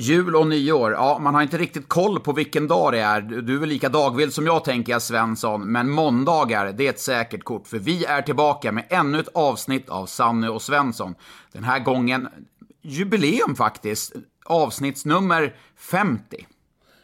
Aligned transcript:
Jul 0.00 0.36
och 0.36 0.46
nyår, 0.46 0.92
ja, 0.92 1.18
man 1.18 1.34
har 1.34 1.42
inte 1.42 1.58
riktigt 1.58 1.88
koll 1.88 2.20
på 2.20 2.32
vilken 2.32 2.68
dag 2.68 2.92
det 2.92 3.00
är. 3.00 3.20
Du 3.20 3.54
är 3.54 3.60
väl 3.60 3.68
lika 3.68 3.88
dagvild 3.88 4.32
som 4.32 4.46
jag 4.46 4.64
tänker 4.64 4.92
jag, 4.92 5.02
Svensson. 5.02 5.72
Men 5.72 5.90
måndagar, 5.90 6.72
det 6.72 6.86
är 6.86 6.90
ett 6.90 7.00
säkert 7.00 7.44
kort. 7.44 7.66
För 7.66 7.78
vi 7.78 8.04
är 8.04 8.22
tillbaka 8.22 8.72
med 8.72 8.84
ännu 8.88 9.20
ett 9.20 9.28
avsnitt 9.34 9.88
av 9.88 10.06
Sanne 10.06 10.48
och 10.48 10.62
Svensson. 10.62 11.14
Den 11.52 11.64
här 11.64 11.78
gången 11.78 12.28
jubileum 12.82 13.56
faktiskt. 13.56 14.12
Avsnittsnummer 14.44 15.54
50. 15.76 16.46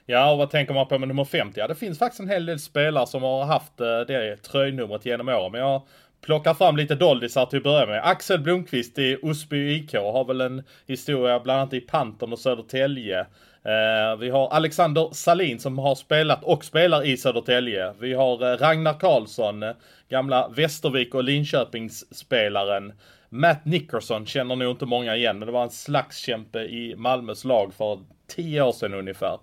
Ja, 0.07 0.33
och 0.33 0.39
vad 0.39 0.51
tänker 0.51 0.75
man 0.75 0.89
på 0.89 0.99
med 0.99 1.09
nummer 1.09 1.25
50? 1.25 1.61
Ja, 1.61 1.69
det 1.69 1.75
finns 1.75 1.99
faktiskt 1.99 2.21
en 2.21 2.29
hel 2.29 2.47
del 2.47 2.59
spelare 2.59 3.07
som 3.07 3.23
har 3.23 3.45
haft 3.45 3.81
eh, 3.81 3.87
det 3.87 4.37
tröjnumret 4.37 5.07
genom 5.07 5.29
åren. 5.29 5.53
Men 5.53 5.61
jag 5.61 5.83
plockar 6.21 6.55
fram 6.55 6.77
lite 6.77 6.95
doldisar 6.95 7.47
till 7.47 7.57
att 7.57 7.63
börja 7.63 7.87
med. 7.87 8.01
Axel 8.05 8.41
Blomqvist 8.41 8.99
i 8.99 9.17
Osby 9.23 9.75
IK 9.75 9.95
har 9.95 10.25
väl 10.25 10.41
en 10.41 10.63
historia 10.87 11.41
bland 11.41 11.61
annat 11.61 11.75
i 11.75 11.81
Pantern 11.81 12.33
och 12.33 12.39
Södertälje. 12.39 13.21
Eh, 13.67 14.17
vi 14.19 14.31
har 14.31 14.49
Alexander 14.49 15.09
Salin 15.13 15.59
som 15.59 15.79
har 15.79 15.95
spelat 15.95 16.45
och 16.45 16.65
spelar 16.65 17.07
i 17.07 17.17
Södertälje. 17.17 17.93
Vi 18.01 18.15
har 18.15 18.53
eh, 18.53 18.57
Ragnar 18.57 19.01
Karlsson, 19.01 19.65
gamla 20.09 20.49
Västervik 20.49 21.15
och 21.15 21.25
Linköpingsspelaren. 21.25 22.93
Matt 23.29 23.65
Nickerson 23.65 24.27
känner 24.27 24.57
nog 24.57 24.71
inte 24.71 24.87
många 24.87 25.17
igen, 25.17 25.39
men 25.39 25.47
det 25.47 25.53
var 25.53 25.63
en 25.63 25.71
slagskämpe 25.71 26.59
i 26.59 26.95
Malmös 26.97 27.45
lag 27.45 27.75
för 27.75 27.99
tio 28.27 28.63
år 28.63 28.73
sedan 28.73 28.95
ungefär. 28.95 29.39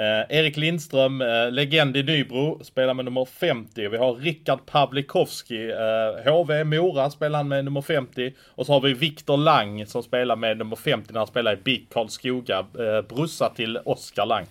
Eh, 0.00 0.38
Erik 0.38 0.56
Lindström, 0.56 1.20
eh, 1.20 1.50
legend 1.50 1.96
i 1.96 2.02
Nybro, 2.02 2.64
spelar 2.64 2.94
med 2.94 3.04
nummer 3.04 3.24
50. 3.24 3.88
Vi 3.88 3.96
har 3.96 4.14
Rickard 4.14 4.66
Pavlikovski, 4.66 5.70
eh, 5.70 6.32
HV 6.32 6.64
Mora 6.64 7.10
spelar 7.10 7.38
han 7.38 7.48
med 7.48 7.64
nummer 7.64 7.82
50. 7.82 8.34
Och 8.54 8.66
så 8.66 8.72
har 8.72 8.80
vi 8.80 8.92
Viktor 8.92 9.36
Lang 9.36 9.86
som 9.86 10.02
spelar 10.02 10.36
med 10.36 10.58
nummer 10.58 10.76
50 10.76 11.12
när 11.12 11.20
han 11.20 11.26
spelar 11.26 11.52
i 11.52 11.56
BIK 11.56 11.92
Karlskoga. 11.92 12.58
Eh, 12.58 13.16
brussa 13.16 13.48
till 13.48 13.78
Oskar 13.84 14.26
Lang. 14.26 14.46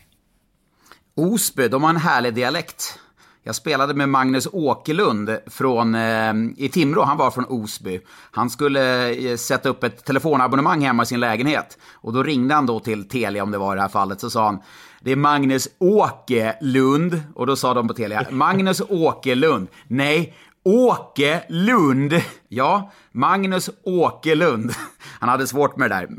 Osby, 1.15 1.67
de 1.67 1.83
har 1.83 1.89
en 1.89 1.97
härlig 1.97 2.33
dialekt. 2.33 2.99
Jag 3.43 3.55
spelade 3.55 3.93
med 3.93 4.09
Magnus 4.09 4.47
Åkerlund 4.51 5.37
från, 5.47 5.95
eh, 5.95 6.33
i 6.57 6.69
Timrå, 6.69 7.03
han 7.03 7.17
var 7.17 7.31
från 7.31 7.45
Osby. 7.45 8.01
Han 8.31 8.49
skulle 8.49 9.13
eh, 9.13 9.37
sätta 9.37 9.69
upp 9.69 9.83
ett 9.83 10.05
telefonabonnemang 10.05 10.81
hemma 10.81 11.03
i 11.03 11.05
sin 11.05 11.19
lägenhet. 11.19 11.77
Och 11.93 12.13
då 12.13 12.23
ringde 12.23 12.53
han 12.55 12.65
då 12.65 12.79
till 12.79 13.09
Telia, 13.09 13.43
om 13.43 13.51
det 13.51 13.57
var 13.57 13.73
i 13.73 13.75
det 13.75 13.81
här 13.81 13.89
fallet, 13.89 14.21
så 14.21 14.29
sa 14.29 14.45
han 14.45 14.59
det 15.05 15.11
är 15.11 15.15
Magnus 15.15 15.67
Åkerlund. 15.79 17.21
Och 17.35 17.47
då 17.47 17.55
sa 17.55 17.73
de 17.73 17.87
på 17.87 17.93
Telia, 17.93 18.25
Magnus 18.31 18.81
Åkerlund. 18.89 19.67
Nej, 19.87 20.33
Åke 20.63 21.43
Lund. 21.49 22.13
Ja, 22.47 22.91
Magnus 23.11 23.69
Åkerlund. 23.83 24.71
Han 25.19 25.29
hade 25.29 25.47
svårt 25.47 25.77
med 25.77 25.89
det 25.89 25.95
där. 25.95 26.09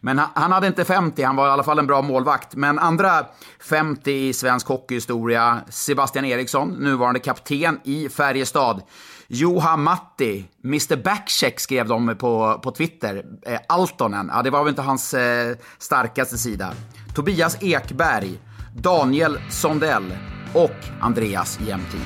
Men 0.00 0.18
han, 0.34 0.52
hade 0.52 0.66
inte 0.66 0.84
50, 0.84 1.22
han 1.22 1.36
var 1.36 1.48
i 1.48 1.50
alla 1.50 1.62
fall 1.62 1.78
en 1.78 1.86
bra 1.86 2.02
målvakt. 2.02 2.54
Men 2.54 2.78
andra 2.78 3.26
50 3.60 4.12
i 4.12 4.32
svensk 4.32 4.68
hockeyhistoria, 4.68 5.60
Sebastian 5.68 6.24
Eriksson, 6.24 6.68
nuvarande 6.68 7.20
kapten 7.20 7.80
i 7.84 8.08
Färjestad. 8.08 8.82
Juha 9.28 9.76
Matti, 9.76 10.48
Mr 10.64 10.96
Backcheck 10.96 11.60
skrev 11.60 11.88
de 11.88 12.16
på, 12.16 12.60
på 12.62 12.70
Twitter. 12.70 13.24
Eh, 13.46 13.60
Altonen, 13.68 14.30
ja 14.34 14.42
det 14.42 14.50
var 14.50 14.64
väl 14.64 14.68
inte 14.68 14.82
hans 14.82 15.14
eh, 15.14 15.56
starkaste 15.78 16.38
sida. 16.38 16.72
Tobias 17.18 17.62
Ekberg, 17.62 18.38
Daniel 18.74 19.38
Sondell 19.50 20.18
och 20.54 20.70
Andreas 21.00 21.60
Jämtin. 21.60 22.00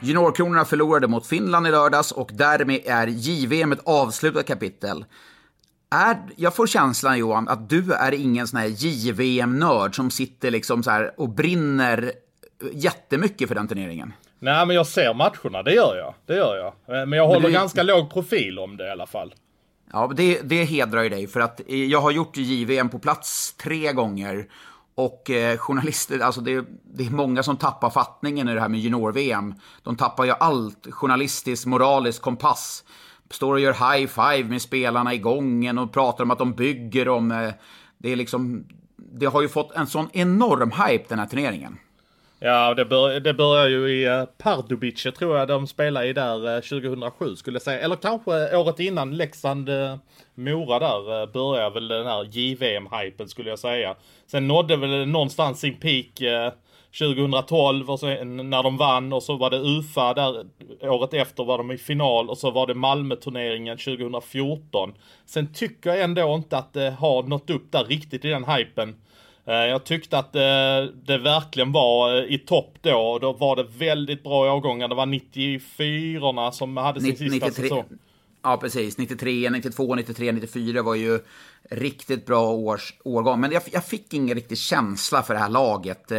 Juniorkronorna 0.00 0.64
förlorade 0.64 1.08
mot 1.08 1.26
Finland 1.26 1.66
i 1.66 1.70
lördags 1.70 2.12
och 2.12 2.30
därmed 2.32 2.80
är 2.84 3.06
JVM 3.06 3.72
ett 3.72 3.82
avslutat 3.84 4.46
kapitel. 4.46 5.04
Är, 5.94 6.16
jag 6.36 6.54
får 6.54 6.66
känslan 6.66 7.18
Johan 7.18 7.48
att 7.48 7.68
du 7.68 7.92
är 7.92 8.14
ingen 8.14 8.46
sån 8.46 8.60
här 8.60 8.66
JVM-nörd 8.66 9.96
som 9.96 10.10
sitter 10.10 10.50
liksom 10.50 10.82
så 10.82 10.90
här 10.90 11.20
och 11.20 11.28
brinner 11.28 12.12
jättemycket 12.72 13.48
för 13.48 13.54
den 13.54 13.68
turneringen. 13.68 14.12
Nej 14.38 14.66
men 14.66 14.76
jag 14.76 14.86
ser 14.86 15.14
matcherna, 15.14 15.62
det 15.62 15.74
gör 15.74 15.96
jag. 15.96 16.14
Det 16.26 16.36
gör 16.36 16.56
jag. 16.56 17.08
Men 17.08 17.18
jag 17.18 17.26
håller 17.26 17.40
men 17.40 17.52
det... 17.52 17.58
ganska 17.58 17.82
låg 17.82 18.12
profil 18.12 18.58
om 18.58 18.76
det 18.76 18.86
i 18.86 18.90
alla 18.90 19.06
fall. 19.06 19.34
Ja, 19.92 20.12
det, 20.16 20.40
det 20.42 20.64
hedrar 20.64 21.02
ju 21.02 21.08
dig 21.08 21.26
för 21.26 21.40
att 21.40 21.60
jag 21.66 22.00
har 22.00 22.10
gjort 22.10 22.36
JVM 22.36 22.88
på 22.88 22.98
plats 22.98 23.52
tre 23.52 23.92
gånger 23.92 24.46
och 24.94 25.30
eh, 25.30 25.56
journalister, 25.56 26.20
alltså 26.20 26.40
det, 26.40 26.64
det, 26.94 27.06
är 27.06 27.10
många 27.10 27.42
som 27.42 27.56
tappar 27.56 27.90
fattningen 27.90 28.48
i 28.48 28.54
det 28.54 28.60
här 28.60 28.68
med 28.68 28.80
junior-VM. 28.80 29.54
De 29.82 29.96
tappar 29.96 30.24
ju 30.24 30.30
allt, 30.30 30.86
journalistisk, 30.90 31.66
moralisk 31.66 32.22
kompass. 32.22 32.84
Står 33.30 33.52
och 33.52 33.60
gör 33.60 33.96
high 33.96 34.06
five 34.06 34.48
med 34.48 34.62
spelarna 34.62 35.14
i 35.14 35.18
gången 35.18 35.78
och 35.78 35.92
pratar 35.92 36.24
om 36.24 36.30
att 36.30 36.38
de 36.38 36.54
bygger 36.54 37.08
om... 37.08 37.32
Eh, 37.32 37.50
det 37.98 38.12
är 38.12 38.16
liksom... 38.16 38.66
Det 38.96 39.26
har 39.26 39.42
ju 39.42 39.48
fått 39.48 39.72
en 39.72 39.86
sån 39.86 40.08
enorm 40.12 40.70
hype 40.70 41.04
den 41.08 41.18
här 41.18 41.26
turneringen. 41.26 41.78
Ja, 42.38 42.74
det, 42.74 42.84
bör, 42.84 43.20
det 43.20 43.34
börjar 43.34 43.68
ju 43.68 43.88
i 43.88 44.04
eh, 44.04 44.24
Pardubice 44.24 45.12
tror 45.12 45.38
jag 45.38 45.48
de 45.48 45.66
spelade 45.66 46.06
i 46.06 46.12
där 46.12 46.56
eh, 46.56 46.60
2007 46.60 47.36
skulle 47.36 47.54
jag 47.54 47.62
säga. 47.62 47.80
Eller 47.80 47.96
kanske 47.96 48.56
året 48.56 48.80
innan 48.80 49.16
Leksand-Mora 49.16 50.78
där 50.78 51.26
började 51.26 51.74
väl 51.74 51.88
den 51.88 52.06
här 52.06 52.24
JVM-hypen 52.24 53.28
skulle 53.28 53.50
jag 53.50 53.58
säga. 53.58 53.94
Sen 54.26 54.48
nådde 54.48 54.76
väl 54.76 55.08
någonstans 55.08 55.60
sin 55.60 55.74
peak 55.74 56.20
2012 56.98 57.90
och 57.90 58.00
sen 58.00 58.50
när 58.50 58.62
de 58.62 58.76
vann 58.76 59.12
och 59.12 59.22
så 59.22 59.36
var 59.36 59.50
det 59.50 59.58
UFA 59.58 60.14
där 60.14 60.46
året 60.82 61.14
efter 61.14 61.44
var 61.44 61.58
de 61.58 61.70
i 61.70 61.78
final 61.78 62.30
och 62.30 62.38
så 62.38 62.50
var 62.50 62.66
det 62.66 62.74
Malmö-turneringen 62.74 63.78
2014. 63.78 64.92
Sen 65.26 65.52
tycker 65.54 65.90
jag 65.90 66.02
ändå 66.02 66.34
inte 66.34 66.58
att 66.58 66.72
det 66.72 66.90
har 66.90 67.22
nått 67.22 67.50
upp 67.50 67.72
där 67.72 67.84
riktigt 67.84 68.24
i 68.24 68.28
den 68.28 68.44
hypen. 68.44 68.94
Eh, 69.46 69.54
jag 69.54 69.84
tyckte 69.84 70.18
att 70.18 70.32
det, 70.32 70.92
det 71.04 71.18
verkligen 71.18 71.72
var 71.72 72.16
eh, 72.16 72.34
i 72.34 72.38
topp 72.38 72.74
då 72.80 72.96
och 72.96 73.20
då 73.20 73.32
var 73.32 73.56
det 73.56 73.66
väldigt 73.78 74.22
bra 74.22 74.54
årgångar. 74.54 74.88
Det 74.88 74.94
var 74.94 75.06
94 75.06 76.52
som 76.52 76.76
hade 76.76 77.00
sin 77.00 77.10
90, 77.10 77.30
sista 77.30 77.46
93. 77.46 77.62
säsong. 77.62 77.84
Ja, 78.42 78.56
precis. 78.56 78.98
93, 78.98 79.50
92, 79.50 79.94
93, 79.94 80.32
94 80.32 80.82
var 80.82 80.94
ju 80.94 81.18
riktigt 81.70 82.26
bra 82.26 82.50
års, 82.50 82.94
årgång. 83.04 83.40
Men 83.40 83.52
jag, 83.52 83.62
jag 83.72 83.84
fick 83.84 84.14
ingen 84.14 84.34
riktig 84.34 84.58
känsla 84.58 85.22
för 85.22 85.34
det 85.34 85.40
här 85.40 85.48
laget. 85.48 86.12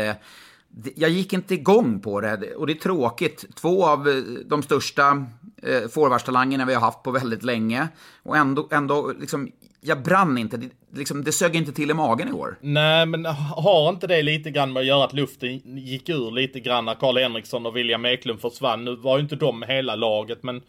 Eh, 0.83 0.91
jag 0.95 1.09
gick 1.09 1.33
inte 1.33 1.53
igång 1.53 1.99
på 1.99 2.21
det 2.21 2.55
och 2.55 2.67
det 2.67 2.73
är 2.73 2.77
tråkigt. 2.77 3.45
Två 3.55 3.85
av 3.85 4.23
de 4.45 4.63
största 4.63 5.25
eh, 5.63 5.89
forwardstalangerna 5.89 6.65
vi 6.65 6.73
har 6.73 6.81
haft 6.81 7.03
på 7.03 7.11
väldigt 7.11 7.43
länge. 7.43 7.87
Och 8.23 8.37
ändå, 8.37 8.67
ändå 8.71 9.13
liksom, 9.19 9.51
jag 9.81 10.03
brann 10.03 10.37
inte. 10.37 10.57
Det, 10.57 10.69
liksom, 10.93 11.23
det 11.23 11.31
sög 11.31 11.55
inte 11.55 11.71
till 11.71 11.91
i 11.91 11.93
magen 11.93 12.29
i 12.29 12.31
år. 12.31 12.57
Nej, 12.61 13.05
men 13.05 13.25
har 13.25 13.89
inte 13.89 14.07
det 14.07 14.21
lite 14.21 14.51
grann 14.51 14.73
med 14.73 14.79
att 14.79 14.87
göra 14.87 15.03
att 15.03 15.13
luften 15.13 15.77
gick 15.77 16.09
ur 16.09 16.31
lite 16.31 16.59
grann 16.59 16.85
när 16.85 16.95
Karl 16.95 17.17
Henriksson 17.17 17.65
och 17.65 17.75
William 17.75 18.05
Eklund 18.05 18.41
försvann? 18.41 18.85
Nu 18.85 18.95
var 18.95 19.17
ju 19.17 19.23
inte 19.23 19.35
de 19.35 19.63
hela 19.63 19.95
laget, 19.95 20.43
men... 20.43 20.61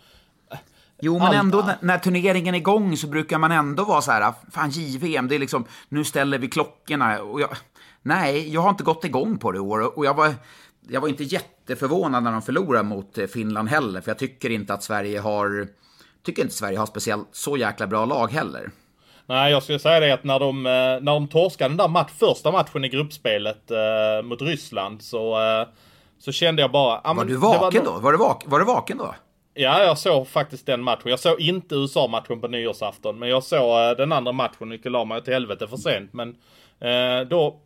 Jo, 1.00 1.18
men 1.18 1.34
ändå 1.34 1.58
när, 1.58 1.76
när 1.80 1.98
turneringen 1.98 2.54
är 2.54 2.58
igång 2.58 2.96
så 2.96 3.06
brukar 3.06 3.38
man 3.38 3.52
ändå 3.52 3.84
vara 3.84 4.00
så 4.00 4.10
här, 4.10 4.32
fan 4.52 4.70
JVM, 4.70 5.28
det 5.28 5.34
är 5.34 5.38
liksom, 5.38 5.64
nu 5.88 6.04
ställer 6.04 6.38
vi 6.38 6.48
klockorna. 6.48 7.22
Och 7.22 7.40
jag, 7.40 7.48
nej, 8.06 8.54
jag 8.54 8.60
har 8.60 8.70
inte 8.70 8.84
gått 8.84 9.04
igång 9.04 9.38
på 9.38 9.52
det 9.52 9.56
i 9.56 9.60
år. 9.60 9.98
Och 9.98 10.06
jag 10.06 10.14
var, 10.14 10.34
jag 10.88 11.00
var 11.00 11.08
inte 11.08 11.24
jätteförvånad 11.24 12.22
när 12.22 12.32
de 12.32 12.42
förlorade 12.42 12.84
mot 12.84 13.18
Finland 13.32 13.68
heller, 13.68 14.00
för 14.00 14.10
jag 14.10 14.18
tycker 14.18 14.50
inte 14.50 14.74
att 14.74 14.82
Sverige 14.82 15.20
har, 15.20 15.68
tycker 16.26 16.42
inte 16.42 16.54
Sverige 16.54 16.78
har 16.78 16.86
speciellt 16.86 17.28
så 17.32 17.56
jäkla 17.56 17.86
bra 17.86 18.04
lag 18.04 18.32
heller. 18.32 18.70
Nej, 19.26 19.52
jag 19.52 19.62
skulle 19.62 19.78
säga 19.78 20.00
det 20.00 20.14
att 20.14 20.24
när 20.24 20.38
de, 20.38 20.66
eh, 20.66 20.72
när 20.72 21.12
de 21.12 21.28
torskade 21.28 21.70
den 21.70 21.76
där 21.76 21.88
match, 21.88 22.10
första 22.18 22.52
matchen 22.52 22.84
i 22.84 22.88
gruppspelet 22.88 23.70
eh, 23.70 24.24
mot 24.24 24.42
Ryssland 24.42 25.02
så, 25.02 25.42
eh, 25.42 25.68
så 26.18 26.32
kände 26.32 26.62
jag 26.62 26.72
bara... 26.72 27.00
Ah, 27.04 27.14
var 27.14 27.24
du 27.24 27.36
vaken 27.36 27.84
var 27.84 27.92
då? 27.92 28.00
Var 28.00 28.12
du, 28.12 28.18
vak 28.18 28.44
var 28.46 28.58
du 28.58 28.64
vaken 28.64 28.98
då? 28.98 29.14
Ja, 29.54 29.82
jag 29.82 29.98
såg 29.98 30.28
faktiskt 30.28 30.66
den 30.66 30.82
matchen. 30.82 31.10
Jag 31.10 31.20
såg 31.20 31.40
inte 31.40 31.74
USA-matchen 31.74 32.40
på 32.40 32.48
nyårsafton, 32.48 33.18
men 33.18 33.28
jag 33.28 33.42
såg 33.42 33.90
eh, 33.90 33.96
den 33.96 34.12
andra 34.12 34.32
matchen, 34.32 34.70
vilket 34.70 34.92
la 34.92 35.04
mig 35.04 35.24
till 35.24 35.32
helvete 35.32 35.68
för 35.68 35.76
sent. 35.76 36.12
Men 36.12 36.36
eh, 36.80 37.28
då 37.28 37.60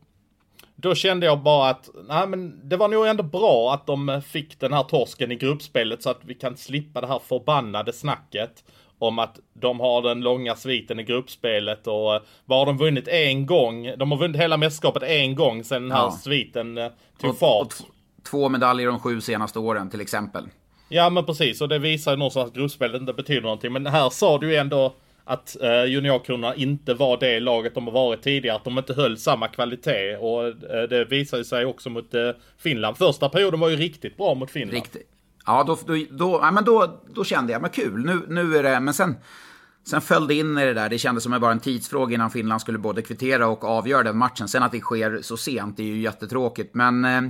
då 0.80 0.94
kände 0.94 1.26
jag 1.26 1.42
bara 1.42 1.70
att, 1.70 1.88
nej 2.08 2.26
men 2.26 2.68
det 2.68 2.76
var 2.76 2.88
nog 2.88 3.06
ändå 3.06 3.22
bra 3.22 3.74
att 3.74 3.86
de 3.86 4.22
fick 4.26 4.60
den 4.60 4.72
här 4.72 4.82
torsken 4.82 5.32
i 5.32 5.36
gruppspelet 5.36 6.02
så 6.02 6.10
att 6.10 6.20
vi 6.22 6.34
kan 6.34 6.56
slippa 6.56 7.00
det 7.00 7.06
här 7.06 7.18
förbannade 7.18 7.92
snacket 7.92 8.64
om 8.98 9.18
att 9.18 9.38
de 9.52 9.80
har 9.80 10.02
den 10.02 10.20
långa 10.20 10.56
sviten 10.56 11.00
i 11.00 11.02
gruppspelet 11.02 11.86
och 11.86 12.14
eh, 12.14 12.22
vad 12.44 12.58
har 12.58 12.66
de 12.66 12.78
vunnit 12.78 13.08
en 13.08 13.46
gång? 13.46 13.92
De 13.96 14.10
har 14.10 14.18
vunnit 14.18 14.40
hela 14.40 14.56
mästerskapet 14.56 15.02
en 15.02 15.34
gång 15.34 15.64
sedan 15.64 15.82
den 15.82 15.92
här 15.92 16.04
ja. 16.04 16.10
sviten 16.10 16.78
eh, 16.78 16.88
tog 17.20 17.38
fart. 17.38 17.66
Och 17.66 17.72
två 18.30 18.48
medaljer 18.48 18.86
de 18.86 19.00
sju 19.00 19.20
senaste 19.20 19.58
åren 19.58 19.90
till 19.90 20.00
exempel. 20.00 20.48
Ja 20.88 21.10
men 21.10 21.24
precis 21.24 21.60
och 21.60 21.68
det 21.68 21.78
visar 21.78 22.10
ju 22.10 22.16
någonstans 22.16 22.48
att 22.48 22.54
gruppspelet 22.54 23.00
inte 23.00 23.12
betyder 23.12 23.42
någonting. 23.42 23.72
Men 23.72 23.86
här 23.86 24.10
sa 24.10 24.38
du 24.38 24.50
ju 24.50 24.56
ändå 24.56 24.94
att 25.30 25.56
eh, 25.60 25.84
juniorkronorna 25.84 26.54
inte 26.54 26.94
var 26.94 27.16
det 27.16 27.40
laget 27.40 27.74
de 27.74 27.84
har 27.86 27.92
varit 27.92 28.22
tidigare. 28.22 28.56
Att 28.56 28.64
de 28.64 28.78
inte 28.78 28.94
höll 28.94 29.18
samma 29.18 29.48
kvalitet. 29.48 30.16
Och 30.16 30.46
eh, 30.46 30.88
det 30.88 31.04
visade 31.04 31.44
sig 31.44 31.64
också 31.64 31.90
mot 31.90 32.14
eh, 32.14 32.30
Finland. 32.58 32.96
Första 32.96 33.28
perioden 33.28 33.60
var 33.60 33.68
ju 33.68 33.76
riktigt 33.76 34.16
bra 34.16 34.34
mot 34.34 34.50
Finland. 34.50 34.74
Riktigt. 34.74 35.08
Ja, 35.46 35.64
då, 35.64 35.78
då, 35.86 36.04
då, 36.10 36.38
ja, 36.42 36.50
men 36.50 36.64
då, 36.64 37.00
då 37.14 37.24
kände 37.24 37.52
jag, 37.52 37.62
men 37.62 37.70
kul, 37.70 38.04
nu, 38.04 38.22
nu 38.28 38.56
är 38.56 38.62
det, 38.62 38.80
men 38.80 38.94
sen, 38.94 39.16
sen 39.88 40.00
föll 40.00 40.26
det 40.26 40.34
in 40.34 40.58
i 40.58 40.64
det 40.64 40.74
där. 40.74 40.88
Det 40.88 40.98
kändes 40.98 41.24
som 41.24 41.40
bara 41.40 41.52
en 41.52 41.60
tidsfråga 41.60 42.14
innan 42.14 42.30
Finland 42.30 42.60
skulle 42.60 42.78
både 42.78 43.02
kvittera 43.02 43.48
och 43.48 43.64
avgöra 43.64 44.02
den 44.02 44.18
matchen. 44.18 44.48
Sen 44.48 44.62
att 44.62 44.72
det 44.72 44.80
sker 44.80 45.18
så 45.22 45.36
sent 45.36 45.76
det 45.76 45.82
är 45.82 45.86
ju 45.86 46.00
jättetråkigt, 46.00 46.74
men 46.74 47.04
eh, 47.04 47.22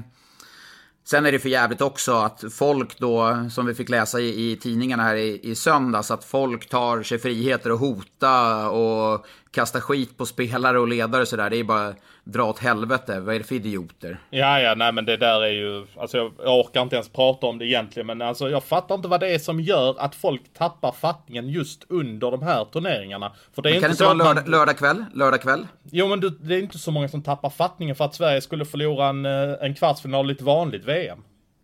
Sen 1.11 1.27
är 1.27 1.33
det 1.33 1.39
för 1.39 1.49
jävligt 1.49 1.81
också 1.81 2.13
att 2.13 2.45
folk 2.53 2.99
då, 2.99 3.47
som 3.51 3.67
vi 3.67 3.75
fick 3.75 3.89
läsa 3.89 4.21
i, 4.21 4.53
i 4.53 4.57
tidningarna 4.57 5.03
här 5.03 5.17
i, 5.17 5.41
i 5.43 5.55
söndags, 5.55 6.11
att 6.11 6.25
folk 6.25 6.69
tar 6.69 7.03
sig 7.03 7.19
friheter 7.19 7.73
och 7.73 7.79
hota 7.79 8.69
och 8.69 9.27
kasta 9.51 9.81
skit 9.81 10.17
på 10.17 10.27
spelare 10.27 10.79
och 10.79 10.89
ledare 10.89 11.23
och 11.23 11.29
sådär. 11.29 11.51
Det 11.51 11.57
är 11.57 11.65
bara 11.65 11.95
dra 12.25 12.45
åt 12.45 12.59
helvete. 12.59 13.21
Vad 13.21 13.35
är 13.35 13.39
det 13.39 13.45
för 13.45 13.55
idioter? 13.55 14.19
Ja, 14.31 14.61
ja, 14.61 14.75
nej 14.75 14.93
men 14.93 15.05
det 15.05 15.17
där 15.17 15.43
är 15.43 15.51
ju, 15.51 15.87
alltså 15.97 16.17
jag, 16.19 16.33
orkar 16.61 16.83
inte 16.83 16.97
ens 16.97 17.09
prata 17.09 17.47
om 17.47 17.59
det 17.59 17.67
egentligen, 17.67 18.07
men 18.07 18.23
alltså 18.23 18.51
jag 18.51 18.65
fattar 18.65 18.95
inte 18.95 19.09
vad 19.09 19.21
det 19.21 19.35
är 19.35 19.39
som 19.39 19.61
gör 19.61 19.95
att 19.99 20.15
folk 20.15 20.43
tappar 20.55 20.93
fattningen 20.93 21.49
just 21.49 21.85
under 21.89 22.31
de 22.31 22.43
här 22.43 22.65
turneringarna. 22.65 23.33
För 23.55 23.63
det 23.63 23.69
är 23.69 23.71
men 23.71 23.77
inte 23.77 23.89
kan 23.89 23.91
det 23.91 24.15
inte 24.15 24.25
vara 24.25 24.35
lördag, 24.35 24.49
lördag 24.49 24.79
kväll? 24.79 25.05
Lördag 25.15 25.43
kväll? 25.43 25.67
Jo, 25.91 26.09
men 26.09 26.21
det 26.21 26.55
är 26.55 26.59
inte 26.59 26.79
så 26.79 26.91
många 26.91 27.09
som 27.09 27.23
tappar 27.23 27.51
fattningen 27.51 27.97
för 27.97 28.05
att 28.05 28.15
Sverige 28.15 28.41
skulle 28.41 28.65
förlora 28.65 29.07
en, 29.07 29.27
eh, 29.27 29.57
en 29.61 29.75
kvartsfinal 29.75 30.31
i 30.31 30.33
ett 30.33 30.43
vanligt 30.43 30.85
VM. 30.85 31.19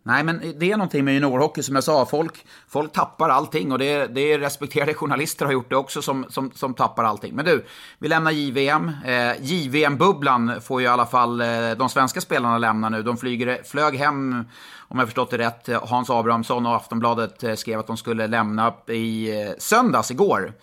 Nej, 0.07 0.23
men 0.23 0.53
det 0.57 0.71
är 0.71 0.77
någonting 0.77 1.05
med 1.05 1.13
juniorhockey 1.13 1.63
som 1.63 1.75
jag 1.75 1.83
sa. 1.83 2.05
Folk, 2.05 2.45
folk 2.67 2.93
tappar 2.93 3.29
allting 3.29 3.71
och 3.71 3.79
det, 3.79 4.07
det 4.07 4.33
är 4.33 4.39
respekterade 4.39 4.93
journalister 4.93 5.45
har 5.45 5.53
gjort 5.53 5.69
det 5.69 5.75
också 5.75 6.01
som, 6.01 6.25
som, 6.29 6.51
som 6.51 6.73
tappar 6.73 7.03
allting. 7.03 7.35
Men 7.35 7.45
du, 7.45 7.65
vi 7.99 8.07
lämnar 8.07 8.31
JVM. 8.31 8.91
Eh, 9.05 9.41
JVM-bubblan 9.41 10.61
får 10.61 10.81
ju 10.81 10.87
i 10.87 10.89
alla 10.89 11.05
fall 11.05 11.41
eh, 11.41 11.71
de 11.77 11.89
svenska 11.89 12.21
spelarna 12.21 12.57
lämna 12.57 12.89
nu. 12.89 13.03
De 13.03 13.17
flyger, 13.17 13.63
flög 13.63 13.95
hem, 13.95 14.45
om 14.77 14.99
jag 14.99 15.07
förstått 15.07 15.29
det 15.29 15.37
rätt, 15.37 15.69
Hans 15.81 16.09
Abrahamsson 16.09 16.65
och 16.65 16.75
Aftonbladet 16.75 17.43
eh, 17.43 17.55
skrev 17.55 17.79
att 17.79 17.87
de 17.87 17.97
skulle 17.97 18.27
lämna 18.27 18.73
i 18.87 19.41
eh, 19.41 19.51
söndags, 19.57 20.11
igår. 20.11 20.53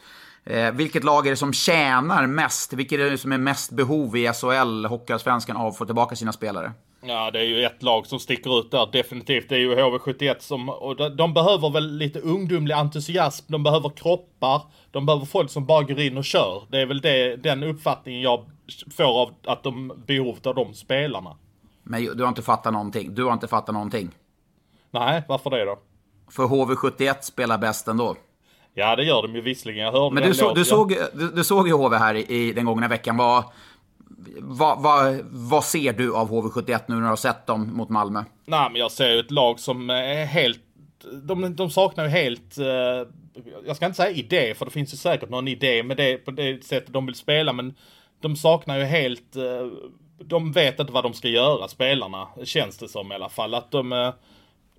Eh, 0.44 0.72
vilket 0.72 1.04
lag 1.04 1.26
är 1.26 1.30
det 1.30 1.36
som 1.36 1.52
tjänar 1.52 2.26
mest? 2.26 2.72
Vilket 2.72 3.00
är 3.00 3.10
det 3.10 3.18
som 3.18 3.32
är 3.32 3.38
mest 3.38 3.70
behov 3.70 4.16
i 4.16 4.32
SHL, 4.32 4.86
Hockeyallsvenskan, 4.86 5.56
av 5.56 5.66
att 5.66 5.78
få 5.78 5.84
tillbaka 5.84 6.16
sina 6.16 6.32
spelare? 6.32 6.72
Ja, 7.06 7.30
det 7.30 7.40
är 7.40 7.44
ju 7.44 7.64
ett 7.64 7.82
lag 7.82 8.06
som 8.06 8.18
sticker 8.18 8.60
ut 8.60 8.70
där 8.70 8.88
definitivt. 8.92 9.48
Det 9.48 9.54
är 9.54 9.58
ju 9.58 9.74
HV71 9.74 10.36
som, 10.38 10.68
och 10.68 10.96
de, 10.96 11.16
de 11.16 11.34
behöver 11.34 11.70
väl 11.70 11.96
lite 11.96 12.20
ungdomlig 12.20 12.74
entusiasm. 12.74 13.44
De 13.48 13.62
behöver 13.62 13.88
kroppar. 13.88 14.62
De 14.90 15.06
behöver 15.06 15.26
folk 15.26 15.50
som 15.50 15.66
bara 15.66 15.82
går 15.82 16.00
in 16.00 16.18
och 16.18 16.24
kör. 16.24 16.62
Det 16.70 16.80
är 16.80 16.86
väl 16.86 17.00
det, 17.00 17.36
den 17.36 17.62
uppfattningen 17.62 18.20
jag 18.20 18.44
får 18.96 19.22
av 19.22 19.34
att 19.46 19.62
de 19.62 19.92
behovet 20.06 20.46
av 20.46 20.54
de 20.54 20.74
spelarna. 20.74 21.36
Men 21.82 22.04
du 22.04 22.22
har 22.22 22.28
inte 22.28 22.42
fattat 22.42 22.72
någonting. 22.72 23.14
Du 23.14 23.24
har 23.24 23.32
inte 23.32 23.48
fattat 23.48 23.74
någonting. 23.74 24.10
Nej, 24.90 25.22
varför 25.28 25.50
det 25.50 25.64
då? 25.64 25.78
För 26.30 26.42
HV71 26.42 27.14
spelar 27.20 27.58
bäst 27.58 27.88
ändå. 27.88 28.16
Ja, 28.74 28.96
det 28.96 29.04
gör 29.04 29.22
de 29.22 29.34
ju 29.34 29.40
visserligen. 29.40 29.84
Jag 29.84 29.92
hörde 29.92 30.14
Men 30.14 30.22
du, 30.22 30.34
så, 30.34 30.54
du, 30.54 30.64
såg, 30.64 30.96
du, 31.14 31.28
du, 31.28 31.44
såg 31.44 31.68
ju 31.68 31.74
HV 31.74 31.96
här 31.96 32.14
i, 32.14 32.48
i 32.48 32.52
den 32.52 32.64
gångna 32.64 32.88
veckan. 32.88 33.16
Vad, 33.16 33.44
vad, 34.40 34.82
vad, 34.82 35.20
vad 35.30 35.64
ser 35.64 35.92
du 35.92 36.14
av 36.14 36.30
HV71 36.30 36.80
nu 36.86 36.94
när 36.94 37.02
du 37.02 37.08
har 37.08 37.16
sett 37.16 37.46
dem 37.46 37.76
mot 37.76 37.88
Malmö? 37.88 38.24
Nej, 38.46 38.70
men 38.70 38.80
jag 38.80 38.92
ser 38.92 39.08
ju 39.08 39.20
ett 39.20 39.30
lag 39.30 39.60
som 39.60 39.90
eh, 39.90 39.96
är 39.96 40.24
helt... 40.24 40.60
De, 41.22 41.56
de 41.56 41.70
saknar 41.70 42.04
ju 42.04 42.10
helt... 42.10 42.58
Eh, 42.58 43.08
jag 43.66 43.76
ska 43.76 43.86
inte 43.86 43.96
säga 43.96 44.10
idé, 44.10 44.54
för 44.54 44.64
det 44.64 44.70
finns 44.70 44.92
ju 44.92 44.96
säkert 44.96 45.30
någon 45.30 45.48
idé 45.48 45.82
med 45.82 45.96
det, 45.96 46.16
på 46.16 46.30
det 46.30 46.64
sättet 46.64 46.92
de 46.92 47.06
vill 47.06 47.14
spela, 47.14 47.52
men 47.52 47.74
de 48.20 48.36
saknar 48.36 48.78
ju 48.78 48.84
helt... 48.84 49.36
Eh, 49.36 49.66
de 50.18 50.52
vet 50.52 50.80
inte 50.80 50.92
vad 50.92 51.04
de 51.04 51.12
ska 51.12 51.28
göra, 51.28 51.68
spelarna, 51.68 52.28
känns 52.44 52.78
det 52.78 52.88
som 52.88 53.12
i 53.12 53.14
alla 53.14 53.28
fall. 53.28 53.54
Att 53.54 53.70
de... 53.70 54.12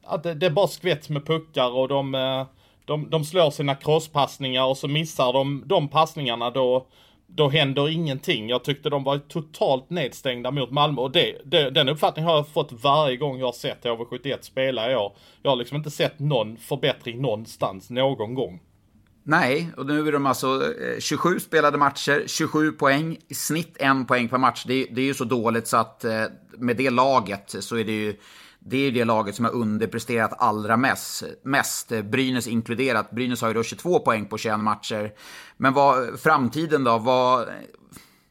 Att 0.04 0.24
det, 0.24 0.34
det 0.34 0.46
är 0.46 0.50
bara 0.50 0.68
skvätt 0.68 1.10
med 1.10 1.26
puckar 1.26 1.76
och 1.76 1.88
de... 1.88 2.46
De, 2.86 3.10
de 3.10 3.26
slår 3.26 3.52
sina 3.52 3.76
crosspassningar 3.76 4.66
och 4.66 4.78
så 4.78 4.88
missar 4.88 5.34
de 5.34 5.64
de 5.66 5.88
passningarna 5.88 6.50
då 6.50 6.88
då 7.36 7.50
händer 7.50 7.90
ingenting. 7.90 8.50
Jag 8.50 8.64
tyckte 8.64 8.90
de 8.90 9.04
var 9.04 9.18
totalt 9.18 9.90
nedstängda 9.90 10.52
mot 10.52 10.72
Malmö 10.72 11.02
och 11.02 11.12
det, 11.12 11.42
det, 11.46 11.70
den 11.70 11.90
uppfattningen 11.90 12.30
har 12.30 12.36
jag 12.36 12.48
fått 12.48 12.72
varje 12.72 13.18
gång 13.18 13.40
jag 13.40 13.46
har 13.46 13.54
sett 13.54 13.84
HV71 13.84 14.38
spela 14.42 14.92
i 14.92 14.96
år. 14.96 15.16
Jag 15.42 15.52
har 15.52 15.56
liksom 15.56 15.78
inte 15.78 15.92
sett 15.92 16.20
någon 16.20 16.58
förbättring 16.58 17.22
någonstans 17.22 17.90
någon 17.90 18.34
gång. 18.34 18.60
Nej, 19.24 19.72
och 19.78 19.86
nu 19.86 20.08
är 20.08 20.12
de 20.12 20.26
alltså 20.26 20.48
eh, 20.48 21.00
27 21.00 21.40
spelade 21.40 21.78
matcher, 21.78 22.24
27 22.28 22.72
poäng, 22.72 23.18
i 23.28 23.34
snitt 23.34 23.78
en 23.80 24.06
poäng 24.06 24.30
per 24.30 24.38
match. 24.38 24.64
Det, 24.68 24.86
det 24.92 25.02
är 25.02 25.06
ju 25.06 25.14
så 25.14 25.24
dåligt 25.24 25.68
så 25.68 25.78
att 25.78 26.04
eh, 26.04 26.24
med 26.58 26.78
det 26.78 26.90
laget 26.90 27.56
så 27.60 27.78
är 27.78 27.84
det 27.84 27.92
ju 27.92 28.16
det 28.68 28.78
är 28.78 28.92
det 28.92 29.06
laget 29.06 29.36
som 29.36 29.46
har 29.46 29.52
underpresterat 29.52 30.34
allra 30.38 30.78
mest, 30.78 31.24
mest. 31.44 31.92
Brynäs 32.04 32.48
inkluderat. 32.48 33.12
Brynäs 33.12 33.42
har 33.42 33.48
ju 33.48 33.54
då 33.54 33.64
22 33.64 34.00
poäng 34.00 34.26
på 34.26 34.38
21 34.38 34.60
matcher. 34.60 35.12
Men 35.58 35.74
vad, 35.74 36.20
framtiden 36.20 36.84
då? 36.84 36.98
Vad, 36.98 37.48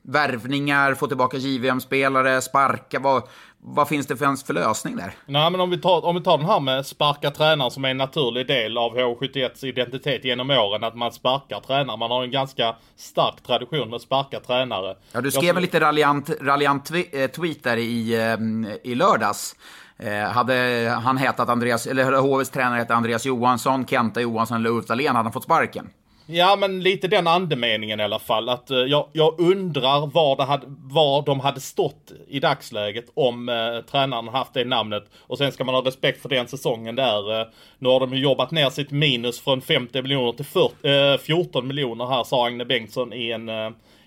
värvningar, 0.04 0.94
få 0.94 1.06
tillbaka 1.06 1.36
JVM-spelare, 1.36 2.40
sparka, 2.40 2.98
vad, 2.98 3.22
vad 3.58 3.88
finns 3.88 4.06
det 4.06 4.16
för, 4.16 4.46
för 4.46 4.54
lösning 4.54 4.96
där? 4.96 5.14
Nej 5.26 5.50
men 5.50 5.60
om 5.60 5.70
vi, 5.70 5.78
tar, 5.80 6.04
om 6.04 6.16
vi 6.16 6.22
tar 6.22 6.38
den 6.38 6.46
här 6.46 6.60
med 6.60 6.86
sparka 6.86 7.30
tränare 7.30 7.70
som 7.70 7.84
är 7.84 7.88
en 7.88 7.96
naturlig 7.96 8.46
del 8.46 8.78
av 8.78 8.96
H71s 8.96 9.64
identitet 9.64 10.24
genom 10.24 10.50
åren. 10.50 10.84
Att 10.84 10.96
man 10.96 11.12
sparkar 11.12 11.60
tränare. 11.60 11.96
Man 11.96 12.10
har 12.10 12.24
en 12.24 12.30
ganska 12.30 12.76
stark 12.96 13.42
tradition 13.46 13.90
med 13.90 14.00
sparka 14.00 14.40
tränare. 14.40 14.96
Ja, 15.12 15.20
du 15.20 15.30
skrev 15.30 15.44
Jag, 15.44 15.56
en 15.56 15.62
lite 15.62 15.80
raljant, 15.80 16.30
raljant 16.40 16.90
eh, 16.90 17.30
tweet 17.30 17.62
där 17.62 17.76
i, 17.76 18.14
eh, 18.14 18.90
i 18.90 18.94
lördags. 18.94 19.56
Eh, 19.98 20.30
hade 20.30 20.88
han 21.02 21.18
hetat 21.18 21.48
Andreas, 21.48 21.86
eller 21.86 22.12
HVs 22.12 22.50
tränare 22.50 22.78
hette 22.78 22.94
Andreas 22.94 23.26
Johansson, 23.26 23.86
Kenta 23.86 24.20
Johansson 24.20 24.56
eller 24.56 24.70
Ulf 24.70 24.86
Dahlén 24.86 25.16
hade 25.16 25.26
han 25.26 25.32
fått 25.32 25.44
sparken. 25.44 25.90
Ja, 26.26 26.56
men 26.56 26.82
lite 26.82 27.08
den 27.08 27.26
andemeningen 27.26 28.00
i 28.00 28.02
alla 28.02 28.18
fall. 28.18 28.48
Att 28.48 28.70
uh, 28.70 28.76
jag, 28.76 29.08
jag, 29.12 29.40
undrar 29.40 30.06
var, 30.06 30.36
det 30.36 30.44
hade, 30.44 30.66
var 30.68 31.22
de 31.22 31.40
hade 31.40 31.60
stått 31.60 32.12
i 32.28 32.40
dagsläget 32.40 33.04
om 33.14 33.48
uh, 33.48 33.80
tränaren 33.90 34.28
haft 34.28 34.54
det 34.54 34.64
namnet. 34.64 35.04
Och 35.20 35.38
sen 35.38 35.52
ska 35.52 35.64
man 35.64 35.74
ha 35.74 35.82
respekt 35.82 36.22
för 36.22 36.28
den 36.28 36.48
säsongen 36.48 36.96
där. 36.96 37.40
Uh, 37.40 37.46
nu 37.78 37.88
har 37.88 38.00
de 38.00 38.14
ju 38.14 38.22
jobbat 38.22 38.50
ner 38.50 38.70
sitt 38.70 38.90
minus 38.90 39.40
från 39.40 39.60
50 39.60 40.02
miljoner 40.02 40.32
till 40.32 40.44
40, 40.44 41.18
14 41.24 41.66
miljoner 41.66 42.06
här, 42.06 42.24
sa 42.24 42.46
Agne 42.46 42.64
Bengtsson 42.64 43.12
i 43.12 43.30
en, 43.30 43.48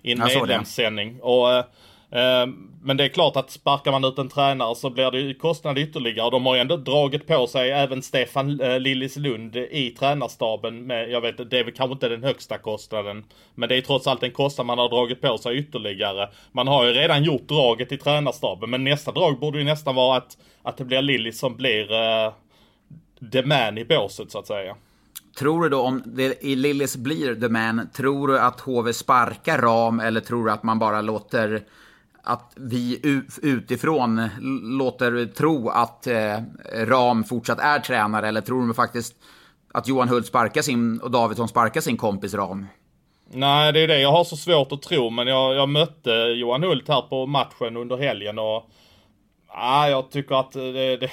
i 0.01 0.11
en 0.11 0.19
medlemssändning. 0.19 1.21
Och 1.21 1.47
Eh, 2.11 2.47
men 2.81 2.97
det 2.97 3.03
är 3.03 3.07
klart 3.07 3.35
att 3.35 3.51
sparkar 3.51 3.91
man 3.91 4.05
ut 4.05 4.19
en 4.19 4.29
tränare 4.29 4.75
så 4.75 4.89
blir 4.89 5.11
det 5.11 5.33
kostnad 5.33 5.77
ytterligare. 5.77 6.29
De 6.29 6.45
har 6.45 6.55
ju 6.55 6.61
ändå 6.61 6.77
dragit 6.77 7.27
på 7.27 7.47
sig 7.47 7.71
även 7.71 8.01
Stefan 8.01 8.61
eh, 8.61 8.79
Lillis 8.79 9.15
Lillislund 9.15 9.55
i 9.55 9.95
tränarstaben 9.99 10.87
med, 10.87 11.09
jag 11.09 11.21
vet 11.21 11.49
det 11.49 11.59
är 11.59 11.63
väl 11.63 11.73
kanske 11.73 11.93
inte 11.93 12.09
den 12.09 12.23
högsta 12.23 12.57
kostnaden. 12.57 13.23
Men 13.55 13.69
det 13.69 13.75
är 13.75 13.81
trots 13.81 14.07
allt 14.07 14.23
en 14.23 14.31
kostnad 14.31 14.67
man 14.67 14.77
har 14.77 14.89
dragit 14.89 15.21
på 15.21 15.37
sig 15.37 15.57
ytterligare. 15.57 16.29
Man 16.51 16.67
har 16.67 16.85
ju 16.85 16.91
redan 16.91 17.23
gjort 17.23 17.47
draget 17.47 17.91
i 17.91 17.97
tränarstaben 17.97 18.69
men 18.69 18.83
nästa 18.83 19.11
drag 19.11 19.39
borde 19.39 19.57
ju 19.57 19.63
nästan 19.63 19.95
vara 19.95 20.17
att, 20.17 20.37
att 20.63 20.77
det 20.77 20.85
blir 20.85 21.01
Lillis 21.01 21.39
som 21.39 21.55
blir 21.55 21.91
uh, 21.91 22.33
the 23.31 23.43
man 23.43 23.77
i 23.77 23.85
båset 23.85 24.31
så 24.31 24.39
att 24.39 24.47
säga. 24.47 24.75
Tror 25.39 25.63
du 25.63 25.69
då 25.69 25.81
om 25.81 26.03
det 26.05 26.43
i 26.43 26.55
Lillis 26.55 26.97
blir 26.97 27.35
the 27.35 27.49
man, 27.49 27.89
tror 27.95 28.27
du 28.27 28.39
att 28.39 28.59
HV 28.59 28.93
sparkar 28.93 29.57
Ram 29.57 29.99
eller 29.99 30.21
tror 30.21 30.45
du 30.45 30.51
att 30.51 30.63
man 30.63 30.79
bara 30.79 31.01
låter 31.01 31.63
att 32.27 32.53
vi 32.55 32.99
utifrån 33.41 34.29
låter 34.77 35.25
tro 35.25 35.69
att 35.69 36.07
eh, 36.07 36.37
Ram 36.85 37.23
fortsatt 37.23 37.59
är 37.59 37.79
tränare 37.79 38.27
eller 38.27 38.41
tror 38.41 38.59
de 38.59 38.73
faktiskt 38.73 39.15
att 39.73 39.87
Johan 39.87 40.09
Hult 40.09 40.25
sparkar 40.25 40.61
sin 40.61 40.99
och 40.99 41.11
Davidsson 41.11 41.47
sparkar 41.47 41.81
sin 41.81 41.97
kompis 41.97 42.33
Ram? 42.33 42.67
Nej, 43.31 43.73
det 43.73 43.79
är 43.79 43.87
det 43.87 43.99
jag 43.99 44.11
har 44.11 44.23
så 44.23 44.37
svårt 44.37 44.71
att 44.71 44.81
tro, 44.81 45.09
men 45.09 45.27
jag, 45.27 45.55
jag 45.55 45.69
mötte 45.69 46.11
Johan 46.11 46.63
Hult 46.63 46.87
här 46.87 47.01
på 47.01 47.25
matchen 47.25 47.77
under 47.77 47.97
helgen 47.97 48.39
och 48.39 48.69
ja, 49.47 49.89
jag 49.89 50.11
tycker 50.11 50.35
att 50.35 50.51
det, 50.51 50.97
det, 50.97 51.11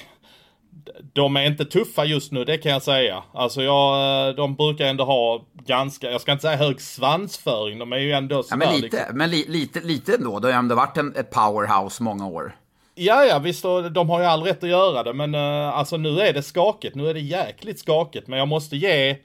de 1.13 1.37
är 1.37 1.47
inte 1.47 1.65
tuffa 1.65 2.05
just 2.05 2.33
nu, 2.33 2.45
det 2.45 2.59
kan 2.59 2.73
jag 2.73 2.83
säga. 2.83 3.23
Alltså 3.33 3.63
jag, 3.63 4.37
de 4.37 4.55
brukar 4.55 4.87
ändå 4.87 5.05
ha 5.05 5.45
ganska, 5.67 6.11
jag 6.11 6.21
ska 6.21 6.33
inte 6.33 6.43
säga 6.43 6.57
hög 6.57 6.81
svansföring, 6.81 7.79
de 7.79 7.93
är 7.93 7.99
ju 7.99 8.13
ändå 8.13 8.43
sådär, 8.43 8.67
ja, 8.67 8.71
men 8.73 8.81
lite, 8.81 8.97
liksom. 8.97 9.19
men 9.19 9.31
li, 9.31 9.45
lite, 9.49 9.81
lite 9.81 10.15
ändå. 10.15 10.41
Det 10.41 10.47
har 10.47 10.53
ju 10.53 10.59
ändå 10.59 10.75
varit 10.75 10.97
en, 10.97 11.17
ett 11.17 11.31
powerhouse 11.31 12.03
många 12.03 12.27
år. 12.27 12.57
Ja, 12.95 13.25
ja, 13.25 13.39
visst, 13.39 13.65
de 13.91 14.11
har 14.11 14.21
ju 14.21 14.27
all 14.27 14.43
rätt 14.43 14.63
att 14.63 14.71
göra 14.71 15.03
det, 15.03 15.13
men 15.13 15.35
uh, 15.35 15.79
alltså 15.79 15.97
nu 15.97 16.21
är 16.21 16.33
det 16.33 16.43
skakigt. 16.43 16.95
Nu 16.95 17.09
är 17.09 17.15
det 17.15 17.21
jäkligt 17.21 17.79
skakigt, 17.79 18.29
men 18.29 18.39
jag 18.39 18.49
måste 18.49 18.77
ge 18.77 19.17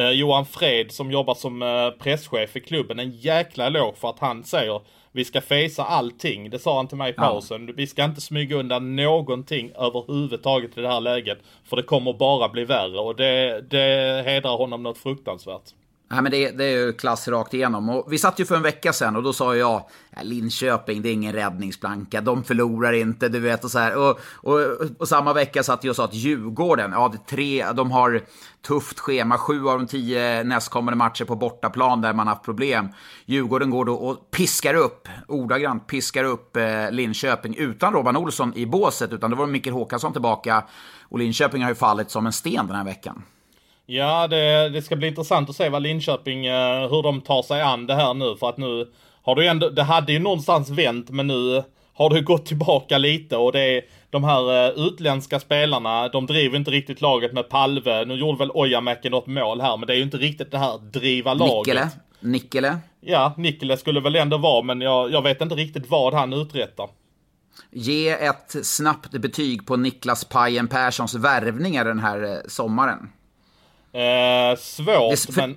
uh, 0.00 0.10
Johan 0.10 0.46
Fred 0.46 0.92
som 0.92 1.10
jobbar 1.10 1.34
som 1.34 1.92
presschef 1.98 2.56
i 2.56 2.60
klubben 2.60 2.98
en 2.98 3.10
jäkla 3.10 3.68
låg 3.68 3.96
för 3.96 4.10
att 4.10 4.18
han 4.18 4.44
säger 4.44 4.80
vi 5.12 5.24
ska 5.24 5.40
fejsa 5.40 5.84
allting. 5.84 6.50
Det 6.50 6.58
sa 6.58 6.76
han 6.76 6.88
till 6.88 6.96
mig 6.96 7.10
i 7.10 7.14
pausen. 7.14 7.66
Ja. 7.68 7.74
Vi 7.76 7.86
ska 7.86 8.04
inte 8.04 8.20
smyga 8.20 8.56
undan 8.56 8.96
någonting 8.96 9.70
överhuvudtaget 9.70 10.78
i 10.78 10.80
det 10.80 10.88
här 10.88 11.00
läget. 11.00 11.38
För 11.64 11.76
det 11.76 11.82
kommer 11.82 12.12
bara 12.12 12.48
bli 12.48 12.64
värre 12.64 12.98
och 12.98 13.16
det, 13.16 13.60
det 13.70 14.22
hedrar 14.26 14.56
honom 14.56 14.82
något 14.82 14.98
fruktansvärt. 14.98 15.74
Nej, 16.12 16.22
men 16.22 16.32
det, 16.32 16.50
det, 16.50 16.64
är 16.64 16.86
ju 16.86 16.92
klass 16.92 17.28
rakt 17.28 17.54
igenom. 17.54 17.88
Och 17.88 18.12
vi 18.12 18.18
satt 18.18 18.38
ju 18.38 18.44
för 18.44 18.56
en 18.56 18.62
vecka 18.62 18.92
sedan 18.92 19.16
och 19.16 19.22
då 19.22 19.32
sa 19.32 19.56
jag 19.56 19.82
Linköping, 20.22 21.02
det 21.02 21.08
är 21.08 21.12
ingen 21.12 21.32
räddningsplanka, 21.32 22.20
de 22.20 22.44
förlorar 22.44 22.92
inte, 22.92 23.28
du 23.28 23.40
vet. 23.40 23.64
Och, 23.64 23.70
så 23.70 23.78
här. 23.78 23.96
Och, 23.96 24.20
och, 24.34 24.60
och 24.98 25.08
samma 25.08 25.32
vecka 25.32 25.62
satt 25.62 25.84
jag 25.84 25.90
och 25.90 25.96
sa 25.96 26.04
att 26.04 26.14
Djurgården, 26.14 26.92
ja, 26.92 27.08
det 27.12 27.36
tre, 27.36 27.72
de 27.72 27.90
har 27.90 28.22
tufft 28.66 28.98
schema, 28.98 29.38
sju 29.38 29.68
av 29.68 29.78
de 29.78 29.86
tio 29.86 30.44
nästkommande 30.44 30.96
matcher 30.96 31.24
på 31.24 31.36
bortaplan 31.36 32.00
där 32.00 32.12
man 32.12 32.26
haft 32.26 32.44
problem. 32.44 32.88
Djurgården 33.26 33.70
går 33.70 33.84
då 33.84 33.94
och 33.94 34.30
piskar 34.30 34.74
upp, 34.74 35.08
ordagrant 35.28 35.86
piskar 35.86 36.24
upp 36.24 36.56
eh, 36.56 36.90
Linköping 36.90 37.56
utan 37.56 37.92
Robban 37.92 38.16
Olsson 38.16 38.52
i 38.56 38.66
båset, 38.66 39.12
utan 39.12 39.30
det 39.30 39.36
var 39.36 39.46
Mikael 39.46 39.74
Håkansson 39.74 40.12
tillbaka. 40.12 40.64
Och 41.02 41.18
Linköping 41.18 41.62
har 41.62 41.70
ju 41.70 41.74
fallit 41.74 42.10
som 42.10 42.26
en 42.26 42.32
sten 42.32 42.66
den 42.66 42.76
här 42.76 42.84
veckan. 42.84 43.22
Ja, 43.92 44.26
det, 44.26 44.68
det 44.68 44.82
ska 44.82 44.96
bli 44.96 45.08
intressant 45.08 45.50
att 45.50 45.56
se 45.56 45.68
vad 45.68 45.82
Linköping, 45.82 46.46
eh, 46.46 46.90
hur 46.90 47.02
de 47.02 47.20
tar 47.20 47.42
sig 47.42 47.60
an 47.60 47.86
det 47.86 47.94
här 47.94 48.14
nu. 48.14 48.36
För 48.40 48.48
att 48.48 48.56
nu 48.56 48.88
har 49.22 49.34
du 49.34 49.46
ändå, 49.46 49.68
det 49.68 49.82
hade 49.82 50.12
ju 50.12 50.18
någonstans 50.18 50.70
vänt, 50.70 51.10
men 51.10 51.26
nu 51.26 51.62
har 51.94 52.10
det 52.10 52.20
gått 52.32 52.46
tillbaka 52.46 52.98
lite 52.98 53.36
och 53.36 53.52
det 53.52 53.60
är 53.60 53.82
de 54.10 54.24
här 54.24 54.68
eh, 54.68 54.86
utländska 54.86 55.40
spelarna, 55.40 56.08
de 56.08 56.26
driver 56.26 56.56
inte 56.56 56.70
riktigt 56.70 57.00
laget 57.00 57.32
med 57.32 57.48
Palve. 57.48 58.04
Nu 58.04 58.14
gjorde 58.14 58.38
väl 58.38 58.50
Ojamäki 58.50 59.10
något 59.10 59.26
mål 59.26 59.60
här, 59.60 59.76
men 59.76 59.86
det 59.86 59.92
är 59.92 59.96
ju 59.96 60.02
inte 60.02 60.16
riktigt 60.16 60.50
det 60.50 60.58
här 60.58 60.78
driva 60.78 61.34
laget. 61.34 61.66
Nikkele. 61.66 61.88
Nikkele. 62.20 62.78
Ja, 63.00 63.34
Nikkele 63.36 63.76
skulle 63.76 64.00
väl 64.00 64.16
ändå 64.16 64.38
vara, 64.38 64.62
men 64.62 64.80
jag, 64.80 65.12
jag 65.12 65.22
vet 65.22 65.40
inte 65.40 65.54
riktigt 65.54 65.90
vad 65.90 66.14
han 66.14 66.32
uträttar. 66.32 66.88
Ge 67.70 68.10
ett 68.10 68.66
snabbt 68.66 69.10
betyg 69.10 69.66
på 69.66 69.76
Niklas 69.76 70.24
Pajen 70.24 70.68
Perssons 70.68 71.14
värvningar 71.14 71.84
den 71.84 71.98
här 71.98 72.22
eh, 72.22 72.38
sommaren. 72.48 73.08
Eh, 73.92 74.56
svårt, 74.58 75.26
det, 75.26 75.36
men... 75.36 75.56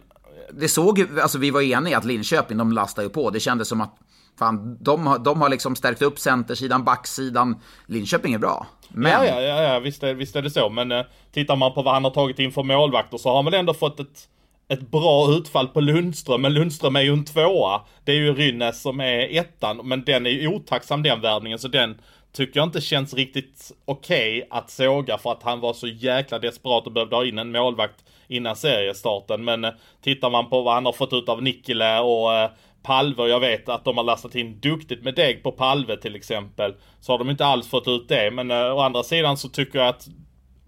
Det 0.51 0.67
såg 0.67 0.99
ju, 0.99 1.21
alltså 1.21 1.37
vi 1.37 1.51
var 1.51 1.61
eniga 1.61 1.97
att 1.97 2.05
Linköping, 2.05 2.57
de 2.57 2.71
lastade 2.71 3.07
ju 3.07 3.13
på. 3.13 3.29
Det 3.29 3.39
kändes 3.39 3.67
som 3.67 3.81
att 3.81 3.95
fan, 4.39 4.77
de, 4.81 5.17
de 5.23 5.41
har 5.41 5.49
liksom 5.49 5.75
stärkt 5.75 6.01
upp 6.01 6.19
centersidan, 6.19 6.83
backsidan. 6.83 7.61
Linköping 7.87 8.33
är 8.33 8.37
bra. 8.37 8.67
Men... 8.89 9.11
Ja, 9.11 9.25
ja, 9.25 9.41
ja, 9.41 9.61
ja 9.61 9.79
visst, 9.79 10.03
är, 10.03 10.13
visst 10.13 10.35
är 10.35 10.41
det 10.41 10.49
så. 10.49 10.69
Men 10.69 10.91
eh, 10.91 11.05
tittar 11.31 11.55
man 11.55 11.73
på 11.73 11.81
vad 11.81 11.93
han 11.93 12.03
har 12.03 12.11
tagit 12.11 12.39
in 12.39 12.51
för 12.51 12.63
målvakter 12.63 13.17
så 13.17 13.29
har 13.29 13.35
han 13.35 13.45
väl 13.45 13.53
ändå 13.53 13.73
fått 13.73 13.99
ett, 13.99 14.27
ett 14.67 14.91
bra 14.91 15.31
utfall 15.31 15.67
på 15.67 15.81
Lundström. 15.81 16.41
Men 16.41 16.53
Lundström 16.53 16.95
är 16.95 17.01
ju 17.01 17.13
en 17.13 17.25
tvåa. 17.25 17.81
Det 18.03 18.11
är 18.11 18.15
ju 18.15 18.33
Rynnes 18.33 18.81
som 18.81 18.99
är 18.99 19.37
ettan. 19.39 19.81
Men 19.83 20.03
den 20.03 20.25
är 20.25 20.29
ju 20.29 20.47
otacksam 20.47 21.03
den 21.03 21.21
värvningen. 21.21 21.59
Så 21.59 21.67
den 21.67 21.97
tycker 22.31 22.59
jag 22.59 22.67
inte 22.67 22.81
känns 22.81 23.13
riktigt 23.13 23.71
okej 23.85 24.37
okay 24.37 24.59
att 24.59 24.69
såga 24.69 25.17
för 25.17 25.31
att 25.31 25.43
han 25.43 25.59
var 25.59 25.73
så 25.73 25.87
jäkla 25.87 26.39
desperat 26.39 26.85
och 26.85 26.91
behövde 26.91 27.15
ha 27.15 27.25
in 27.25 27.39
en 27.39 27.51
målvakt 27.51 28.03
innan 28.33 28.55
seriestarten. 28.55 29.43
Men 29.43 29.63
eh, 29.63 29.71
tittar 30.01 30.29
man 30.29 30.49
på 30.49 30.61
vad 30.61 30.73
han 30.73 30.85
har 30.85 30.93
fått 30.93 31.13
ut 31.13 31.29
av 31.29 31.43
Nikkilä 31.43 31.99
och 31.99 32.33
eh, 32.33 32.49
Palve 32.83 33.23
och 33.23 33.29
jag 33.29 33.39
vet 33.39 33.69
att 33.69 33.85
de 33.85 33.97
har 33.97 34.03
lastat 34.03 34.35
in 34.35 34.59
duktigt 34.59 35.03
med 35.03 35.15
deg 35.15 35.43
på 35.43 35.51
Palve 35.51 35.97
till 35.97 36.15
exempel. 36.15 36.73
Så 36.99 37.13
har 37.13 37.19
de 37.19 37.29
inte 37.29 37.45
alls 37.45 37.69
fått 37.69 37.87
ut 37.87 38.07
det. 38.07 38.31
Men 38.31 38.51
eh, 38.51 38.75
å 38.75 38.79
andra 38.79 39.03
sidan 39.03 39.37
så 39.37 39.49
tycker 39.49 39.79
jag 39.79 39.87
att 39.87 40.07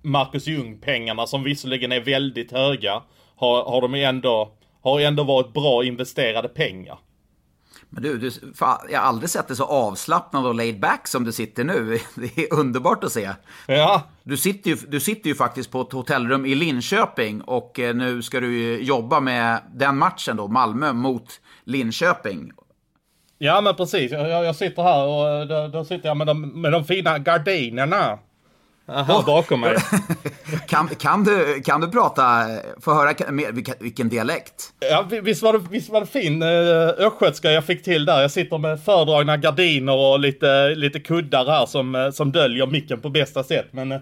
Marcus 0.01 0.47
Ljung-pengarna 0.47 1.27
som 1.27 1.43
visserligen 1.43 1.91
är 1.91 1.99
väldigt 1.99 2.51
höga 2.51 3.03
har, 3.35 3.63
har 3.63 3.81
de 3.81 3.93
ändå, 3.93 4.51
har 4.81 4.99
ändå 4.99 5.23
varit 5.23 5.53
bra 5.53 5.83
investerade 5.83 6.47
pengar. 6.47 6.97
Men 7.95 8.03
du, 8.03 8.17
du 8.17 8.31
fan, 8.55 8.77
jag 8.89 8.99
har 8.99 9.07
aldrig 9.07 9.29
sett 9.29 9.47
dig 9.47 9.57
så 9.57 9.63
avslappnad 9.63 10.45
och 10.45 10.55
laid 10.55 10.79
back 10.79 11.07
som 11.07 11.23
du 11.23 11.31
sitter 11.31 11.63
nu. 11.63 11.99
Det 12.15 12.37
är 12.37 12.53
underbart 12.53 13.03
att 13.03 13.11
se. 13.11 13.29
Ja. 13.67 14.01
Du 14.23 14.37
sitter 14.37 14.69
ju, 14.69 14.75
du 14.87 14.99
sitter 14.99 15.29
ju 15.29 15.35
faktiskt 15.35 15.71
på 15.71 15.81
ett 15.81 15.91
hotellrum 15.91 16.45
i 16.45 16.55
Linköping 16.55 17.41
och 17.41 17.79
eh, 17.79 17.95
nu 17.95 18.21
ska 18.21 18.39
du 18.39 18.81
jobba 18.81 19.19
med 19.19 19.61
den 19.73 19.97
matchen 19.97 20.37
då, 20.37 20.47
Malmö 20.47 20.93
mot 20.93 21.41
Linköping. 21.63 22.51
Ja 23.37 23.61
men 23.61 23.75
precis, 23.75 24.11
jag, 24.11 24.45
jag 24.45 24.55
sitter 24.55 24.83
här 24.83 25.05
och 25.05 25.29
eh, 25.29 25.47
då, 25.47 25.67
då, 25.67 25.85
sitter 25.85 26.07
jag 26.07 26.17
med 26.17 26.27
de, 26.27 26.61
med 26.61 26.71
de 26.71 26.85
fina 26.85 27.19
gardinerna. 27.19 28.19
Oh. 28.87 29.25
bakom 29.25 29.59
mig. 29.59 29.75
kan, 30.67 30.87
kan, 30.87 31.23
du, 31.23 31.61
kan 31.61 31.81
du 31.81 31.87
prata, 31.87 32.45
få 32.81 32.93
höra 32.93 33.13
vilken, 33.51 33.75
vilken 33.79 34.09
dialekt? 34.09 34.73
Ja, 34.79 35.05
visst 35.21 35.43
var 35.43 35.53
det, 35.53 35.59
visst 35.69 35.89
var 35.89 35.99
det 35.99 36.07
fin 36.07 36.41
eh, 36.41 37.05
östgötska 37.07 37.51
jag 37.51 37.65
fick 37.65 37.83
till 37.83 38.05
där. 38.05 38.21
Jag 38.21 38.31
sitter 38.31 38.57
med 38.57 38.83
fördragna 38.83 39.37
gardiner 39.37 39.95
och 39.95 40.19
lite, 40.19 40.75
lite 40.75 40.99
kuddar 40.99 41.45
här 41.45 41.65
som, 41.65 41.95
eh, 41.95 42.11
som 42.11 42.31
döljer 42.31 42.67
micken 42.67 43.01
på 43.01 43.09
bästa 43.09 43.43
sätt. 43.43 43.67
Men 43.71 43.91
eh, 43.91 43.99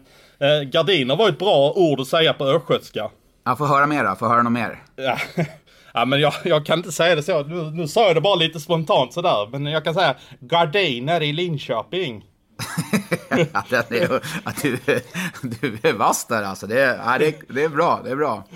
gardiner 0.72 1.16
var 1.16 1.30
ett 1.30 1.40
bra 1.40 1.74
ord 1.76 2.00
att 2.00 2.08
säga 2.08 2.34
på 2.34 2.46
östgötska. 2.46 3.10
Ja, 3.46 3.56
få 3.56 3.66
höra 3.66 3.88
mer 3.88 4.04
då, 4.04 4.16
få 4.16 4.28
höra 4.28 4.44
något 4.44 4.54
mer. 4.54 4.84
Ja. 4.96 5.18
Ja 5.96 6.06
men 6.06 6.20
jag, 6.20 6.34
jag 6.44 6.66
kan 6.66 6.78
inte 6.78 6.92
säga 6.92 7.16
det 7.16 7.24
så, 7.24 7.44
nu, 7.44 7.72
nu 7.72 7.88
sa 7.88 8.08
jag 8.08 8.16
det 8.16 8.22
bara 8.22 8.36
lite 8.36 8.60
spontant 8.60 9.14
sådär. 9.14 9.48
Men 9.52 9.66
jag 9.66 9.84
kan 9.84 9.94
säga 9.94 10.16
gardiner 10.40 11.24
i 11.24 11.34
Linköping. 11.34 12.24
att, 13.52 13.92
är, 13.92 14.22
att 14.44 14.62
du, 14.62 14.78
du 15.42 15.90
är 15.90 15.94
vass 15.94 16.26
där 16.26 16.44
alltså. 16.44 16.68
Det 16.68 16.82
är, 16.82 16.98
ja, 16.98 17.18
det, 17.20 17.42
det 17.50 17.64
är 17.64 17.70
bra, 17.70 18.02
det 18.04 18.12
är 18.12 18.16
bra. 18.16 18.48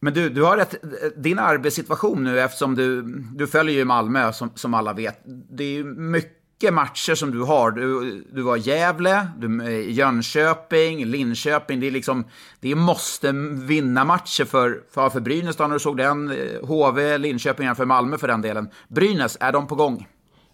Men 0.00 0.14
du, 0.14 0.28
du 0.28 0.42
har 0.42 0.56
rätt, 0.56 0.74
din 1.16 1.38
arbetssituation 1.38 2.24
nu 2.24 2.40
eftersom 2.40 2.74
du, 2.74 3.02
du 3.34 3.46
följer 3.46 3.74
ju 3.74 3.84
Malmö 3.84 4.32
som, 4.32 4.50
som 4.54 4.74
alla 4.74 4.92
vet. 4.92 5.20
Det 5.24 5.64
är 5.64 5.72
ju 5.72 5.84
mycket 5.84 6.74
matcher 6.74 7.14
som 7.14 7.30
du 7.30 7.42
har. 7.42 7.70
Du, 7.70 8.24
du 8.32 8.42
var 8.42 8.56
Gävle, 8.56 9.28
du, 9.38 9.80
Jönköping, 9.90 11.04
Linköping. 11.04 11.80
Det 11.80 11.86
är 11.86 11.90
liksom, 11.90 12.24
det 12.60 12.70
är 12.70 12.74
måste 12.74 13.32
vinna 13.66 14.04
matcher 14.04 14.44
för, 14.44 14.80
för, 14.90 15.10
för 15.10 15.20
Brynäs 15.20 15.56
då 15.56 15.66
när 15.66 15.74
du 15.74 15.80
såg 15.80 15.96
den. 15.96 16.30
Eh, 16.30 16.66
HV, 16.66 17.18
Linköping 17.18 17.74
för 17.74 17.84
Malmö 17.84 18.18
för 18.18 18.28
den 18.28 18.42
delen. 18.42 18.68
Brynäs, 18.88 19.36
är 19.40 19.52
de 19.52 19.66
på 19.66 19.74
gång? 19.74 20.06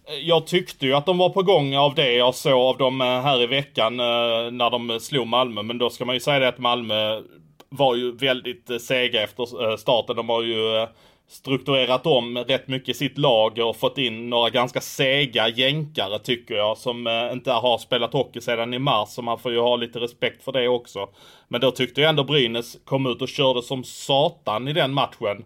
Eh, 0.07 0.15
jag 0.15 0.47
tyckte 0.47 0.85
ju 0.85 0.93
att 0.93 1.05
de 1.05 1.17
var 1.17 1.29
på 1.29 1.43
gång 1.43 1.75
av 1.75 1.95
det 1.95 2.13
jag 2.13 2.35
såg 2.35 2.53
av 2.53 2.77
dem 2.77 3.01
eh, 3.01 3.07
här 3.07 3.41
i 3.41 3.45
veckan 3.45 3.99
eh, 3.99 4.51
när 4.51 4.69
de 4.69 4.99
slog 4.99 5.27
Malmö. 5.27 5.63
Men 5.63 5.77
då 5.77 5.89
ska 5.89 6.05
man 6.05 6.15
ju 6.15 6.19
säga 6.19 6.39
det 6.39 6.47
att 6.47 6.57
Malmö 6.57 7.21
var 7.69 7.95
ju 7.95 8.11
väldigt 8.11 8.81
sega 8.81 9.23
efter 9.23 9.77
starten. 9.77 10.15
De 10.15 10.29
har 10.29 10.43
ju 10.43 10.87
strukturerat 11.27 12.05
om 12.05 12.37
rätt 12.37 12.67
mycket 12.67 12.89
i 12.89 12.93
sitt 12.93 13.17
lag 13.17 13.59
och 13.59 13.75
fått 13.75 13.97
in 13.97 14.29
några 14.29 14.49
ganska 14.49 14.81
sega 14.81 15.49
jänkare 15.49 16.19
tycker 16.19 16.55
jag 16.55 16.77
som 16.77 17.29
inte 17.33 17.51
har 17.51 17.77
spelat 17.77 18.13
hockey 18.13 18.41
sedan 18.41 18.73
i 18.73 18.79
mars 18.79 19.09
så 19.09 19.21
man 19.21 19.39
får 19.39 19.51
ju 19.51 19.59
ha 19.59 19.75
lite 19.75 19.99
respekt 19.99 20.43
för 20.43 20.51
det 20.51 20.67
också. 20.67 21.09
Men 21.47 21.61
då 21.61 21.71
tyckte 21.71 22.01
jag 22.01 22.09
ändå 22.09 22.23
Brynäs 22.23 22.77
kom 22.85 23.05
ut 23.05 23.21
och 23.21 23.29
körde 23.29 23.61
som 23.61 23.83
satan 23.83 24.67
i 24.67 24.73
den 24.73 24.93
matchen. 24.93 25.43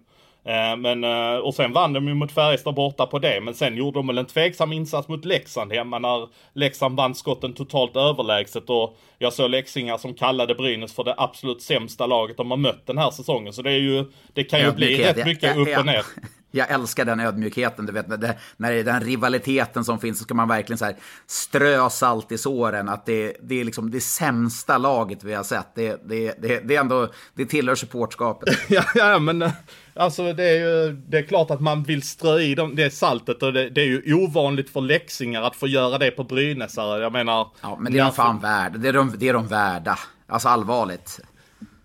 Eh, 0.49 0.77
men, 0.77 1.03
eh, 1.03 1.37
och 1.37 1.55
sen 1.55 1.73
vann 1.73 1.93
de 1.93 2.07
ju 2.07 2.13
mot 2.13 2.31
Färjestad 2.31 2.75
borta 2.75 3.05
på 3.05 3.19
det, 3.19 3.41
men 3.41 3.53
sen 3.53 3.77
gjorde 3.77 3.99
de 3.99 4.07
väl 4.07 4.17
en 4.17 4.25
tveksam 4.25 4.73
insats 4.73 5.07
mot 5.07 5.25
Leksand 5.25 5.73
hemma 5.73 5.99
när 5.99 6.27
Leksand 6.53 6.97
vann 6.97 7.15
skotten 7.15 7.53
totalt 7.53 7.95
överlägset 7.95 8.69
och 8.69 8.97
jag 9.17 9.33
såg 9.33 9.49
leksingar 9.49 9.97
som 9.97 10.13
kallade 10.13 10.55
Brynäs 10.55 10.93
för 10.93 11.03
det 11.03 11.15
absolut 11.17 11.61
sämsta 11.61 12.05
laget 12.05 12.37
de 12.37 12.51
har 12.51 12.57
mött 12.57 12.87
den 12.87 12.97
här 12.97 13.11
säsongen. 13.11 13.53
Så 13.53 13.61
det 13.61 13.71
är 13.71 13.79
ju, 13.79 14.05
det 14.33 14.43
kan 14.43 14.59
ju 14.59 14.71
bli 14.71 15.03
rätt 15.03 15.25
mycket 15.25 15.57
upp 15.57 15.77
och 15.77 15.85
ner. 15.85 16.05
Jag 16.51 16.71
älskar 16.71 17.05
den 17.05 17.19
ödmjukheten, 17.19 17.85
du 17.85 17.93
vet, 17.93 18.07
när 18.07 18.71
det 18.71 18.79
är 18.79 18.83
den 18.83 19.01
rivaliteten 19.01 19.85
som 19.85 19.99
finns 19.99 20.17
så 20.17 20.23
ska 20.23 20.33
man 20.33 20.47
verkligen 20.47 20.77
så 20.77 20.85
här 20.85 20.95
strö 21.27 21.89
salt 21.89 22.31
i 22.31 22.37
såren. 22.37 22.89
Att 22.89 23.05
det, 23.05 23.37
det 23.41 23.59
är 23.59 23.63
liksom 23.63 23.91
det 23.91 24.01
sämsta 24.01 24.77
laget 24.77 25.23
vi 25.23 25.33
har 25.33 25.43
sett. 25.43 25.75
Det, 25.75 26.01
det, 26.09 26.41
det, 26.41 26.59
det 26.59 26.75
är 26.75 26.79
ändå, 26.79 27.07
det 27.33 27.45
tillhör 27.45 27.75
supportskapet. 27.75 28.49
ja, 28.69 28.83
ja, 28.95 29.19
men 29.19 29.51
Alltså 29.99 30.33
det 30.33 30.43
är 30.43 30.59
ju, 30.59 30.91
det 31.07 31.17
är 31.17 31.21
klart 31.21 31.51
att 31.51 31.61
man 31.61 31.83
vill 31.83 32.03
strö 32.03 32.39
i 32.39 32.55
dem, 32.55 32.75
det 32.75 32.93
saltet 32.93 33.43
och 33.43 33.53
det, 33.53 33.69
det 33.69 33.81
är 33.81 33.85
ju 33.85 34.13
ovanligt 34.13 34.69
för 34.69 34.81
läxingar 34.81 35.41
att 35.41 35.55
få 35.55 35.67
göra 35.67 35.97
det 35.97 36.11
på 36.11 36.23
Brynäsare. 36.23 37.01
Jag 37.01 37.11
menar... 37.11 37.47
Ja, 37.61 37.77
men 37.79 37.93
det 37.93 37.99
är 37.99 38.03
de 38.03 38.13
fan 38.13 38.39
värda. 38.39 38.77
Det 38.77 38.89
är 38.89 38.93
de, 38.93 39.13
det 39.17 39.29
är 39.29 39.33
de 39.33 39.47
värda. 39.47 39.99
Alltså 40.27 40.47
allvarligt. 40.47 41.19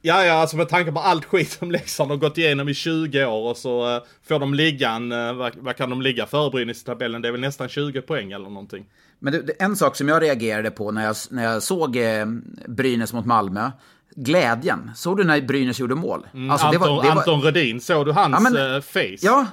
Ja, 0.03 0.25
ja, 0.25 0.35
alltså 0.35 0.57
med 0.57 0.69
tanke 0.69 0.93
på 0.93 1.01
allt 1.01 1.25
skit 1.25 1.51
som 1.51 1.71
Leksand 1.71 2.11
har 2.11 2.17
gått 2.17 2.39
igenom 2.39 2.69
i 2.69 2.75
20 2.75 3.25
år 3.25 3.51
och 3.51 3.57
så 3.57 3.97
uh, 3.97 4.03
får 4.29 4.39
de 4.39 4.55
ligga 4.55 4.91
en, 4.91 5.13
uh, 5.13 5.33
vad, 5.33 5.53
vad, 5.57 5.77
kan 5.77 5.91
de 5.91 6.03
ligga 6.03 6.27
före 6.27 6.51
Brynäs 6.51 6.83
i 6.83 6.85
tabellen? 6.85 7.23
Det 7.23 7.29
är 7.29 7.33
väl 7.33 7.41
nästan 7.41 7.69
20 7.69 8.01
poäng 8.03 8.33
eller 8.33 8.49
någonting. 8.49 8.85
Men 9.19 9.33
det, 9.33 9.63
en 9.63 9.77
sak 9.77 9.97
som 9.97 10.09
jag 10.09 10.23
reagerade 10.23 10.71
på 10.71 10.91
när 10.91 11.05
jag, 11.05 11.17
när 11.31 11.45
jag 11.45 11.63
såg 11.63 11.97
eh, 11.97 12.27
Brynäs 12.67 13.13
mot 13.13 13.27
Malmö, 13.27 13.71
glädjen. 14.15 14.91
Såg 14.97 15.17
du 15.17 15.25
när 15.25 15.41
Brynäs 15.41 15.81
gjorde 15.81 15.95
mål? 15.95 16.27
Mm, 16.35 16.51
alltså, 16.51 16.67
Anton, 16.67 16.83
det 16.83 16.89
var, 16.89 17.03
det 17.03 17.09
var... 17.09 17.17
Anton 17.17 17.43
Rödin, 17.43 17.81
såg 17.81 18.07
du 18.07 18.13
hans 18.13 18.33
ja, 18.33 18.41
men, 18.41 18.57
uh, 18.57 18.81
face? 18.81 19.19
Ja, 19.21 19.47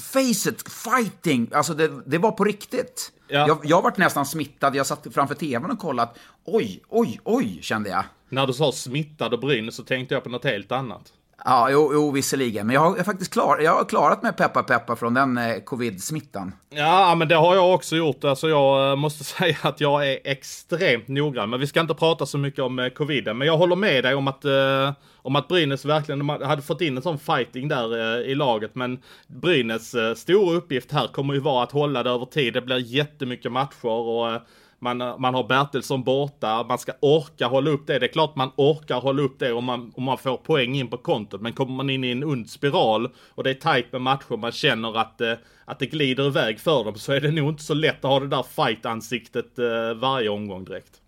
facet, 0.00 0.72
fighting, 0.72 1.50
alltså 1.54 1.74
det, 1.74 1.90
det 2.06 2.18
var 2.18 2.32
på 2.32 2.44
riktigt. 2.44 3.12
Ja. 3.28 3.46
Jag, 3.48 3.58
jag 3.64 3.82
varit 3.82 3.96
nästan 3.96 4.26
smittad. 4.26 4.76
Jag 4.76 4.86
satt 4.86 5.06
framför 5.14 5.34
tvn 5.34 5.70
och 5.70 5.78
kollat. 5.78 6.18
Oj, 6.44 6.82
oj, 6.88 7.20
oj, 7.24 7.58
kände 7.62 7.90
jag. 7.90 8.04
När 8.28 8.46
du 8.46 8.52
sa 8.52 8.72
smittad 8.72 9.34
och 9.34 9.40
Brynäs 9.40 9.74
så 9.74 9.82
tänkte 9.82 10.14
jag 10.14 10.22
på 10.22 10.30
något 10.30 10.44
helt 10.44 10.72
annat. 10.72 11.12
Ja, 11.44 11.70
jo, 11.70 11.90
jo 11.92 12.10
visserligen. 12.10 12.66
Men 12.66 12.74
jag 12.74 12.80
har, 12.80 12.96
jag 12.96 13.06
faktiskt 13.06 13.32
klar, 13.32 13.58
jag 13.58 13.74
har 13.74 13.84
klarat 13.84 14.22
mig 14.22 14.32
peppa 14.32 14.62
peppa 14.62 14.96
från 14.96 15.14
den 15.14 15.38
eh, 15.38 15.56
covid-smittan. 15.64 16.52
Ja, 16.70 17.14
men 17.14 17.28
det 17.28 17.34
har 17.34 17.54
jag 17.54 17.74
också 17.74 17.96
gjort. 17.96 18.24
Alltså 18.24 18.48
jag 18.48 18.90
eh, 18.90 18.96
måste 18.96 19.24
säga 19.38 19.56
att 19.62 19.80
jag 19.80 20.08
är 20.08 20.18
extremt 20.24 21.08
noggrann. 21.08 21.50
Men 21.50 21.60
vi 21.60 21.66
ska 21.66 21.80
inte 21.80 21.94
prata 21.94 22.26
så 22.26 22.38
mycket 22.38 22.60
om 22.60 22.78
eh, 22.78 22.88
coviden. 22.88 23.38
Men 23.38 23.46
jag 23.46 23.56
håller 23.56 23.76
med 23.76 24.04
dig 24.04 24.14
om 24.14 24.28
att, 24.28 24.44
eh, 24.44 24.92
om 25.16 25.36
att 25.36 25.48
Brynäs 25.48 25.84
verkligen 25.84 26.28
hade 26.28 26.62
fått 26.62 26.80
in 26.80 26.96
en 26.96 27.02
sån 27.02 27.18
fighting 27.18 27.68
där 27.68 28.18
eh, 28.18 28.30
i 28.30 28.34
laget. 28.34 28.74
Men 28.74 28.98
Brynäs 29.26 29.94
eh, 29.94 30.14
stora 30.14 30.56
uppgift 30.56 30.92
här 30.92 31.06
kommer 31.06 31.34
ju 31.34 31.40
vara 31.40 31.62
att 31.62 31.72
hålla 31.72 32.02
det 32.02 32.10
över 32.10 32.26
tid. 32.26 32.54
Det 32.54 32.62
blir 32.62 32.78
jättemycket 32.78 33.52
matcher 33.52 33.88
och 33.88 34.30
eh, 34.30 34.40
man, 34.80 35.00
eh, 35.00 35.18
man 35.18 35.34
har 35.34 35.44
Bertilsson 35.44 36.04
borta, 36.04 36.64
man 36.68 36.78
ska 36.78 36.92
orka 37.00 37.46
hålla 37.46 37.70
upp 37.70 37.86
det. 37.86 37.98
Det 37.98 38.06
är 38.06 38.12
klart 38.12 38.36
man 38.36 38.50
orkar 38.56 39.00
hålla 39.00 39.22
upp 39.22 39.38
det 39.38 39.52
om 39.52 39.64
man, 39.64 39.92
om 39.96 40.04
man 40.04 40.18
får 40.18 40.36
poäng 40.36 40.74
in 40.74 40.88
på 40.88 40.96
kontot. 40.96 41.40
Men 41.40 41.52
kommer 41.52 41.74
man 41.74 41.90
in 41.90 42.04
i 42.04 42.10
en 42.10 42.24
ond 42.24 42.50
spiral 42.50 43.08
och 43.34 43.44
det 43.44 43.50
är 43.50 43.54
tajt 43.54 43.92
med 43.92 44.00
matcher, 44.00 44.36
man 44.36 44.52
känner 44.52 44.98
att, 44.98 45.20
eh, 45.20 45.32
att 45.64 45.78
det 45.78 45.86
glider 45.86 46.26
iväg 46.26 46.60
för 46.60 46.84
dem, 46.84 46.94
så 46.94 47.12
är 47.12 47.20
det 47.20 47.30
nog 47.30 47.48
inte 47.48 47.62
så 47.62 47.74
lätt 47.74 48.04
att 48.04 48.10
ha 48.10 48.20
det 48.20 48.28
där 48.28 48.42
fight-ansiktet 48.42 49.58
eh, 49.58 49.94
varje 50.00 50.28
omgång 50.28 50.64
direkt. 50.64 51.00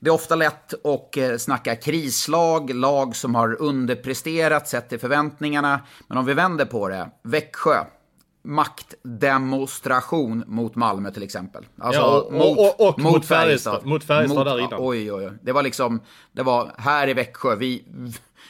Det 0.00 0.10
är 0.10 0.14
ofta 0.14 0.34
lätt 0.34 0.86
att 0.86 1.16
eh, 1.16 1.36
snacka 1.36 1.76
krislag, 1.76 2.74
lag 2.74 3.16
som 3.16 3.34
har 3.34 3.62
underpresterat 3.62 4.68
sett 4.68 4.88
till 4.88 4.98
förväntningarna. 4.98 5.80
Men 6.08 6.18
om 6.18 6.24
vi 6.24 6.34
vänder 6.34 6.64
på 6.64 6.88
det, 6.88 7.10
Växjö, 7.22 7.84
maktdemonstration 8.44 10.44
mot 10.46 10.74
Malmö 10.74 11.10
till 11.10 11.22
exempel. 11.22 11.64
Alltså, 11.78 12.00
ja, 12.00 12.20
och, 12.20 12.32
mot, 12.32 12.58
och, 12.58 12.80
och, 12.80 12.88
och 12.88 13.00
mot, 13.00 13.26
Färjestad. 13.26 13.86
Mot 13.86 14.04
Färjestad 14.04 14.46
där 14.46 14.58
innan. 14.58 14.78
Oj, 14.78 15.12
oj, 15.12 15.26
oj. 15.26 15.32
Det 15.42 15.52
var 15.52 15.62
liksom, 15.62 16.00
det 16.32 16.42
var 16.42 16.72
här 16.78 17.08
i 17.08 17.14
Växjö, 17.14 17.56
vi, 17.56 17.84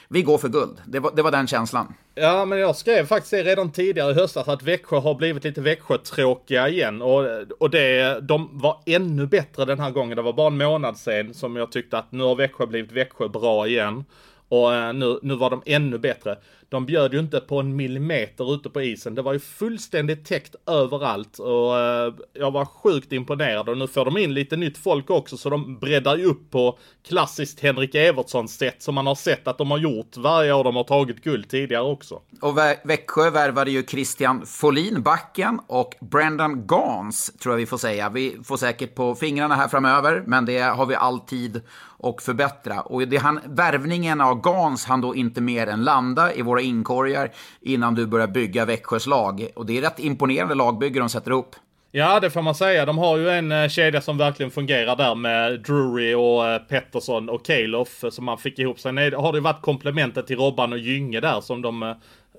vi 0.08 0.22
går 0.22 0.38
för 0.38 0.48
guld. 0.48 0.80
Det 0.86 1.00
var, 1.00 1.12
det 1.16 1.22
var 1.22 1.30
den 1.30 1.46
känslan. 1.46 1.94
Ja, 2.14 2.44
men 2.44 2.58
jag 2.58 2.76
skrev 2.76 3.06
faktiskt 3.06 3.30
det 3.30 3.42
redan 3.42 3.72
tidigare 3.72 4.10
i 4.10 4.14
höstas 4.14 4.48
att 4.48 4.62
Växjö 4.62 4.98
har 4.98 5.14
blivit 5.14 5.44
lite 5.44 5.60
Växjö-tråkiga 5.60 6.68
igen. 6.68 7.02
Och, 7.02 7.26
och 7.58 7.70
det, 7.70 8.20
de 8.20 8.48
var 8.52 8.80
ännu 8.86 9.26
bättre 9.26 9.64
den 9.64 9.80
här 9.80 9.90
gången. 9.90 10.16
Det 10.16 10.22
var 10.22 10.32
bara 10.32 10.46
en 10.46 10.56
månad 10.56 10.96
sen 10.96 11.34
som 11.34 11.56
jag 11.56 11.72
tyckte 11.72 11.98
att 11.98 12.12
nu 12.12 12.24
har 12.24 12.34
Växjö 12.34 12.66
blivit 12.66 12.92
Växjö 12.92 13.28
bra 13.28 13.66
igen. 13.66 14.04
Och 14.48 14.74
eh, 14.74 14.92
nu, 14.92 15.18
nu 15.22 15.34
var 15.34 15.50
de 15.50 15.62
ännu 15.66 15.98
bättre. 15.98 16.36
De 16.74 16.86
bjöd 16.86 17.14
ju 17.14 17.20
inte 17.20 17.40
på 17.40 17.60
en 17.60 17.76
millimeter 17.76 18.54
ute 18.54 18.70
på 18.70 18.82
isen. 18.82 19.14
Det 19.14 19.22
var 19.22 19.32
ju 19.32 19.38
fullständigt 19.38 20.24
täckt 20.24 20.54
överallt 20.66 21.38
och 21.38 21.78
eh, 21.78 22.14
jag 22.32 22.50
var 22.50 22.64
sjukt 22.64 23.12
imponerad 23.12 23.68
och 23.68 23.78
nu 23.78 23.86
får 23.86 24.04
de 24.04 24.18
in 24.18 24.34
lite 24.34 24.56
nytt 24.56 24.78
folk 24.78 25.10
också 25.10 25.36
så 25.36 25.50
de 25.50 25.78
breddar 25.78 26.16
ju 26.16 26.24
upp 26.24 26.50
på 26.50 26.78
klassiskt 27.08 27.60
Henrik 27.60 27.94
Evertsson 27.94 28.48
sätt 28.48 28.82
som 28.82 28.94
man 28.94 29.06
har 29.06 29.14
sett 29.14 29.48
att 29.48 29.58
de 29.58 29.70
har 29.70 29.78
gjort 29.78 30.16
varje 30.16 30.52
år 30.52 30.64
de 30.64 30.76
har 30.76 30.84
tagit 30.84 31.24
guld 31.24 31.48
tidigare 31.48 31.82
också. 31.82 32.20
Och 32.40 32.58
Växjö 32.84 33.30
värvade 33.30 33.70
ju 33.70 33.82
Christian 33.82 34.46
Folin, 34.46 35.02
backen, 35.02 35.60
och 35.66 35.94
Brendan 36.00 36.66
Gans, 36.66 37.32
tror 37.42 37.52
jag 37.52 37.58
vi 37.58 37.66
får 37.66 37.78
säga. 37.78 38.08
Vi 38.08 38.36
får 38.44 38.56
säkert 38.56 38.94
på 38.94 39.14
fingrarna 39.14 39.54
här 39.54 39.68
framöver, 39.68 40.22
men 40.26 40.46
det 40.46 40.58
har 40.58 40.86
vi 40.86 40.94
alltid 40.94 41.62
och 42.04 42.22
förbättra. 42.22 42.80
Och 42.80 43.08
det 43.08 43.16
han, 43.16 43.40
värvningen 43.44 44.20
av 44.20 44.40
Gans 44.40 44.84
han 44.84 45.00
då 45.00 45.14
inte 45.14 45.40
mer 45.40 45.66
än 45.66 45.84
landa 45.84 46.34
i 46.34 46.42
våra 46.42 46.60
inkorgar 46.64 47.30
innan 47.60 47.94
du 47.94 48.06
börjar 48.06 48.26
bygga 48.26 48.64
Växjös 48.64 49.06
lag. 49.06 49.46
Och 49.54 49.66
det 49.66 49.78
är 49.78 49.82
rätt 49.82 49.98
imponerande 49.98 50.54
lagbygge 50.54 51.00
de 51.00 51.08
sätter 51.08 51.30
ihop. 51.30 51.56
Ja, 51.96 52.20
det 52.20 52.30
får 52.30 52.42
man 52.42 52.54
säga. 52.54 52.86
De 52.86 52.98
har 52.98 53.16
ju 53.16 53.30
en 53.30 53.52
eh, 53.52 53.68
kedja 53.68 54.00
som 54.00 54.18
verkligen 54.18 54.50
fungerar 54.50 54.96
där 54.96 55.14
med 55.14 55.60
Drury 55.60 56.14
och 56.14 56.46
eh, 56.46 56.58
Pettersson 56.58 57.28
och 57.28 57.44
Kalof 57.44 58.04
eh, 58.04 58.10
som 58.10 58.24
man 58.24 58.38
fick 58.38 58.58
ihop. 58.58 58.80
Sen 58.80 58.96
har 58.96 59.32
det 59.32 59.40
varit 59.40 59.62
komplementet 59.62 60.26
till 60.26 60.36
Robban 60.36 60.72
och 60.72 60.78
Gynge 60.78 61.20
där 61.20 61.40
som 61.40 61.62
de 61.62 61.94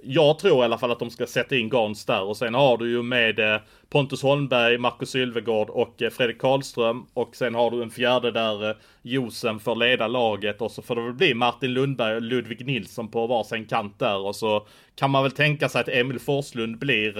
jag 0.07 0.39
tror 0.39 0.61
i 0.61 0.65
alla 0.65 0.77
fall 0.77 0.91
att 0.91 0.99
de 0.99 1.09
ska 1.09 1.27
sätta 1.27 1.55
in 1.55 1.69
Gans 1.69 2.05
där. 2.05 2.23
Och 2.23 2.37
sen 2.37 2.53
har 2.53 2.77
du 2.77 2.89
ju 2.89 3.03
med 3.03 3.39
eh, 3.39 3.61
Pontus 3.89 4.21
Holmberg, 4.21 4.77
Marcus 4.77 5.09
Sylvegård 5.09 5.69
och 5.69 6.01
eh, 6.01 6.09
Fredrik 6.09 6.41
Karlström. 6.41 7.05
Och 7.13 7.35
sen 7.35 7.55
har 7.55 7.71
du 7.71 7.83
en 7.83 7.89
fjärde 7.89 8.31
där 8.31 8.69
eh, 8.69 8.75
Josen 9.01 9.59
får 9.59 9.75
leda 9.75 10.07
laget. 10.07 10.61
Och 10.61 10.71
så 10.71 10.81
får 10.81 10.95
det 10.95 11.01
väl 11.01 11.13
bli 11.13 11.33
Martin 11.33 11.73
Lundberg 11.73 12.15
och 12.15 12.21
Ludvig 12.21 12.65
Nilsson 12.65 13.07
på 13.07 13.27
varsin 13.27 13.65
kant 13.65 13.99
där. 13.99 14.17
Och 14.17 14.35
så 14.35 14.67
kan 14.95 15.11
man 15.11 15.23
väl 15.23 15.31
tänka 15.31 15.69
sig 15.69 15.81
att 15.81 15.89
Emil 15.89 16.19
Forslund 16.19 16.77
blir 16.77 17.15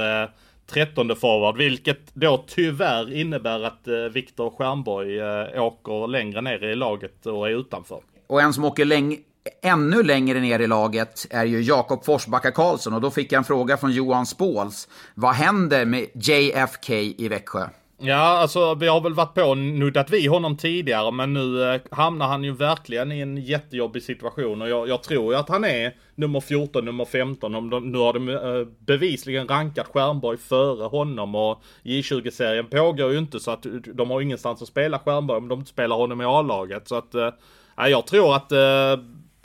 trettonde 0.67 1.15
forward, 1.15 1.57
vilket 1.57 2.15
då 2.15 2.43
tyvärr 2.47 3.13
innebär 3.13 3.63
att 3.63 3.87
Viktor 4.11 4.49
Stjernborg 4.49 5.23
åker 5.59 6.07
längre 6.07 6.41
ner 6.41 6.63
i 6.63 6.75
laget 6.75 7.25
och 7.25 7.47
är 7.49 7.59
utanför. 7.59 7.99
Och 8.27 8.41
en 8.41 8.53
som 8.53 8.65
åker 8.65 8.85
länge 8.85 9.17
ännu 9.61 10.03
längre 10.03 10.39
ner 10.39 10.59
i 10.59 10.67
laget 10.67 11.27
är 11.29 11.45
ju 11.45 11.61
Jakob 11.61 12.05
Forsbacka 12.05 12.51
Karlsson 12.51 12.93
och 12.93 13.01
då 13.01 13.11
fick 13.11 13.31
jag 13.31 13.37
en 13.37 13.43
fråga 13.43 13.77
från 13.77 13.91
Johan 13.91 14.25
Spåls. 14.25 14.87
Vad 15.13 15.33
händer 15.33 15.85
med 15.85 16.07
JFK 16.13 16.93
i 16.93 17.27
Växjö? 17.27 17.67
Ja, 17.97 18.15
alltså 18.15 18.75
vi 18.75 18.87
har 18.87 19.01
väl 19.01 19.13
varit 19.13 19.33
på 19.33 19.41
och 19.41 19.57
nuddat 19.57 20.09
vi 20.09 20.27
honom 20.27 20.57
tidigare, 20.57 21.11
men 21.11 21.33
nu 21.33 21.73
eh, 21.73 21.81
hamnar 21.91 22.27
han 22.27 22.43
ju 22.43 22.51
verkligen 22.51 23.11
i 23.11 23.19
en 23.19 23.37
jättejobbig 23.37 24.03
situation 24.03 24.61
och 24.61 24.69
jag, 24.69 24.87
jag 24.87 25.03
tror 25.03 25.33
ju 25.33 25.39
att 25.39 25.49
han 25.49 25.63
är 25.63 25.95
nummer 26.15 26.39
14, 26.39 26.85
nummer 26.85 27.05
15. 27.05 27.55
Om 27.55 27.69
de, 27.69 27.91
nu 27.91 27.97
har 27.97 28.13
de 28.13 28.29
eh, 28.29 28.67
bevisligen 28.85 29.47
rankat 29.47 29.87
Stjernborg 29.87 30.37
före 30.37 30.87
honom 30.87 31.35
och 31.35 31.61
J20-serien 31.83 32.65
pågår 32.65 33.11
ju 33.11 33.17
inte 33.17 33.39
så 33.39 33.51
att 33.51 33.65
eh, 33.65 33.71
de 33.71 34.09
har 34.09 34.21
ingenstans 34.21 34.61
att 34.61 34.67
spela 34.67 34.99
Stjernborg 34.99 35.37
om 35.37 35.47
de 35.47 35.59
inte 35.59 35.71
spelar 35.71 35.95
honom 35.95 36.21
i 36.21 36.25
A-laget. 36.25 36.87
Så 36.87 36.95
att, 36.95 37.15
eh, 37.15 37.29
jag 37.77 38.07
tror 38.07 38.35
att 38.35 38.51
eh, 38.51 39.03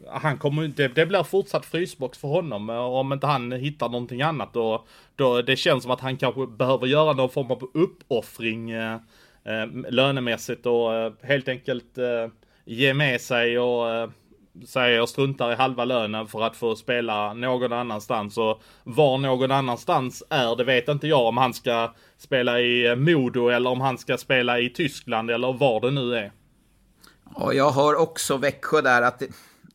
han 0.08 0.38
kommer 0.38 0.64
inte, 0.64 0.88
det 0.88 1.06
blir 1.06 1.22
fortsatt 1.22 1.66
frysbox 1.66 2.18
för 2.18 2.28
honom 2.28 2.70
eh, 2.70 2.76
om 2.76 3.12
inte 3.12 3.26
han 3.26 3.52
hittar 3.52 3.88
någonting 3.88 4.22
annat 4.22 4.52
Då, 4.52 4.84
då 5.16 5.42
det 5.42 5.56
känns 5.56 5.82
som 5.82 5.92
att 5.92 6.00
han 6.00 6.16
kanske 6.16 6.46
behöver 6.46 6.86
göra 6.86 7.12
någon 7.12 7.30
form 7.30 7.50
av 7.50 7.70
uppoffring 7.74 8.70
eh, 8.70 8.94
eh, 9.44 9.66
lönemässigt 9.90 10.66
och 10.66 10.94
eh, 10.94 11.12
helt 11.22 11.48
enkelt 11.48 11.98
eh, 11.98 12.28
ge 12.64 12.94
med 12.94 13.20
sig 13.20 13.58
och 13.58 13.90
eh, 13.90 14.10
säga 14.66 14.96
jag 14.96 15.08
struntar 15.08 15.52
i 15.52 15.54
halva 15.54 15.84
lönen 15.84 16.26
för 16.26 16.42
att 16.42 16.56
få 16.56 16.76
spela 16.76 17.34
någon 17.34 17.72
annanstans 17.72 18.38
och 18.38 18.62
var 18.84 19.18
någon 19.18 19.50
annanstans 19.50 20.22
är 20.30 20.56
det 20.56 20.64
vet 20.64 20.88
inte 20.88 21.08
jag 21.08 21.26
om 21.26 21.36
han 21.36 21.54
ska 21.54 21.94
spela 22.18 22.60
i 22.60 22.86
eh, 22.86 22.96
Modo 22.96 23.48
eller 23.48 23.70
om 23.70 23.80
han 23.80 23.98
ska 23.98 24.16
spela 24.16 24.60
i 24.60 24.70
Tyskland 24.70 25.30
eller 25.30 25.52
var 25.52 25.80
det 25.80 25.90
nu 25.90 26.14
är. 26.14 26.32
Ja, 27.36 27.52
jag 27.52 27.70
hör 27.70 28.00
också 28.00 28.36
Växjö 28.36 28.80
där 28.80 29.02
att 29.02 29.18
det 29.18 29.28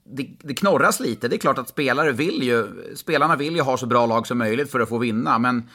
det, 0.06 0.30
det 0.40 0.54
knorras 0.54 1.00
lite. 1.00 1.28
Det 1.28 1.36
är 1.36 1.38
klart 1.38 1.58
att 1.58 1.70
spelare 1.70 2.12
vill 2.12 2.44
ju, 2.44 2.68
spelarna 2.96 3.36
vill 3.36 3.56
ju 3.56 3.62
ha 3.62 3.78
så 3.78 3.86
bra 3.86 4.06
lag 4.06 4.28
som 4.28 4.38
möjligt 4.38 4.72
för 4.72 4.80
att 4.80 4.90
få 4.90 4.98
vinna. 4.98 5.40
Men, 5.40 5.70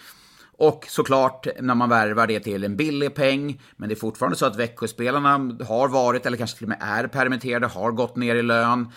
och 0.59 0.85
såklart 0.89 1.47
när 1.61 1.75
man 1.75 1.89
värvar 1.89 2.27
det 2.27 2.41
till 2.41 2.65
en 2.65 2.77
billig 2.77 3.15
peng. 3.15 3.61
Men 3.77 3.89
det 3.89 3.95
är 3.95 3.97
fortfarande 3.97 4.37
så 4.37 4.47
att 4.47 4.57
Växjöspelarna 4.57 5.31
har 5.69 5.89
varit, 5.89 6.27
eller 6.27 6.37
kanske 6.37 6.59
till 6.59 6.65
och 6.65 6.69
med 6.69 6.79
är 6.81 7.07
permitterade, 7.07 7.67
har 7.67 7.93
gått 7.93 8.17
ner 8.17 8.37
i 8.37 8.43
lön. 8.43 8.93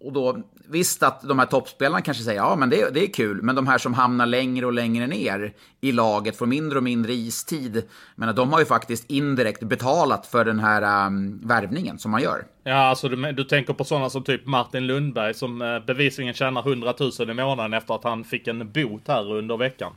Och 0.00 0.12
då, 0.12 0.42
visst 0.68 1.02
att 1.02 1.22
de 1.22 1.38
här 1.38 1.46
toppspelarna 1.46 2.00
kanske 2.00 2.22
säger 2.22 2.40
ja 2.40 2.56
men 2.56 2.70
det, 2.70 2.94
det 2.94 3.02
är 3.02 3.12
kul, 3.12 3.42
men 3.42 3.54
de 3.54 3.66
här 3.66 3.78
som 3.78 3.94
hamnar 3.94 4.26
längre 4.26 4.66
och 4.66 4.72
längre 4.72 5.06
ner 5.06 5.52
i 5.80 5.92
laget 5.92 6.36
får 6.36 6.46
mindre 6.46 6.78
och 6.78 6.84
mindre 6.84 7.12
istid. 7.12 7.82
Men 8.16 8.34
de 8.34 8.52
har 8.52 8.60
ju 8.60 8.66
faktiskt 8.66 9.10
indirekt 9.10 9.62
betalat 9.62 10.26
för 10.26 10.44
den 10.44 10.58
här 10.58 11.06
um, 11.06 11.40
värvningen 11.44 11.98
som 11.98 12.10
man 12.10 12.22
gör. 12.22 12.44
Ja, 12.64 12.74
alltså 12.74 13.08
du, 13.08 13.32
du 13.32 13.44
tänker 13.44 13.72
på 13.72 13.84
sådana 13.84 14.10
som 14.10 14.24
typ 14.24 14.46
Martin 14.46 14.86
Lundberg 14.86 15.34
som 15.34 15.62
eh, 15.62 15.78
bevisligen 15.86 16.34
tjänar 16.34 16.68
100 16.68 16.94
000 17.18 17.30
i 17.30 17.34
månaden 17.34 17.74
efter 17.74 17.94
att 17.94 18.04
han 18.04 18.24
fick 18.24 18.48
en 18.48 18.72
bot 18.72 19.08
här 19.08 19.32
under 19.32 19.56
veckan. 19.56 19.92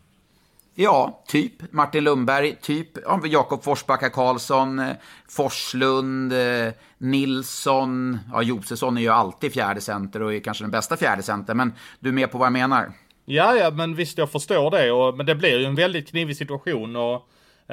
Ja, 0.75 1.23
typ 1.27 1.71
Martin 1.71 2.03
Lundberg, 2.03 2.55
typ 2.61 2.87
Jakob 3.25 3.63
Forsbacka 3.63 4.09
Karlsson, 4.09 4.79
eh, 4.79 4.95
Forslund, 5.29 6.33
eh, 6.33 6.73
Nilsson. 6.97 8.19
Ja, 8.31 8.41
Josefsson 8.41 8.97
är 8.97 9.01
ju 9.01 9.09
alltid 9.09 9.53
fjärde 9.53 9.81
center 9.81 10.21
och 10.21 10.33
är 10.33 10.39
kanske 10.39 10.63
den 10.63 10.71
bästa 10.71 10.97
fjärde 10.97 11.23
center, 11.23 11.53
men 11.53 11.73
du 11.99 12.09
är 12.09 12.13
med 12.13 12.31
på 12.31 12.37
vad 12.37 12.45
jag 12.45 12.53
menar? 12.53 12.91
Ja, 13.25 13.55
ja, 13.55 13.71
men 13.71 13.95
visst 13.95 14.17
jag 14.17 14.31
förstår 14.31 14.71
det, 14.71 14.91
och, 14.91 15.17
men 15.17 15.25
det 15.25 15.35
blir 15.35 15.59
ju 15.59 15.65
en 15.65 15.75
väldigt 15.75 16.09
knivig 16.09 16.37
situation 16.37 16.95
och 16.95 17.13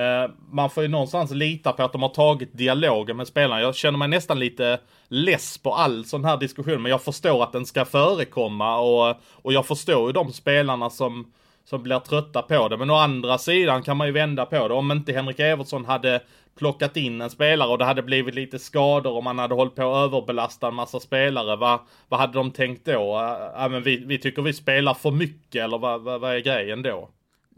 eh, 0.00 0.30
man 0.50 0.70
får 0.70 0.82
ju 0.82 0.88
någonstans 0.88 1.30
lita 1.30 1.72
på 1.72 1.82
att 1.82 1.92
de 1.92 2.02
har 2.02 2.08
tagit 2.08 2.56
dialogen 2.58 3.16
med 3.16 3.26
spelarna. 3.26 3.60
Jag 3.60 3.74
känner 3.74 3.98
mig 3.98 4.08
nästan 4.08 4.38
lite 4.38 4.80
less 5.08 5.58
på 5.58 5.74
all 5.74 6.04
sån 6.04 6.24
här 6.24 6.36
diskussion, 6.36 6.82
men 6.82 6.90
jag 6.90 7.02
förstår 7.02 7.42
att 7.42 7.52
den 7.52 7.66
ska 7.66 7.84
förekomma 7.84 8.78
och, 8.78 9.16
och 9.32 9.52
jag 9.52 9.66
förstår 9.66 10.06
ju 10.06 10.12
de 10.12 10.32
spelarna 10.32 10.90
som 10.90 11.32
som 11.68 11.82
blir 11.82 11.98
trötta 11.98 12.42
på 12.42 12.68
det. 12.68 12.76
Men 12.76 12.90
å 12.90 12.94
andra 12.94 13.38
sidan 13.38 13.82
kan 13.82 13.96
man 13.96 14.06
ju 14.06 14.12
vända 14.12 14.46
på 14.46 14.68
det. 14.68 14.74
Om 14.74 14.92
inte 14.92 15.12
Henrik 15.12 15.40
Evertsson 15.40 15.84
hade 15.84 16.20
plockat 16.58 16.96
in 16.96 17.20
en 17.20 17.30
spelare 17.30 17.68
och 17.68 17.78
det 17.78 17.84
hade 17.84 18.02
blivit 18.02 18.34
lite 18.34 18.58
skador 18.58 19.12
och 19.12 19.24
man 19.24 19.38
hade 19.38 19.54
hållit 19.54 19.74
på 19.74 19.94
att 19.94 20.04
överbelasta 20.04 20.68
en 20.68 20.74
massa 20.74 21.00
spelare. 21.00 21.56
Vad, 21.56 21.80
vad 22.08 22.20
hade 22.20 22.32
de 22.32 22.50
tänkt 22.50 22.84
då? 22.84 23.16
Äh, 23.18 23.64
äh 23.64 23.70
men 23.70 23.82
vi, 23.82 24.04
vi 24.06 24.18
tycker 24.18 24.42
vi 24.42 24.52
spelar 24.52 24.94
för 24.94 25.10
mycket 25.10 25.64
eller 25.64 25.78
vad, 25.78 26.02
vad, 26.02 26.20
vad 26.20 26.34
är 26.34 26.40
grejen 26.40 26.82
då? 26.82 27.08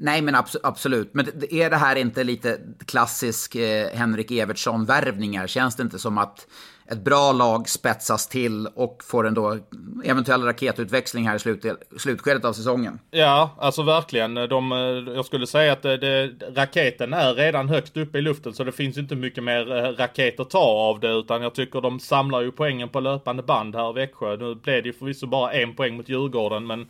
Nej, 0.03 0.23
men 0.23 0.35
abs 0.35 0.57
absolut. 0.63 1.15
Men 1.15 1.27
är 1.51 1.71
det 1.71 1.77
här 1.77 1.97
inte 1.97 2.25
lite 2.25 2.59
klassisk 2.87 3.55
eh, 3.55 3.89
Henrik 3.95 4.31
Evertsson-värvningar? 4.31 5.47
Känns 5.47 5.77
det 5.77 5.83
inte 5.83 5.99
som 5.99 6.19
att 6.19 6.47
ett 6.91 7.05
bra 7.05 7.33
lag 7.33 7.69
spetsas 7.69 8.29
till 8.29 8.67
och 8.67 9.05
får 9.05 9.27
en 9.27 9.35
då 9.35 9.59
eventuell 10.05 10.43
raketutväxling 10.43 11.29
här 11.29 11.37
i 11.37 11.39
slut, 11.39 11.65
slutskedet 11.99 12.45
av 12.45 12.53
säsongen. 12.53 12.99
Ja, 13.11 13.57
alltså 13.59 13.83
verkligen. 13.83 14.35
De, 14.35 14.73
eh, 14.73 15.15
jag 15.15 15.25
skulle 15.25 15.47
säga 15.47 15.73
att 15.73 15.83
det, 15.83 15.97
det, 15.97 16.31
raketen 16.57 17.13
är 17.13 17.35
redan 17.35 17.69
högt 17.69 17.97
uppe 17.97 18.19
i 18.19 18.23
luften 18.23 18.55
så 18.55 18.65
det 18.65 18.73
finns 18.73 18.99
inte 18.99 19.17
mycket 19.17 19.45
mer 19.45 19.77
eh, 19.77 19.83
raket 19.83 20.41
att 20.41 20.51
ta 20.51 20.59
av 20.59 21.01
det 21.01 21.13
utan 21.13 21.43
jag 21.43 21.55
tycker 21.55 21.81
de 21.81 22.01
samlar 22.01 22.41
ju 22.41 22.53
poängen 22.53 22.89
på 22.89 23.01
löpande 23.01 23.43
band 23.43 23.77
här 23.77 23.91
i 23.91 23.93
Växjö. 23.93 24.37
Nu 24.37 24.55
blev 24.55 24.83
det 24.83 24.89
ju 24.89 24.93
förvisso 24.93 25.27
bara 25.27 25.53
en 25.53 25.75
poäng 25.75 25.97
mot 25.97 26.09
Djurgården 26.09 26.67
men 26.67 26.87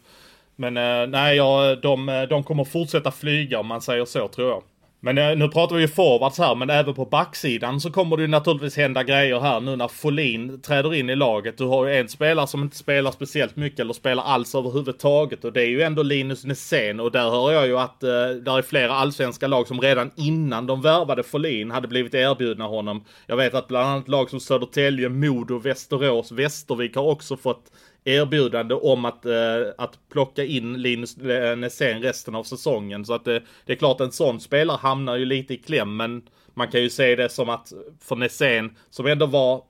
men 0.61 0.77
eh, 0.77 1.07
nej, 1.09 1.37
ja, 1.37 1.77
de, 1.83 2.09
eh, 2.09 2.23
de 2.23 2.45
kommer 2.45 2.65
fortsätta 2.65 3.11
flyga 3.11 3.59
om 3.59 3.67
man 3.67 3.81
säger 3.81 4.05
så 4.05 4.29
tror 4.29 4.49
jag. 4.49 4.63
Men 5.03 5.19
eh, 5.19 5.37
nu 5.37 5.49
pratar 5.49 5.77
vi 5.77 5.83
ju 5.83 5.89
forwards 5.89 6.39
här, 6.39 6.55
men 6.55 6.71
även 6.71 6.95
på 6.95 7.05
backsidan 7.05 7.81
så 7.81 7.91
kommer 7.91 8.17
det 8.17 8.23
ju 8.23 8.29
naturligtvis 8.29 8.77
hända 8.77 9.03
grejer 9.03 9.41
här 9.41 9.61
nu 9.61 9.77
när 9.77 9.89
Folin 9.89 10.61
träder 10.61 10.95
in 10.95 11.11
i 11.11 11.17
laget. 11.17 11.59
Du 11.59 11.65
har 11.65 11.87
ju 11.87 11.97
en 11.97 12.09
spelare 12.09 12.47
som 12.47 12.63
inte 12.63 12.77
spelar 12.77 13.11
speciellt 13.11 13.57
mycket 13.57 13.81
eller 13.81 13.93
spelar 13.93 14.23
alls 14.23 14.55
överhuvudtaget 14.55 15.45
och 15.45 15.53
det 15.53 15.63
är 15.63 15.69
ju 15.69 15.83
ändå 15.83 16.03
Linus 16.03 16.45
Nässén 16.45 17.01
och 17.01 17.13
där 17.13 17.31
hör 17.31 17.53
jag 17.53 17.67
ju 17.67 17.79
att 17.79 18.03
eh, 18.03 18.09
där 18.43 18.59
är 18.59 18.63
flera 18.63 18.93
allsvenska 18.93 19.47
lag 19.47 19.69
som 19.69 19.81
redan 19.81 20.11
innan 20.17 20.67
de 20.67 20.83
värvade 20.83 21.23
Folin 21.23 21.71
hade 21.71 21.89
blivit 21.89 22.15
erbjudna 22.15 22.67
honom. 22.67 23.05
Jag 23.27 23.37
vet 23.37 23.55
att 23.55 23.69
bland 23.69 23.89
annat 23.89 24.09
lag 24.09 24.31
som 24.31 24.41
Södertälje, 24.41 25.09
Modo, 25.09 25.59
Västerås, 25.59 26.33
Västervik 26.33 26.97
har 26.97 27.05
också 27.05 27.37
fått 27.37 27.71
erbjudande 28.05 28.75
om 28.75 29.05
att, 29.05 29.27
eh, 29.27 29.33
att 29.79 29.99
plocka 30.13 30.45
in 30.45 30.83
Linus 30.83 31.17
eh, 31.19 31.57
Nässén 31.57 32.03
resten 32.03 32.35
av 32.35 32.45
säsongen. 32.45 33.05
Så 33.05 33.15
att 33.15 33.25
det, 33.25 33.43
det 33.65 33.73
är 33.73 33.77
klart 33.77 34.01
en 34.01 34.13
sån 34.13 34.41
spelare 34.41 34.79
hamnar 34.83 35.17
ju 35.17 35.25
lite 35.25 35.55
i 35.55 35.57
kläm 35.57 35.97
men 35.97 36.23
man 36.55 36.69
kan 36.69 36.83
ju 36.83 36.91
se 36.91 37.17
det 37.17 37.29
som 37.29 37.49
att 37.49 37.73
för 38.01 38.17
Nässén 38.17 38.77
som 38.91 39.07
ändå 39.07 39.27
var 39.27 39.63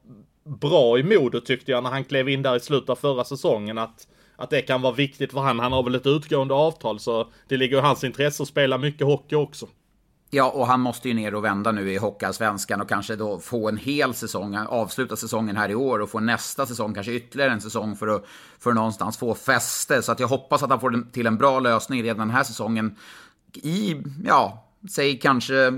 bra 0.44 0.98
i 0.98 1.02
Modo 1.02 1.40
tyckte 1.40 1.70
jag 1.70 1.82
när 1.82 1.90
han 1.90 2.04
klev 2.04 2.28
in 2.28 2.42
där 2.42 2.56
i 2.56 2.60
slutet 2.60 2.90
av 2.90 2.96
förra 2.96 3.24
säsongen 3.24 3.78
att 3.78 4.06
att 4.40 4.50
det 4.50 4.62
kan 4.62 4.82
vara 4.82 4.94
viktigt 4.94 5.32
för 5.32 5.40
han. 5.40 5.58
Han 5.60 5.72
har 5.72 5.82
väl 5.82 5.94
ett 5.94 6.06
utgående 6.06 6.54
avtal 6.54 7.00
så 7.00 7.28
det 7.48 7.56
ligger 7.56 7.76
i 7.78 7.80
hans 7.80 8.04
intresse 8.04 8.42
att 8.42 8.48
spela 8.48 8.78
mycket 8.78 9.06
hockey 9.06 9.36
också. 9.36 9.66
Ja, 10.32 10.50
och 10.50 10.66
han 10.66 10.80
måste 10.80 11.08
ju 11.08 11.14
ner 11.14 11.34
och 11.34 11.44
vända 11.44 11.72
nu 11.72 11.92
i 11.92 11.96
Hockeyallsvenskan 11.96 12.80
och 12.80 12.88
kanske 12.88 13.16
då 13.16 13.38
få 13.38 13.68
en 13.68 13.76
hel 13.76 14.14
säsong, 14.14 14.56
avsluta 14.56 15.16
säsongen 15.16 15.56
här 15.56 15.68
i 15.68 15.74
år 15.74 15.98
och 15.98 16.10
få 16.10 16.20
nästa 16.20 16.66
säsong, 16.66 16.94
kanske 16.94 17.12
ytterligare 17.12 17.52
en 17.52 17.60
säsong 17.60 17.96
för 17.96 18.08
att, 18.08 18.24
för 18.58 18.70
att 18.70 18.76
någonstans 18.76 19.18
få 19.18 19.34
fäste. 19.34 20.02
Så 20.02 20.12
att 20.12 20.20
jag 20.20 20.28
hoppas 20.28 20.62
att 20.62 20.70
han 20.70 20.80
får 20.80 21.12
till 21.12 21.26
en 21.26 21.38
bra 21.38 21.60
lösning 21.60 22.02
redan 22.02 22.18
den 22.18 22.30
här 22.30 22.44
säsongen 22.44 22.96
i, 23.54 23.96
ja, 24.24 24.66
säg 24.90 25.18
kanske 25.18 25.72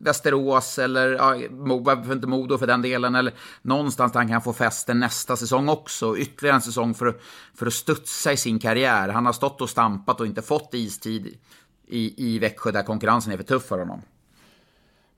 Västerås 0.00 0.78
eller 0.78 1.08
ja, 1.08 1.36
inte 2.12 2.26
Modo 2.26 2.58
för 2.58 2.66
den 2.66 2.82
delen. 2.82 3.14
Eller 3.14 3.34
någonstans 3.62 4.12
där 4.12 4.20
han 4.20 4.28
kan 4.28 4.42
få 4.42 4.52
fäste 4.52 4.94
nästa 4.94 5.36
säsong 5.36 5.68
också. 5.68 6.16
Ytterligare 6.16 6.56
en 6.56 6.62
säsong 6.62 6.94
för, 6.94 7.16
för 7.54 7.66
att 7.66 7.72
studsa 7.72 8.32
i 8.32 8.36
sin 8.36 8.58
karriär. 8.58 9.08
Han 9.08 9.26
har 9.26 9.32
stått 9.32 9.60
och 9.60 9.70
stampat 9.70 10.20
och 10.20 10.26
inte 10.26 10.42
fått 10.42 10.74
istid 10.74 11.38
i, 11.88 12.14
i 12.16 12.38
Växjö 12.38 12.70
där 12.70 12.82
konkurrensen 12.82 13.32
är 13.32 13.36
för 13.36 13.44
tuff 13.44 13.64
för 13.66 13.78
honom. 13.78 14.02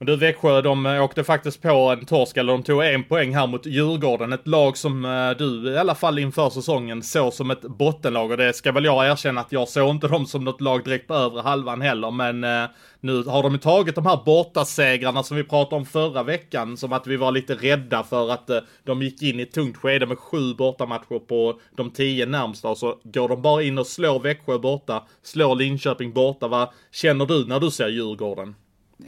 Men 0.00 0.06
du 0.06 0.16
Växjö, 0.16 0.62
de 0.62 0.86
eh, 0.86 1.04
åkte 1.04 1.24
faktiskt 1.24 1.62
på 1.62 1.68
en 1.68 2.06
torsk, 2.06 2.36
eller 2.36 2.52
de 2.52 2.62
tog 2.62 2.84
en 2.84 3.04
poäng 3.04 3.34
här 3.34 3.46
mot 3.46 3.66
Djurgården. 3.66 4.32
Ett 4.32 4.46
lag 4.46 4.76
som 4.76 5.04
eh, 5.04 5.30
du 5.30 5.72
i 5.72 5.78
alla 5.78 5.94
fall 5.94 6.18
inför 6.18 6.50
säsongen 6.50 7.02
såg 7.02 7.32
som 7.32 7.50
ett 7.50 7.62
bottenlag. 7.62 8.30
Och 8.30 8.36
det 8.36 8.52
ska 8.52 8.72
väl 8.72 8.84
jag 8.84 9.06
erkänna 9.06 9.40
att 9.40 9.52
jag 9.52 9.68
såg 9.68 9.90
inte 9.90 10.08
dem 10.08 10.26
som 10.26 10.44
något 10.44 10.60
lag 10.60 10.84
direkt 10.84 11.08
på 11.08 11.14
övre 11.14 11.40
halvan 11.40 11.80
heller. 11.80 12.10
Men 12.10 12.44
eh, 12.44 12.70
nu 13.00 13.22
har 13.22 13.42
de 13.42 13.58
tagit 13.58 13.94
de 13.94 14.06
här 14.06 14.18
bortasegrarna 14.24 15.22
som 15.22 15.36
vi 15.36 15.44
pratade 15.44 15.76
om 15.76 15.86
förra 15.86 16.22
veckan. 16.22 16.76
Som 16.76 16.92
att 16.92 17.06
vi 17.06 17.16
var 17.16 17.32
lite 17.32 17.54
rädda 17.54 18.02
för 18.02 18.30
att 18.30 18.50
eh, 18.50 18.58
de 18.84 19.02
gick 19.02 19.22
in 19.22 19.40
i 19.40 19.42
ett 19.42 19.52
tungt 19.52 19.76
skede 19.76 20.06
med 20.06 20.18
sju 20.18 20.54
bortamatcher 20.54 21.18
på 21.18 21.60
de 21.76 21.90
tio 21.90 22.26
närmsta. 22.26 22.68
Och 22.68 22.78
så 22.78 23.00
går 23.02 23.28
de 23.28 23.42
bara 23.42 23.62
in 23.62 23.78
och 23.78 23.86
slår 23.86 24.20
Växjö 24.20 24.58
borta, 24.58 25.02
slår 25.22 25.54
Linköping 25.56 26.12
borta. 26.12 26.48
Vad 26.48 26.68
känner 26.92 27.26
du 27.26 27.46
när 27.46 27.60
du 27.60 27.70
ser 27.70 27.88
Djurgården? 27.88 28.54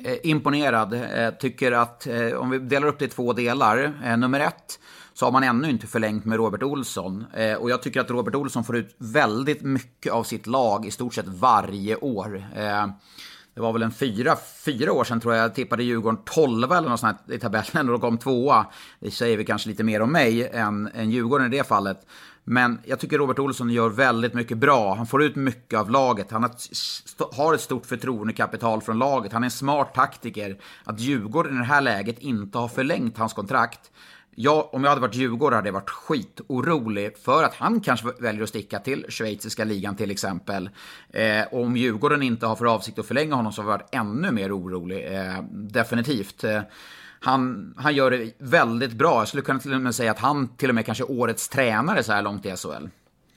Eh, 0.05 0.17
imponerad. 0.23 0.95
Eh, 0.95 1.31
tycker 1.31 1.73
att 1.73 2.07
eh, 2.07 2.33
om 2.33 2.51
vi 2.51 2.59
delar 2.59 2.89
upp 2.89 2.99
det 2.99 3.05
i 3.05 3.09
två 3.09 3.33
delar. 3.33 4.17
Nummer 4.17 4.41
ett 4.41 4.81
så 5.15 5.27
har 5.27 5.33
man 5.33 5.45
ännu 5.45 5.71
inte 5.71 5.87
förlängt 5.87 6.25
med 6.25 6.37
Robert 6.37 6.63
Olsson. 6.63 7.25
och 7.59 7.71
jag 7.71 7.83
tycker 7.83 8.01
att 8.01 8.11
Robert 8.11 8.35
Olsson 8.35 8.65
får 8.65 8.77
ut 8.77 8.95
väldigt 8.99 9.63
mycket 9.63 10.13
av 10.13 10.25
sitt 10.25 10.47
lag 10.47 10.87
i 10.87 10.91
stort 10.91 11.15
sett 11.15 11.29
varje 11.29 11.97
år. 11.97 12.45
det 13.55 13.61
var 13.61 13.73
väl 13.73 13.83
en 13.83 13.93
fyra, 13.93 14.37
fyra 14.65 14.93
år 14.93 15.05
sedan 15.05 15.21
tror 15.21 15.35
jag 15.35 15.45
jag 15.45 15.55
tippade 15.55 15.85
Djurgården 15.85 16.21
12 16.25 16.73
eller 16.73 16.89
något 16.89 17.01
sånt 17.01 17.17
i 17.29 17.39
tabellen 17.39 17.89
och 17.89 17.93
de 17.93 18.01
kom 18.01 18.19
tvåa. 18.19 18.67
Det 19.01 19.11
säger 19.11 19.37
vi 19.37 19.45
kanske 19.45 19.69
lite 19.69 19.85
mer 19.85 20.03
om 20.03 20.13
mig 20.13 20.49
än, 20.49 20.91
än 20.95 21.11
Djurgården 21.11 21.53
i 21.53 21.57
det 21.57 21.69
fallet. 21.69 22.07
Men 22.45 22.79
jag 22.85 23.01
tycker 23.01 23.19
Robert 23.19 23.39
Olsson 23.39 23.71
gör 23.71 23.89
väldigt 23.89 24.35
mycket 24.35 24.59
bra. 24.59 24.95
Han 24.95 25.07
får 25.07 25.23
ut 25.23 25.37
mycket 25.37 25.79
av 25.79 25.91
laget. 25.91 26.31
Han 26.31 26.51
har 27.33 27.55
ett 27.55 27.61
stort 27.61 27.87
förtroendekapital 27.87 28.81
från 28.81 28.99
laget. 28.99 29.33
Han 29.33 29.43
är 29.43 29.47
en 29.47 29.51
smart 29.51 29.95
taktiker. 29.95 30.59
Att 30.85 31.01
Djurgården 31.01 31.55
i 31.55 31.59
det 31.59 31.65
här 31.65 31.81
läget 31.81 32.19
inte 32.19 32.59
har 32.59 32.69
förlängt 32.69 33.19
hans 33.19 33.33
kontrakt. 33.33 33.91
Jag, 34.35 34.75
om 34.75 34.85
jag 34.85 34.91
hade 34.91 35.01
varit 35.01 35.15
Djurgården 35.15 35.57
hade 35.57 35.69
jag 35.69 35.73
varit 35.73 35.91
skitorolig 35.91 37.19
för 37.19 37.45
att 37.45 37.55
han 37.55 37.81
kanske 37.81 38.07
väljer 38.21 38.43
att 38.43 38.49
sticka 38.49 38.79
till 38.79 39.07
schweiziska 39.09 39.65
ligan 39.65 39.97
till 39.97 40.11
exempel. 40.11 40.71
Eh, 41.11 41.43
och 41.51 41.63
om 41.63 41.77
Djurgården 41.77 42.23
inte 42.23 42.47
har 42.47 42.57
för 42.57 42.75
avsikt 42.75 42.99
att 42.99 43.07
förlänga 43.07 43.35
honom 43.35 43.53
så 43.53 43.63
hade 43.63 43.73
jag 43.73 43.79
varit 43.79 43.95
ännu 43.95 44.31
mer 44.31 44.59
orolig. 44.59 45.07
Eh, 45.15 45.43
definitivt. 45.51 46.45
Eh, 46.45 46.61
han, 47.23 47.75
han 47.77 47.95
gör 47.95 48.11
det 48.11 48.33
väldigt 48.39 48.93
bra. 48.93 49.21
Jag 49.21 49.29
skulle 49.29 49.43
kunna 49.43 49.59
till 49.59 49.75
och 49.75 49.81
med 49.81 49.95
säga 49.95 50.11
att 50.11 50.19
han 50.19 50.57
till 50.57 50.69
och 50.69 50.75
med 50.75 50.87
kanske 50.87 51.05
är 51.05 51.11
årets 51.11 51.49
tränare 51.49 52.03
så 52.03 52.13
här 52.13 52.23
långt 52.23 52.47
i 52.47 52.57
SHL. 52.57 52.87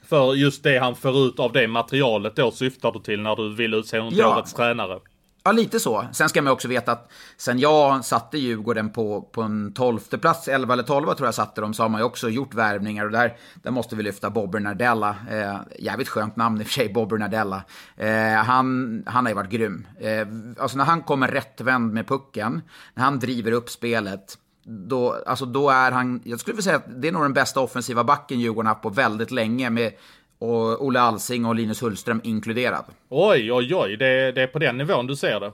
För 0.03 0.33
just 0.33 0.63
det 0.63 0.77
han 0.77 0.95
får 0.95 1.17
ut 1.17 1.39
av 1.39 1.51
det 1.51 1.67
materialet 1.67 2.35
då 2.35 2.51
syftar 2.51 2.91
du 2.91 2.99
till 2.99 3.21
när 3.21 3.35
du 3.35 3.55
vill 3.55 3.73
utse 3.73 3.97
honom 3.97 4.11
till 4.11 4.19
ja. 4.19 4.35
årets 4.35 4.53
tränare? 4.53 4.99
Ja, 5.47 5.51
lite 5.51 5.79
så. 5.79 6.05
Sen 6.11 6.29
ska 6.29 6.41
man 6.41 6.53
också 6.53 6.67
veta 6.67 6.91
att 6.91 7.11
sen 7.37 7.59
jag 7.59 8.05
satte 8.05 8.37
Djurgården 8.37 8.89
på, 8.89 9.21
på 9.21 9.41
en 9.41 9.73
tolfte 9.73 10.17
plats, 10.17 10.47
11 10.47 10.73
eller 10.73 10.83
12 10.83 11.13
tror 11.13 11.27
jag 11.27 11.35
satte 11.35 11.61
dem, 11.61 11.73
så 11.73 11.83
har 11.83 11.89
man 11.89 12.01
ju 12.01 12.05
också 12.05 12.29
gjort 12.29 12.53
värvningar. 12.53 13.05
Och 13.05 13.11
där, 13.11 13.37
där 13.55 13.71
måste 13.71 13.95
vi 13.95 14.03
lyfta 14.03 14.29
Bobber 14.29 14.59
Nardella. 14.59 15.15
Eh, 15.31 15.57
jävligt 15.79 16.09
skönt 16.09 16.35
namn 16.35 16.61
i 16.61 16.63
och 16.63 16.67
för 16.67 16.73
sig, 16.73 16.93
Bobber 16.93 17.17
Nardella. 17.17 17.63
Eh, 17.97 18.33
han, 18.33 19.03
han 19.05 19.25
har 19.25 19.29
ju 19.29 19.35
varit 19.35 19.49
grym. 19.49 19.87
Eh, 19.99 20.27
alltså 20.57 20.77
när 20.77 20.85
han 20.85 21.01
kommer 21.01 21.27
rättvänd 21.27 21.93
med 21.93 22.07
pucken, 22.07 22.61
när 22.93 23.03
han 23.03 23.19
driver 23.19 23.51
upp 23.51 23.69
spelet, 23.69 24.37
då, 24.63 25.23
alltså 25.25 25.45
då 25.45 25.69
är 25.69 25.91
han, 25.91 26.21
jag 26.23 26.39
skulle 26.39 26.55
vilja 26.55 26.63
säga 26.63 26.75
att 26.75 27.01
det 27.01 27.07
är 27.07 27.11
nog 27.11 27.21
den 27.21 27.33
bästa 27.33 27.59
offensiva 27.59 28.03
backen 28.03 28.39
Djurgården 28.39 28.67
har 28.67 28.73
haft 28.73 28.83
på 28.83 28.89
väldigt 28.89 29.31
länge. 29.31 29.69
Med 29.69 29.91
och 30.39 30.85
Olle 30.85 30.99
Alsing 30.99 31.45
och 31.45 31.55
Linus 31.55 31.81
Hullström 31.81 32.21
inkluderad. 32.23 32.85
Oj, 33.09 33.53
oj, 33.53 33.75
oj. 33.75 33.97
Det, 33.97 34.31
det 34.31 34.41
är 34.41 34.47
på 34.47 34.59
den 34.59 34.77
nivån 34.77 35.07
du 35.07 35.15
ser 35.15 35.39
det. 35.39 35.51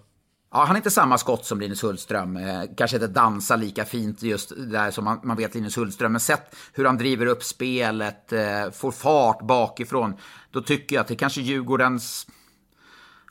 Ja, 0.53 0.63
han 0.63 0.75
är 0.75 0.77
inte 0.77 0.91
samma 0.91 1.17
skott 1.17 1.45
som 1.45 1.59
Linus 1.59 1.83
Hullström. 1.83 2.37
Eh, 2.37 2.61
kanske 2.77 2.97
inte 2.97 3.07
dansar 3.07 3.57
lika 3.57 3.85
fint 3.85 4.23
just 4.23 4.51
där 4.57 4.91
som 4.91 5.03
man, 5.03 5.19
man 5.23 5.37
vet 5.37 5.55
Linus 5.55 5.77
Hullström. 5.77 6.11
Men 6.11 6.21
sett 6.21 6.55
hur 6.73 6.85
han 6.85 6.97
driver 6.97 7.25
upp 7.25 7.43
spelet, 7.43 8.33
eh, 8.33 8.71
får 8.73 8.91
fart 8.91 9.41
bakifrån. 9.41 10.13
Då 10.51 10.61
tycker 10.61 10.95
jag 10.95 11.01
att 11.01 11.07
det 11.07 11.15
kanske 11.15 11.41
Djurgårdens... 11.41 12.27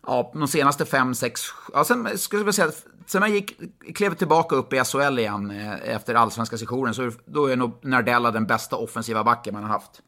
Ja, 0.07 0.33
de 0.35 0.49
senaste 0.49 0.85
fem, 0.85 1.15
sex... 1.15 1.41
Ja, 1.73 1.85
sen 1.85 2.19
skulle 2.19 2.45
jag 2.45 2.55
säga 2.55 2.71
Sen 3.07 3.23
jag 3.23 3.31
gick, 3.31 3.61
klev 3.95 4.15
tillbaka 4.15 4.57
upp 4.57 4.73
i 4.73 4.85
SHL 4.85 5.19
igen 5.19 5.51
eh, 5.51 5.95
efter 5.95 6.15
allsvenska 6.15 6.59
sessionen 6.59 6.95
så 6.95 7.11
då 7.25 7.47
är 7.47 7.57
nog 7.57 7.85
Nardella 7.85 8.31
den 8.31 8.47
bästa 8.47 8.77
offensiva 8.77 9.25
backen 9.25 9.55
man 9.55 9.63
har 9.63 9.71
haft 9.71 10.03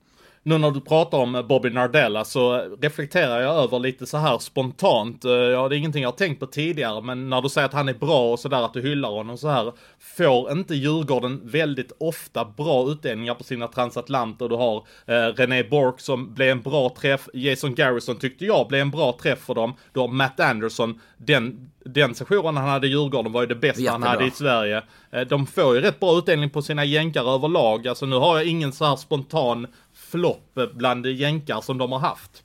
nu 0.45 0.59
när 0.59 0.71
du 0.71 0.81
pratar 0.81 1.19
om 1.19 1.45
Bobby 1.49 1.71
Nardella 1.71 2.25
så 2.25 2.77
reflekterar 2.81 3.41
jag 3.41 3.65
över 3.65 3.79
lite 3.79 4.07
så 4.07 4.17
här 4.17 4.39
spontant. 4.39 5.25
Eh, 5.25 5.31
ja, 5.33 5.69
det 5.69 5.77
är 5.77 5.79
ingenting 5.79 6.03
jag 6.03 6.11
har 6.11 6.17
tänkt 6.17 6.41
på 6.41 6.47
tidigare, 6.47 7.03
men 7.03 7.31
när 7.31 7.43
du 7.43 7.49
säger 7.49 7.67
att 7.67 7.75
han 7.75 7.89
är 7.89 7.95
bra 7.95 8.33
och 8.33 8.39
sådär, 8.39 8.65
att 8.65 8.75
du 8.75 8.83
hyllar 8.83 9.11
honom 9.11 9.39
så 9.39 9.49
här. 9.49 9.73
Får 10.17 10.53
inte 10.53 10.75
Djurgården 10.75 11.41
väldigt 11.45 11.93
ofta 11.99 12.45
bra 12.45 12.89
utdelningar 12.89 13.35
på 13.35 13.45
sina 13.45 13.69
transatlanter? 13.69 14.49
Du 14.49 14.55
har 14.55 14.77
eh, 15.07 15.35
René 15.35 15.63
Bork 15.63 16.01
som 16.01 16.35
blev 16.35 16.49
en 16.49 16.63
bra 16.63 16.95
träff. 17.01 17.29
Jason 17.35 17.75
Garrison 17.75 18.17
tyckte 18.17 18.45
jag 18.45 18.69
blev 18.69 18.81
en 18.81 18.91
bra 18.91 19.19
träff 19.23 19.39
för 19.39 19.55
dem. 19.55 19.75
Du 19.93 20.01
har 20.01 20.09
Matt 20.09 20.41
Anderson. 20.41 21.01
Den, 21.17 21.71
den 21.85 22.15
sessionen 22.15 22.57
han 22.57 22.69
hade 22.69 22.87
i 22.87 22.91
Djurgården 22.91 23.33
var 23.33 23.41
ju 23.41 23.47
det 23.47 23.55
bästa 23.55 23.83
Jättebra. 23.83 24.09
han 24.09 24.17
hade 24.19 24.27
i 24.27 24.31
Sverige. 24.31 24.83
Eh, 25.11 25.21
de 25.21 25.47
får 25.47 25.75
ju 25.75 25.81
rätt 25.81 26.01
bra 26.01 26.19
utdelning 26.19 26.51
på 26.51 26.63
sina 26.63 26.85
jänkare 26.85 27.31
överlag. 27.31 27.89
Alltså 27.89 28.07
nu 28.07 28.17
har 28.17 28.37
jag 28.37 28.47
ingen 28.47 28.73
så 28.73 28.85
här 28.85 28.97
spontan 28.97 29.67
flopp 30.13 30.59
bland 30.75 31.07
jänkar 31.07 31.61
som 31.61 31.79
de 31.79 31.93
har 31.93 31.99
haft. 31.99 32.43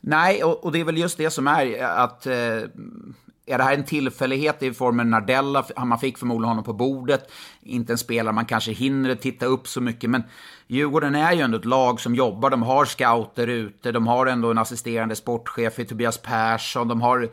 Nej, 0.00 0.44
och, 0.44 0.64
och, 0.64 0.72
det 0.72 0.80
är 0.80 0.84
väl 0.84 0.98
just 0.98 1.18
det 1.18 1.30
som 1.30 1.48
är 1.48 1.82
att 1.82 2.26
eh, 2.26 2.34
är 3.46 3.58
det 3.58 3.64
här 3.64 3.74
en 3.74 3.84
tillfällighet 3.84 4.62
i 4.62 4.72
formen 4.72 5.10
Nardella? 5.10 5.64
Man 5.84 5.98
fick 5.98 6.18
förmodligen 6.18 6.48
honom 6.48 6.64
på 6.64 6.72
bordet. 6.72 7.30
Inte 7.62 7.92
en 7.92 7.98
spelare 7.98 8.34
man 8.34 8.44
kanske 8.44 8.72
hinner 8.72 9.14
titta 9.14 9.46
upp 9.46 9.68
så 9.68 9.80
mycket. 9.80 10.10
Men 10.10 10.22
Djurgården 10.66 11.14
är 11.14 11.32
ju 11.32 11.40
ändå 11.40 11.58
ett 11.58 11.64
lag 11.64 12.00
som 12.00 12.14
jobbar. 12.14 12.50
De 12.50 12.62
har 12.62 12.84
scouter 12.84 13.46
ute. 13.46 13.92
De 13.92 14.06
har 14.06 14.26
ändå 14.26 14.50
en 14.50 14.58
assisterande 14.58 15.16
sportchef 15.16 15.78
i 15.78 15.84
Tobias 15.84 16.18
Persson. 16.18 16.88
De 16.88 17.02
har 17.02 17.28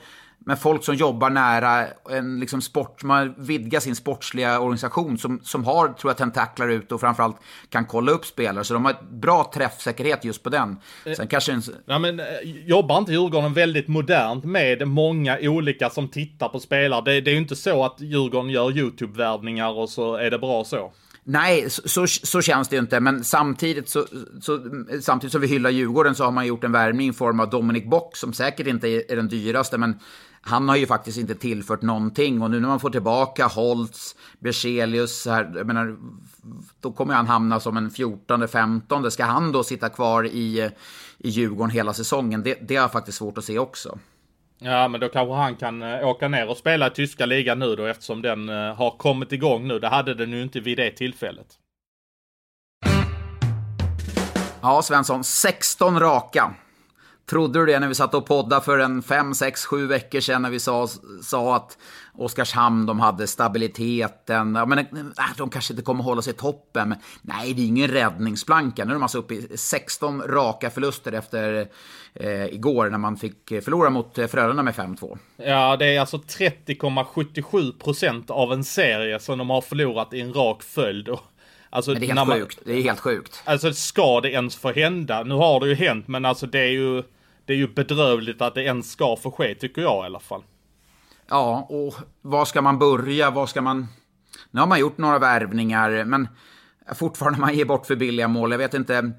med 0.46 0.60
folk 0.60 0.84
som 0.84 0.96
jobbar 0.96 1.30
nära 1.30 1.88
en 2.10 2.40
liksom 2.40 2.62
sport, 2.62 3.04
man 3.04 3.34
vidgar 3.38 3.80
sin 3.80 3.96
sportsliga 3.96 4.60
organisation 4.60 5.18
som, 5.18 5.40
som 5.44 5.66
har, 5.66 5.88
tror 5.88 6.10
jag, 6.10 6.18
tentaklar 6.18 6.68
ut 6.68 6.92
och 6.92 7.00
framförallt 7.00 7.38
kan 7.70 7.86
kolla 7.86 8.12
upp 8.12 8.26
spelare. 8.26 8.64
Så 8.64 8.74
de 8.74 8.86
har 8.86 8.92
ett 8.92 9.10
bra 9.10 9.52
träffsäkerhet 9.54 10.26
just 10.26 10.44
på 10.44 10.50
den. 10.50 10.78
Sen 11.16 11.28
kanske 11.28 11.52
en... 11.52 11.62
Ja, 11.86 12.00
men, 12.00 12.20
eh, 12.20 12.26
jobbar 12.66 12.98
inte 12.98 13.12
Djurgården 13.12 13.54
väldigt 13.54 13.88
modernt 13.88 14.44
med 14.44 14.88
många 14.88 15.38
olika 15.42 15.90
som 15.90 16.08
tittar 16.08 16.50
på 16.50 16.60
spelare? 16.60 17.02
Det, 17.02 17.22
det 17.22 17.32
är 17.32 17.34
ju 17.34 17.42
inte 17.42 17.56
så 17.56 17.86
att 17.86 18.02
Djurgården 18.02 18.50
gör 18.50 18.72
YouTube-värvningar 18.72 19.70
och 19.70 19.90
så 19.90 20.16
är 20.16 20.32
det 20.32 20.40
bra 20.40 20.64
så. 20.64 20.92
Nej, 21.24 21.70
så, 21.70 21.82
så, 21.86 22.08
så, 22.08 22.42
känns 22.42 22.68
det 22.68 22.76
ju 22.76 22.80
inte. 22.82 23.00
Men 23.00 23.24
samtidigt, 23.24 23.90
så, 23.90 24.06
så, 24.42 24.60
samtidigt 25.02 25.32
som 25.32 25.42
vi 25.42 25.48
hyllar 25.48 25.70
Djurgården 25.70 26.16
så 26.16 26.24
har 26.24 26.32
man 26.32 26.48
gjort 26.48 26.64
en 26.64 26.72
värvning 26.72 27.10
i 27.10 27.14
form 27.14 27.40
av 27.40 27.50
Dominic 27.50 27.86
Bock 27.86 28.18
som 28.18 28.34
säkert 28.34 28.68
inte 28.68 28.88
är, 28.88 29.12
är 29.12 29.16
den 29.16 29.28
dyraste. 29.28 29.78
Men 29.78 30.00
han 30.42 30.70
har 30.70 30.76
ju 30.76 30.88
faktiskt 30.88 31.18
inte 31.18 31.36
tillfört 31.36 31.82
någonting. 31.82 32.42
Och 32.42 32.52
nu 32.52 32.60
när 32.60 32.68
man 32.68 32.80
får 32.80 32.90
tillbaka 32.90 33.48
Holtz, 33.48 34.16
Berzelius, 34.40 35.26
här, 35.26 35.52
jag 35.56 35.68
menar, 35.68 35.98
då 36.80 36.92
kommer 36.92 37.14
han 37.14 37.28
hamna 37.28 37.60
som 37.60 37.78
en 37.78 37.90
14-15. 37.90 39.10
Ska 39.10 39.24
han 39.24 39.52
då 39.52 39.64
sitta 39.64 39.90
kvar 39.90 40.26
i, 40.26 40.70
i 41.18 41.30
Djurgården 41.30 41.70
hela 41.70 41.94
säsongen? 41.94 42.44
Det, 42.44 42.58
det 42.62 42.76
har 42.76 42.84
jag 42.84 42.92
faktiskt 42.92 43.18
svårt 43.18 43.38
att 43.38 43.44
se 43.44 43.60
också. 43.60 44.00
Ja, 44.60 44.88
men 44.88 45.00
då 45.00 45.10
kanske 45.10 45.34
han 45.34 45.56
kan 45.56 45.82
eh, 45.82 46.08
åka 46.08 46.28
ner 46.28 46.50
och 46.50 46.58
spela 46.58 46.88
i 46.88 46.90
tyska 46.90 47.26
ligan 47.26 47.60
nu 47.60 47.76
då 47.76 47.86
eftersom 47.86 48.22
den 48.22 48.50
eh, 48.50 48.76
har 48.76 48.98
kommit 48.98 49.32
igång 49.32 49.68
nu. 49.68 49.80
Det 49.80 49.88
hade 49.88 50.14
den 50.14 50.32
ju 50.32 50.42
inte 50.44 50.60
vid 50.60 50.78
det 50.78 50.92
tillfället. 50.92 51.48
Ja, 54.62 54.82
Svensson. 54.82 55.24
16 55.24 56.00
raka. 56.00 56.54
Trodde 57.30 57.60
du 57.60 57.66
det 57.66 57.80
när 57.80 57.88
vi 57.88 57.96
satt 57.96 58.14
och 58.14 58.26
poddade 58.26 58.62
för 58.62 58.80
en 58.80 59.02
5, 59.04 59.34
6, 59.34 59.66
7 59.66 59.88
veckor 59.88 60.20
sedan 60.20 60.42
när 60.42 60.50
vi 60.50 60.60
sa, 60.60 60.88
sa 61.22 61.56
att 61.56 61.78
Oskarshamn, 62.14 62.86
de 62.86 63.00
hade 63.00 63.28
stabiliteten. 63.28 64.56
Ja, 64.56 64.66
men, 64.66 64.80
äh, 64.80 64.86
de 65.38 65.50
kanske 65.50 65.74
inte 65.74 65.84
kommer 65.84 66.04
hålla 66.04 66.22
sig 66.22 66.34
i 66.34 66.38
toppen. 66.38 66.90
Men 66.90 66.98
nej, 67.22 67.54
det 67.54 67.62
är 67.62 67.66
ingen 67.66 67.88
räddningsplanka. 67.88 68.86
Nu 68.86 68.92
är 68.92 68.94
de 68.94 69.04
alltså 69.04 69.18
uppe 69.18 69.34
i 69.34 69.58
16 69.58 70.22
raka 70.22 70.70
förluster 70.70 71.12
efter 71.12 71.68
eh, 72.14 72.46
igår 72.46 72.90
när 72.90 72.98
man 72.98 73.18
fick 73.18 73.50
förlora 73.50 73.90
mot 73.90 74.18
eh, 74.18 74.28
Frölunda 74.28 74.64
med 74.64 74.74
5-2. 74.74 75.18
Ja, 75.38 75.78
det 75.78 75.96
är 75.96 76.00
alltså 76.00 76.18
30,77 76.18 77.80
procent 77.80 78.30
av 78.30 78.54
en 78.54 78.64
serie 78.64 79.20
som 79.20 79.38
de 79.38 79.50
har 79.50 79.62
förlorat 79.62 80.14
i 80.14 80.22
en 80.22 80.34
rak 80.34 80.64
följd. 80.64 81.10
Alltså, 81.74 81.94
det 81.94 82.06
är 82.06 82.08
helt 82.08 82.28
man, 82.28 82.40
sjukt. 82.40 82.60
Det 82.66 82.74
är 82.74 82.82
helt 82.82 83.00
sjukt. 83.00 83.42
Alltså 83.46 83.74
ska 83.74 84.22
det 84.22 84.32
ens 84.32 84.56
få 84.56 84.72
hända? 84.72 85.24
Nu 85.24 85.36
har 85.36 85.60
det 85.60 85.68
ju 85.68 85.76
hänt, 85.76 86.08
men 86.08 86.26
alltså 86.26 86.48
det 86.48 86.60
är 86.60 86.72
ju, 86.72 87.04
det 87.46 87.54
är 87.54 87.58
ju 87.58 87.68
bedrövligt 87.68 88.42
att 88.42 88.56
det 88.56 88.64
ens 88.64 88.92
ska 88.92 89.16
få 89.16 89.32
ske, 89.32 89.56
tycker 89.56 89.82
jag 89.82 90.04
i 90.04 90.06
alla 90.06 90.20
fall. 90.20 90.44
Ja, 91.28 91.68
och 91.70 91.96
var 92.22 92.46
ska 92.46 92.62
man 92.62 92.80
börja? 92.80 93.30
Var 93.32 93.48
ska 93.48 93.62
man... 93.62 93.88
Nu 94.52 94.60
har 94.60 94.68
man 94.68 94.80
gjort 94.80 94.98
några 94.98 95.20
värvningar, 95.20 96.06
men 96.06 96.28
fortfarande 96.96 97.40
man 97.40 97.56
ger 97.56 97.66
bort 97.66 97.86
för 97.86 97.96
billiga 97.96 98.28
mål. 98.28 98.52
Jag 98.52 98.58
vet 98.58 98.74
inte... 98.74 99.12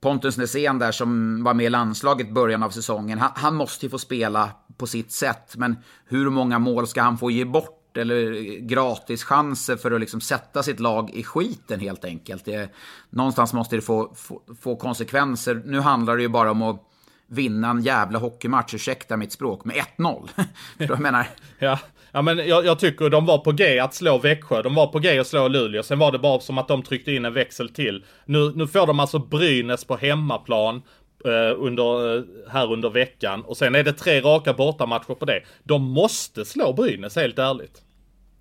Pontus 0.00 0.36
Nässén 0.36 0.78
där 0.78 0.92
som 0.92 1.44
var 1.44 1.54
med 1.54 1.66
i 1.66 1.70
landslaget 1.70 2.30
början 2.30 2.62
av 2.62 2.70
säsongen, 2.70 3.18
han, 3.18 3.30
han 3.34 3.54
måste 3.54 3.86
ju 3.86 3.90
få 3.90 3.98
spela 3.98 4.50
på 4.76 4.86
sitt 4.86 5.12
sätt. 5.12 5.56
Men 5.56 5.76
hur 6.06 6.30
många 6.30 6.58
mål 6.58 6.86
ska 6.86 7.02
han 7.02 7.18
få 7.18 7.30
ge 7.30 7.44
bort? 7.44 7.83
Eller 7.96 8.32
gratischanser 8.60 9.76
för 9.76 9.90
att 9.90 10.00
liksom 10.00 10.20
sätta 10.20 10.62
sitt 10.62 10.80
lag 10.80 11.10
i 11.10 11.22
skiten 11.22 11.80
helt 11.80 12.04
enkelt. 12.04 12.44
Det, 12.44 12.74
någonstans 13.10 13.52
måste 13.52 13.76
det 13.76 13.82
få, 13.82 14.14
få, 14.16 14.42
få, 14.60 14.76
konsekvenser. 14.76 15.62
Nu 15.64 15.80
handlar 15.80 16.16
det 16.16 16.22
ju 16.22 16.28
bara 16.28 16.50
om 16.50 16.62
att 16.62 16.90
vinna 17.26 17.70
en 17.70 17.82
jävla 17.82 18.18
hockeymatch, 18.18 18.74
ursäkta 18.74 19.16
mitt 19.16 19.32
språk, 19.32 19.64
med 19.64 19.76
1-0. 19.96 20.28
Förstår 20.28 20.46
du 20.78 20.84
jag 20.84 21.00
menar? 21.00 21.26
Ja, 21.58 21.78
ja 22.12 22.22
men 22.22 22.38
jag, 22.38 22.66
jag, 22.66 22.78
tycker 22.78 23.10
de 23.10 23.26
var 23.26 23.38
på 23.38 23.52
G 23.52 23.78
att 23.78 23.94
slå 23.94 24.18
Växjö, 24.18 24.62
de 24.62 24.74
var 24.74 24.86
på 24.86 24.98
G 24.98 25.18
att 25.18 25.26
slå 25.26 25.48
Luleå, 25.48 25.82
sen 25.82 25.98
var 25.98 26.12
det 26.12 26.18
bara 26.18 26.40
som 26.40 26.58
att 26.58 26.68
de 26.68 26.82
tryckte 26.82 27.12
in 27.12 27.24
en 27.24 27.32
växel 27.32 27.68
till. 27.68 28.04
Nu, 28.24 28.52
nu 28.54 28.66
får 28.66 28.86
de 28.86 29.00
alltså 29.00 29.18
Brynäs 29.18 29.84
på 29.84 29.96
hemmaplan, 29.96 30.82
Eh, 31.24 31.54
under, 31.56 32.16
eh, 32.16 32.24
här 32.48 32.72
under 32.72 32.90
veckan. 32.90 33.42
Och 33.42 33.56
sen 33.56 33.74
är 33.74 33.84
det 33.84 33.92
tre 33.92 34.20
raka 34.20 34.52
bortamatcher 34.52 35.14
på 35.14 35.24
det. 35.24 35.40
De 35.62 35.82
måste 35.82 36.44
slå 36.44 36.72
Brynäs, 36.72 37.16
helt 37.16 37.38
ärligt. 37.38 37.82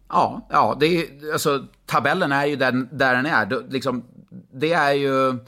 Ja, 0.10 0.48
ja 0.50 0.78
det 0.80 0.86
är, 0.86 1.32
alltså, 1.34 1.66
tabellen 1.86 2.32
är 2.32 2.46
ju 2.46 2.56
den, 2.56 2.90
där 2.92 3.16
den 3.16 3.26
är. 3.26 3.46
Det, 3.46 3.64
liksom, 3.70 4.04
det 4.54 4.74
är 4.74 4.94
ju 4.94 5.40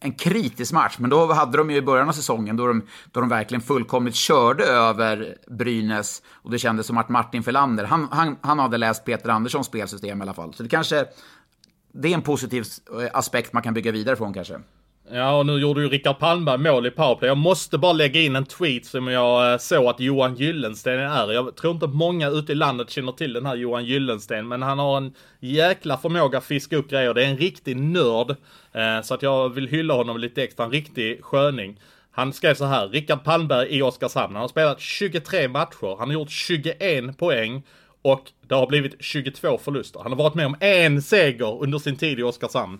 en 0.00 0.12
kritisk 0.12 0.72
match, 0.72 0.96
men 0.98 1.10
då 1.10 1.32
hade 1.32 1.58
de 1.58 1.70
ju 1.70 1.76
i 1.76 1.82
början 1.82 2.08
av 2.08 2.12
säsongen 2.12 2.56
då 2.56 2.66
de, 2.66 2.86
då 3.12 3.20
de 3.20 3.28
verkligen 3.28 3.62
fullkomligt 3.62 4.14
körde 4.14 4.64
över 4.64 5.36
Brynäs 5.50 6.22
och 6.28 6.50
det 6.50 6.58
kändes 6.58 6.86
som 6.86 6.98
att 6.98 7.08
Martin 7.08 7.42
Felander, 7.42 7.84
han, 7.84 8.08
han, 8.10 8.36
han 8.40 8.58
hade 8.58 8.78
läst 8.78 9.04
Peter 9.04 9.28
Anderssons 9.28 9.66
spelsystem 9.66 10.18
i 10.18 10.22
alla 10.22 10.34
fall. 10.34 10.54
Så 10.54 10.62
det 10.62 10.68
kanske, 10.68 11.06
det 11.92 12.08
är 12.08 12.14
en 12.14 12.22
positiv 12.22 12.64
eh, 13.00 13.10
aspekt 13.12 13.52
man 13.52 13.62
kan 13.62 13.74
bygga 13.74 13.92
vidare 13.92 14.16
från 14.16 14.34
kanske. 14.34 14.60
Ja, 15.12 15.38
och 15.38 15.46
nu 15.46 15.58
gjorde 15.58 15.82
ju 15.82 15.88
Rickard 15.88 16.18
Palmberg 16.18 16.58
mål 16.58 16.86
i 16.86 16.90
powerplay. 16.90 17.28
Jag 17.28 17.36
måste 17.36 17.78
bara 17.78 17.92
lägga 17.92 18.20
in 18.20 18.36
en 18.36 18.46
tweet 18.46 18.86
som 18.86 19.08
jag 19.08 19.52
eh, 19.52 19.58
såg 19.58 19.86
att 19.86 20.00
Johan 20.00 20.34
Gyllensten 20.34 20.98
är. 20.98 21.32
Jag 21.32 21.56
tror 21.56 21.74
inte 21.74 21.86
många 21.86 22.28
ute 22.28 22.52
i 22.52 22.54
landet 22.54 22.90
känner 22.90 23.12
till 23.12 23.32
den 23.32 23.46
här 23.46 23.56
Johan 23.56 23.84
Gyllensten, 23.84 24.48
men 24.48 24.62
han 24.62 24.78
har 24.78 24.96
en 24.96 25.14
jäkla 25.40 25.96
förmåga 25.96 26.38
att 26.38 26.44
fiska 26.44 26.76
upp 26.76 26.90
grejer. 26.90 27.14
Det 27.14 27.24
är 27.24 27.28
en 27.28 27.36
riktig 27.36 27.76
nörd, 27.76 28.30
eh, 28.72 29.02
så 29.02 29.14
att 29.14 29.22
jag 29.22 29.48
vill 29.48 29.68
hylla 29.68 29.94
honom 29.94 30.18
lite 30.18 30.42
extra. 30.42 30.64
En 30.64 30.70
riktig 30.70 31.24
sköning. 31.24 31.80
Han 32.10 32.32
skrev 32.32 32.54
så 32.54 32.64
här, 32.64 32.88
Rickard 32.88 33.24
Palmberg 33.24 33.68
i 33.68 33.82
Oskarshamn. 33.82 34.34
Han 34.34 34.40
har 34.40 34.48
spelat 34.48 34.80
23 34.80 35.48
matcher, 35.48 35.98
han 35.98 36.08
har 36.08 36.14
gjort 36.14 36.30
21 36.30 37.18
poäng 37.18 37.62
och 38.02 38.30
det 38.48 38.54
har 38.54 38.66
blivit 38.66 38.94
22 39.00 39.58
förluster. 39.58 40.00
Han 40.00 40.12
har 40.12 40.18
varit 40.18 40.34
med 40.34 40.46
om 40.46 40.56
en 40.60 41.02
seger 41.02 41.62
under 41.62 41.78
sin 41.78 41.96
tid 41.96 42.18
i 42.18 42.22
Oskarshamn. 42.22 42.78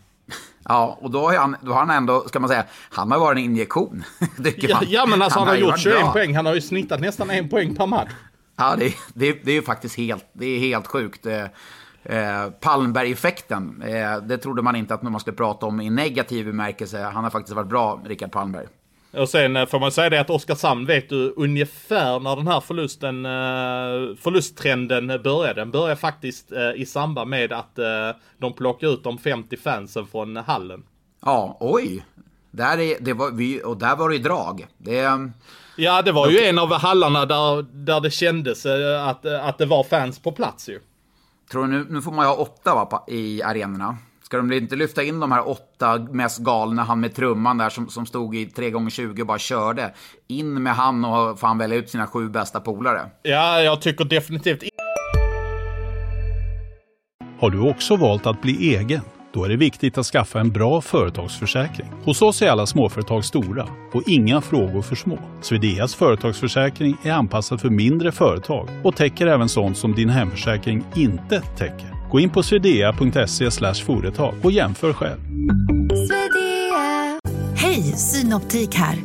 Ja, 0.69 0.99
och 1.01 1.11
då 1.11 1.21
har, 1.21 1.37
han, 1.37 1.57
då 1.63 1.73
har 1.73 1.81
han 1.81 1.91
ändå, 1.91 2.29
ska 2.29 2.41
man 2.41 2.49
säga, 2.49 2.65
han 2.91 3.11
har 3.11 3.19
varit 3.19 3.39
en 3.39 3.45
injektion. 3.45 4.05
ja, 4.57 4.81
ja, 4.87 5.07
men 5.07 5.23
alltså 5.23 5.39
han, 5.39 5.49
han 5.49 5.57
har, 5.57 5.69
gjort 5.69 5.79
21 5.79 6.01
bra. 6.01 6.13
poäng. 6.13 6.37
Han 6.37 6.47
har 6.47 6.55
ju 6.55 6.61
snittat 6.61 7.01
nästan 7.01 7.31
en 7.31 7.49
poäng 7.49 7.75
per 7.75 7.87
match. 7.87 8.11
Ja, 8.57 8.77
det, 8.79 8.95
det, 9.15 9.33
det 9.45 9.51
är 9.51 9.55
ju 9.55 9.63
faktiskt 9.63 9.97
helt, 9.97 10.25
det 10.33 10.47
är 10.47 10.59
helt 10.59 10.87
sjukt. 10.87 11.27
Eh, 11.27 11.45
eh, 12.03 12.51
Palmberg-effekten, 12.61 13.83
eh, 13.83 14.17
det 14.17 14.39
trodde 14.39 14.63
man 14.63 14.77
inte 14.77 14.95
att 14.95 15.03
man 15.03 15.21
skulle 15.21 15.37
prata 15.37 15.67
om 15.67 15.81
i 15.81 15.91
negativ 15.91 16.47
bemärkelse. 16.47 17.03
Han 17.03 17.25
har 17.25 17.31
faktiskt 17.31 17.57
varit 17.57 17.69
bra, 17.69 18.03
Rickard 18.05 18.33
Palmberg. 18.33 18.67
Och 19.17 19.29
sen 19.29 19.57
eh, 19.57 19.67
får 19.67 19.81
man 19.81 19.93
säga 19.93 20.11
det 20.11 20.21
att 20.21 20.31
Oskarshamn 20.31 20.87
vet 20.87 21.09
du 21.09 21.35
ungefär 21.37 22.21
när 22.21 22.37
den 22.37 22.49
här 22.49 22.61
förlusten, 22.61 23.27
eh, 23.27 24.17
förlusttrenden 24.21 25.07
började. 25.07 25.61
Den 25.61 25.71
började 25.71 25.97
faktiskt 25.97 26.53
eh, 26.53 26.71
i 26.75 26.87
samband 26.87 27.31
med 27.31 27.53
att 27.53 27.79
de 28.39 28.53
plockade 28.53 28.93
ut 28.93 29.05
de 29.05 29.19
50 29.19 29.57
fansen 29.57 30.07
från 30.07 30.37
hallen. 30.37 30.83
Ja, 31.25 31.57
oj. 31.61 32.05
Där 32.51 32.79
är, 32.79 32.97
det 33.01 33.13
var, 33.13 33.31
vi, 33.31 33.63
och 33.65 33.77
där 33.77 33.97
var 33.97 34.11
det 34.11 34.19
drag. 34.19 34.67
Det, 34.79 35.31
ja, 35.77 36.03
det 36.03 36.13
var 36.13 36.31
ju 36.31 36.39
en 36.39 36.59
av 36.59 36.73
hallarna 36.73 37.27
där, 37.27 37.63
där 37.63 38.01
det 38.01 38.11
kändes 38.11 38.67
att, 39.07 39.27
att 39.27 39.59
det 39.59 39.67
var 39.67 39.85
fans 39.85 40.19
på 40.19 40.33
plats 40.33 40.69
ju. 40.69 40.81
Tror 41.51 41.63
du 41.63 41.69
nu, 41.69 41.87
nu 41.91 42.03
får 42.03 42.13
man 42.13 42.25
ju 42.25 42.29
ha 42.29 42.37
åtta 42.37 42.75
va, 42.75 43.05
i 43.09 43.43
arenorna. 43.43 43.97
Ska 44.27 44.37
de 44.37 44.53
inte 44.53 44.77
lyfta 44.77 45.03
in 45.03 45.21
de 45.21 45.33
här 45.33 45.49
åtta 45.49 45.99
mest 45.99 46.39
galna, 46.39 46.83
han 46.83 47.01
med 47.01 47.15
trumman 47.15 47.59
där 47.59 47.71
som, 47.71 47.89
som 47.89 48.07
stod 48.07 48.37
i 48.37 48.47
3x20 48.47 49.21
och 49.21 49.27
bara 49.27 49.39
körde. 49.39 49.95
In 50.29 50.63
med 50.63 50.75
han 50.75 51.05
och 51.05 51.41
få 51.41 51.47
han 51.47 51.59
välja 51.59 51.77
ut 51.77 51.91
sina 51.91 52.07
sju 52.07 52.29
bästa 52.29 52.61
polare. 52.61 53.01
Ja, 53.23 53.61
jag 53.61 53.83
tycker 53.83 54.05
definitivt. 54.05 54.63
Har 57.41 57.51
du 57.51 57.71
också 57.71 57.97
valt 57.97 58.27
att 58.27 58.43
bli 58.43 58.77
egen? 58.77 59.01
Då 59.33 59.45
är 59.45 59.49
det 59.49 59.57
viktigt 59.57 59.99
att 59.99 60.07
skaffa 60.07 60.41
en 60.41 60.51
bra 60.51 60.81
företagsförsäkring. 60.81 61.89
Hos 62.05 62.23
oss 62.23 62.43
är 62.43 62.51
alla 62.51 62.67
småföretag 62.67 63.25
stora 63.25 63.69
och 63.93 64.03
inga 64.07 64.41
frågor 64.41 64.83
för 64.83 64.97
små. 64.97 65.19
Swedeas 65.41 65.95
företagsförsäkring 65.95 66.97
är 67.03 67.13
anpassad 67.13 67.61
för 67.61 67.71
mindre 67.71 68.13
företag 68.13 68.69
och 68.85 68.97
täcker 68.97 69.27
även 69.27 69.49
sånt 69.49 69.77
som 69.77 69.95
din 69.95 70.09
hemförsäkring 70.09 70.85
inte 70.95 71.41
täcker. 71.41 71.96
Gå 72.11 72.21
in 72.21 72.31
på 72.31 72.43
swedea.se 72.43 73.51
företag 73.87 74.35
och 74.43 74.53
jämför 74.53 74.93
själv. 74.93 75.21
Hej, 77.57 77.83
Synoptik 77.83 78.75
här. 78.75 78.97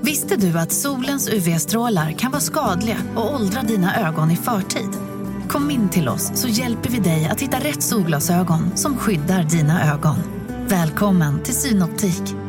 Visste 0.00 0.36
du 0.36 0.58
att 0.58 0.72
solens 0.72 1.28
UV-strålar 1.28 2.12
kan 2.12 2.30
vara 2.30 2.40
skadliga 2.40 2.96
och 3.16 3.34
åldra 3.34 3.62
dina 3.62 4.08
ögon 4.08 4.30
i 4.30 4.36
förtid? 4.36 4.90
Kom 5.48 5.70
in 5.70 5.88
till 5.88 6.08
oss 6.08 6.30
så 6.34 6.48
hjälper 6.48 6.90
vi 6.90 6.98
dig 6.98 7.28
att 7.32 7.40
hitta 7.40 7.56
rätt 7.56 7.82
solglasögon 7.82 8.76
som 8.76 8.96
skyddar 8.96 9.42
dina 9.42 9.94
ögon. 9.94 10.16
Välkommen 10.68 11.42
till 11.42 11.54
Synoptik 11.54 12.45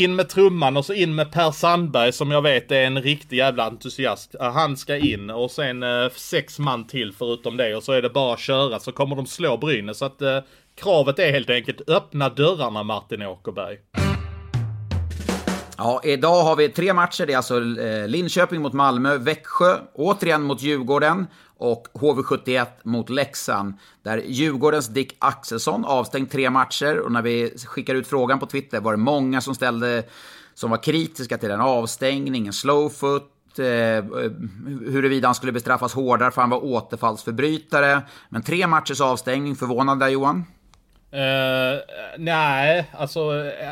in 0.00 0.16
med 0.16 0.28
trumman 0.28 0.76
och 0.76 0.84
så 0.84 0.92
in 0.92 1.14
med 1.14 1.32
Per 1.32 1.50
Sandberg 1.50 2.12
som 2.12 2.30
jag 2.30 2.42
vet 2.42 2.72
är 2.72 2.82
en 2.82 3.02
riktig 3.02 3.36
jävla 3.36 3.64
entusiast. 3.64 4.34
Han 4.40 4.76
ska 4.76 4.96
in 4.96 5.30
och 5.30 5.50
sen 5.50 5.82
eh, 5.82 6.08
sex 6.16 6.58
man 6.58 6.86
till 6.86 7.12
förutom 7.12 7.56
det 7.56 7.76
och 7.76 7.82
så 7.82 7.92
är 7.92 8.02
det 8.02 8.10
bara 8.10 8.34
att 8.34 8.40
köra 8.40 8.78
så 8.78 8.92
kommer 8.92 9.16
de 9.16 9.26
slå 9.26 9.56
Brynäs. 9.56 9.98
Så 9.98 10.04
att 10.04 10.22
eh, 10.22 10.38
kravet 10.74 11.18
är 11.18 11.32
helt 11.32 11.50
enkelt 11.50 11.90
öppna 11.90 12.28
dörrarna 12.28 12.82
Martin 12.82 13.22
Åkerberg. 13.22 13.78
Ja, 15.78 16.00
idag 16.04 16.42
har 16.42 16.56
vi 16.56 16.68
tre 16.68 16.92
matcher. 16.92 17.26
Det 17.26 17.32
är 17.32 17.36
alltså 17.36 17.56
eh, 17.56 18.08
Linköping 18.08 18.62
mot 18.62 18.72
Malmö, 18.72 19.18
Växjö, 19.18 19.76
återigen 19.94 20.42
mot 20.42 20.62
Djurgården 20.62 21.26
och 21.58 21.88
HV71 21.92 22.66
mot 22.82 23.10
Leksand. 23.10 23.74
Där 24.02 24.22
Djurgårdens 24.26 24.88
Dick 24.88 25.16
Axelsson 25.18 25.84
avstängt 25.84 26.32
tre 26.32 26.50
matcher 26.50 26.98
och 26.98 27.12
när 27.12 27.22
vi 27.22 27.58
skickar 27.66 27.94
ut 27.94 28.06
frågan 28.06 28.38
på 28.38 28.46
Twitter 28.46 28.80
var 28.80 28.92
det 28.92 28.98
många 28.98 29.40
som 29.40 29.54
ställde 29.54 30.02
som 30.54 30.70
var 30.70 30.82
kritiska 30.82 31.38
till 31.38 31.48
den 31.48 31.60
avstängningen, 31.60 32.52
slowfoot, 32.52 33.58
eh, 33.58 33.64
huruvida 34.86 35.28
han 35.28 35.34
skulle 35.34 35.52
bestraffas 35.52 35.94
hårdare 35.94 36.30
för 36.30 36.40
han 36.40 36.50
var 36.50 36.64
återfallsförbrytare. 36.64 38.02
Men 38.28 38.42
tre 38.42 38.66
matchers 38.66 39.00
avstängning, 39.00 39.56
förvånad 39.56 40.00
där 40.00 40.08
Johan? 40.08 40.44
Uh, 41.12 41.80
nej, 42.18 42.90
alltså 42.92 43.20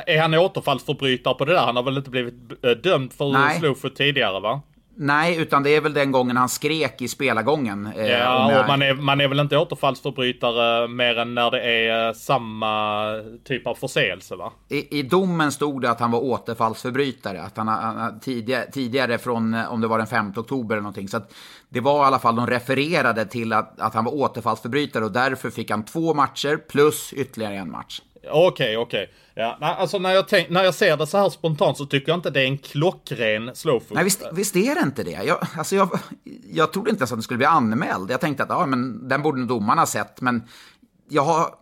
är 0.06 0.20
han 0.20 0.34
återfallsförbrytare 0.34 1.34
på 1.34 1.44
det 1.44 1.52
där? 1.52 1.60
Han 1.60 1.76
har 1.76 1.82
väl 1.82 1.96
inte 1.96 2.10
blivit 2.10 2.34
dömd 2.82 3.12
för 3.12 3.58
slowfoot 3.58 3.96
tidigare 3.96 4.40
va? 4.40 4.62
Nej, 4.96 5.36
utan 5.36 5.62
det 5.62 5.76
är 5.76 5.80
väl 5.80 5.94
den 5.94 6.12
gången 6.12 6.36
han 6.36 6.48
skrek 6.48 7.02
i 7.02 7.08
spelargången. 7.08 7.92
Eh, 7.96 8.06
ja, 8.06 8.60
och 8.60 8.68
man 8.68 8.82
är, 8.82 8.94
man 8.94 9.20
är 9.20 9.28
väl 9.28 9.40
inte 9.40 9.58
återfallsförbrytare 9.58 10.88
mer 10.88 11.18
än 11.18 11.34
när 11.34 11.50
det 11.50 11.62
är 11.62 12.12
samma 12.12 13.04
typ 13.44 13.66
av 13.66 13.74
förseelse 13.74 14.36
va? 14.36 14.52
I, 14.68 14.98
I 14.98 15.02
domen 15.02 15.52
stod 15.52 15.82
det 15.82 15.90
att 15.90 16.00
han 16.00 16.10
var 16.10 16.20
återfallsförbrytare. 16.20 17.42
Att 17.42 17.56
han, 17.56 17.68
han 17.68 18.20
tidigare, 18.20 18.70
tidigare 18.70 19.18
från, 19.18 19.54
om 19.54 19.80
det 19.80 19.86
var 19.86 19.98
den 19.98 20.06
5 20.06 20.32
oktober 20.36 20.74
eller 20.74 20.82
någonting. 20.82 21.08
Så 21.08 21.16
att 21.16 21.34
det 21.68 21.80
var 21.80 22.04
i 22.04 22.06
alla 22.06 22.18
fall, 22.18 22.36
de 22.36 22.46
refererade 22.46 23.24
till 23.24 23.52
att, 23.52 23.80
att 23.80 23.94
han 23.94 24.04
var 24.04 24.14
återfallsförbrytare 24.14 25.04
och 25.04 25.12
därför 25.12 25.50
fick 25.50 25.70
han 25.70 25.84
två 25.84 26.14
matcher 26.14 26.56
plus 26.68 27.12
ytterligare 27.12 27.54
en 27.54 27.70
match. 27.70 28.00
Okej, 28.30 28.76
okay, 28.76 28.76
okej. 28.76 29.02
Okay. 29.02 29.14
Ja, 29.34 29.56
alltså 29.60 29.98
när 29.98 30.12
jag, 30.12 30.28
tänk, 30.28 30.50
när 30.50 30.64
jag 30.64 30.74
ser 30.74 30.96
det 30.96 31.06
så 31.06 31.18
här 31.18 31.30
spontant 31.30 31.76
så 31.76 31.86
tycker 31.86 32.08
jag 32.12 32.18
inte 32.18 32.30
det 32.30 32.40
är 32.40 32.46
en 32.46 32.58
klockren 32.58 33.50
slowfood. 33.54 33.94
Nej, 33.94 34.04
visst, 34.04 34.22
visst 34.32 34.56
är 34.56 34.74
det 34.74 34.80
inte 34.80 35.02
det. 35.02 35.10
Jag, 35.10 35.46
alltså 35.56 35.76
jag, 35.76 35.98
jag 36.52 36.72
trodde 36.72 36.90
inte 36.90 37.00
ens 37.00 37.12
att 37.12 37.18
den 37.18 37.22
skulle 37.22 37.38
bli 37.38 37.46
anmäld. 37.46 38.10
Jag 38.10 38.20
tänkte 38.20 38.42
att 38.42 38.48
ja, 38.48 38.66
men 38.66 39.08
den 39.08 39.22
borde 39.22 39.46
domarna 39.46 39.82
ha 39.82 39.86
sett, 39.86 40.20
men 40.20 40.42
jag 41.08 41.22
har 41.22 41.54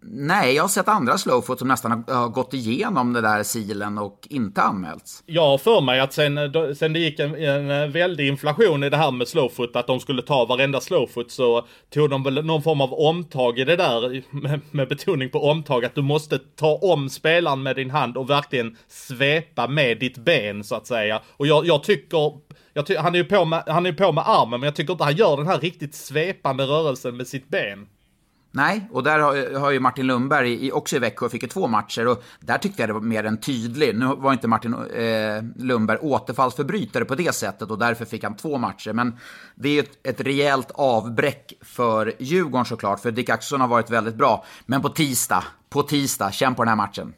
Nej, 0.00 0.54
jag 0.54 0.62
har 0.62 0.68
sett 0.68 0.88
andra 0.88 1.18
slowfoot 1.18 1.58
som 1.58 1.68
nästan 1.68 2.04
har, 2.06 2.28
gått 2.28 2.54
igenom 2.54 3.12
det 3.12 3.20
där 3.20 3.42
silen 3.42 3.98
och 3.98 4.26
inte 4.30 4.62
anmälts. 4.62 5.22
Jag 5.26 5.42
har 5.42 5.58
för 5.58 5.80
mig 5.80 6.00
att 6.00 6.12
sen, 6.12 6.38
sen 6.76 6.92
det 6.92 6.98
gick 6.98 7.18
en, 7.18 7.34
en 7.34 7.70
eh, 7.70 7.88
väldig 7.88 8.28
inflation 8.28 8.84
i 8.84 8.90
det 8.90 8.96
här 8.96 9.10
med 9.10 9.28
slowfoot, 9.28 9.76
att 9.76 9.86
de 9.86 10.00
skulle 10.00 10.22
ta 10.22 10.44
varenda 10.44 10.80
slowfoot, 10.80 11.30
så 11.30 11.66
tog 11.90 12.10
de 12.10 12.22
väl 12.22 12.44
någon 12.44 12.62
form 12.62 12.80
av 12.80 12.94
omtag 12.94 13.58
i 13.58 13.64
det 13.64 13.76
där, 13.76 14.22
med, 14.42 14.60
med 14.70 14.88
betoning 14.88 15.30
på 15.30 15.50
omtag, 15.50 15.84
att 15.84 15.94
du 15.94 16.02
måste 16.02 16.38
ta 16.38 16.74
om 16.74 17.08
spelaren 17.08 17.62
med 17.62 17.76
din 17.76 17.90
hand 17.90 18.16
och 18.16 18.30
verkligen 18.30 18.76
svepa 18.88 19.68
med 19.68 19.98
ditt 19.98 20.18
ben, 20.18 20.64
så 20.64 20.74
att 20.74 20.86
säga. 20.86 21.20
Och 21.36 21.46
jag, 21.46 21.66
jag 21.66 21.82
tycker 21.82 22.32
Ty 22.86 22.96
han 22.96 23.14
är 23.14 23.18
ju 23.18 23.24
på 23.24 23.44
med, 23.44 23.62
han 23.66 23.86
är 23.86 23.92
på 23.92 24.12
med 24.12 24.24
armen, 24.26 24.60
men 24.60 24.66
jag 24.66 24.76
tycker 24.76 24.92
inte 24.92 25.04
han 25.04 25.16
gör 25.16 25.36
den 25.36 25.46
här 25.46 25.58
riktigt 25.58 25.94
svepande 25.94 26.64
rörelsen 26.64 27.16
med 27.16 27.26
sitt 27.26 27.48
ben. 27.48 27.86
Nej, 28.58 28.88
och 28.92 29.02
där 29.02 29.18
har, 29.18 29.58
har 29.58 29.70
ju 29.70 29.80
Martin 29.80 30.06
Lundberg 30.06 30.66
i, 30.66 30.72
också 30.72 30.96
i 30.96 30.98
Växjö 30.98 31.28
fick 31.28 31.42
ju 31.42 31.48
två 31.48 31.66
matcher 31.66 32.06
och 32.06 32.22
där 32.40 32.58
tyckte 32.58 32.82
jag 32.82 32.88
det 32.88 32.92
var 32.92 33.00
mer 33.00 33.24
än 33.24 33.36
tydlig. 33.36 33.96
Nu 33.96 34.06
var 34.06 34.32
inte 34.32 34.48
Martin 34.48 34.74
eh, 34.74 35.42
Lundberg 35.56 35.98
återfallsförbrytare 35.98 37.04
på 37.04 37.14
det 37.14 37.34
sättet 37.34 37.70
och 37.70 37.78
därför 37.78 38.04
fick 38.04 38.24
han 38.24 38.36
två 38.36 38.58
matcher. 38.58 38.92
Men 38.92 39.16
det 39.54 39.68
är 39.68 39.72
ju 39.72 39.80
ett, 39.80 40.06
ett 40.06 40.20
rejält 40.20 40.70
avbräck 40.74 41.52
för 41.60 42.14
Djurgården 42.18 42.64
såklart, 42.64 43.00
för 43.00 43.10
Dick 43.10 43.30
Axelsson 43.30 43.60
har 43.60 43.68
varit 43.68 43.90
väldigt 43.90 44.14
bra. 44.14 44.44
Men 44.66 44.82
på 44.82 44.88
tisdag, 44.88 45.44
på 45.68 45.82
tisdag, 45.82 46.32
känn 46.32 46.54
på 46.54 46.62
den 46.62 46.68
här 46.68 46.76
matchen. 46.76 47.12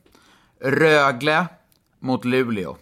Rögle 0.60 1.46
mot 2.00 2.24
Luleå. 2.24 2.76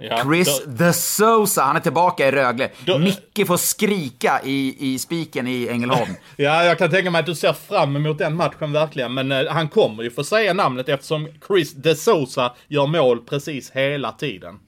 Ja, 0.00 0.22
Chris 0.24 0.62
då, 0.64 0.76
the 0.76 0.92
Sosa, 0.92 1.62
han 1.62 1.76
är 1.76 1.80
tillbaka 1.80 2.28
i 2.28 2.30
Rögle. 2.30 2.70
Då, 2.84 2.98
Micke 2.98 3.46
får 3.46 3.56
skrika 3.56 4.40
i, 4.44 4.76
i 4.78 4.98
spiken 4.98 5.46
i 5.46 5.68
Ängelholm. 5.68 6.14
ja, 6.36 6.64
jag 6.64 6.78
kan 6.78 6.90
tänka 6.90 7.10
mig 7.10 7.20
att 7.20 7.26
du 7.26 7.34
ser 7.34 7.52
fram 7.52 7.96
emot 7.96 8.18
den 8.18 8.36
matchen 8.36 8.72
verkligen. 8.72 9.14
Men 9.14 9.32
uh, 9.32 9.50
han 9.50 9.68
kommer 9.68 10.02
ju 10.02 10.10
få 10.10 10.24
säga 10.24 10.54
namnet 10.54 10.88
eftersom 10.88 11.28
Chris 11.46 11.72
de 11.72 11.94
Sosa 11.94 12.52
gör 12.68 12.86
mål 12.86 13.20
precis 13.20 13.70
hela 13.70 14.12
tiden. 14.12 14.58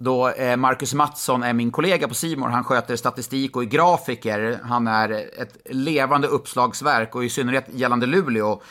Då 0.00 0.28
eh, 0.28 0.56
Marcus 0.56 0.94
Mattsson 0.94 1.42
är 1.42 1.52
min 1.52 1.70
kollega 1.70 2.08
på 2.08 2.14
Simor. 2.14 2.48
Han 2.48 2.64
sköter 2.64 2.96
statistik 2.96 3.56
och 3.56 3.62
är 3.62 3.66
grafiker. 3.66 4.60
Han 4.64 4.86
är 4.86 5.10
ett 5.10 5.56
levande 5.70 6.28
uppslagsverk 6.28 7.14
och 7.14 7.24
i 7.24 7.28
synnerhet 7.28 7.66
gällande 7.72 8.06
Luleå 8.06 8.62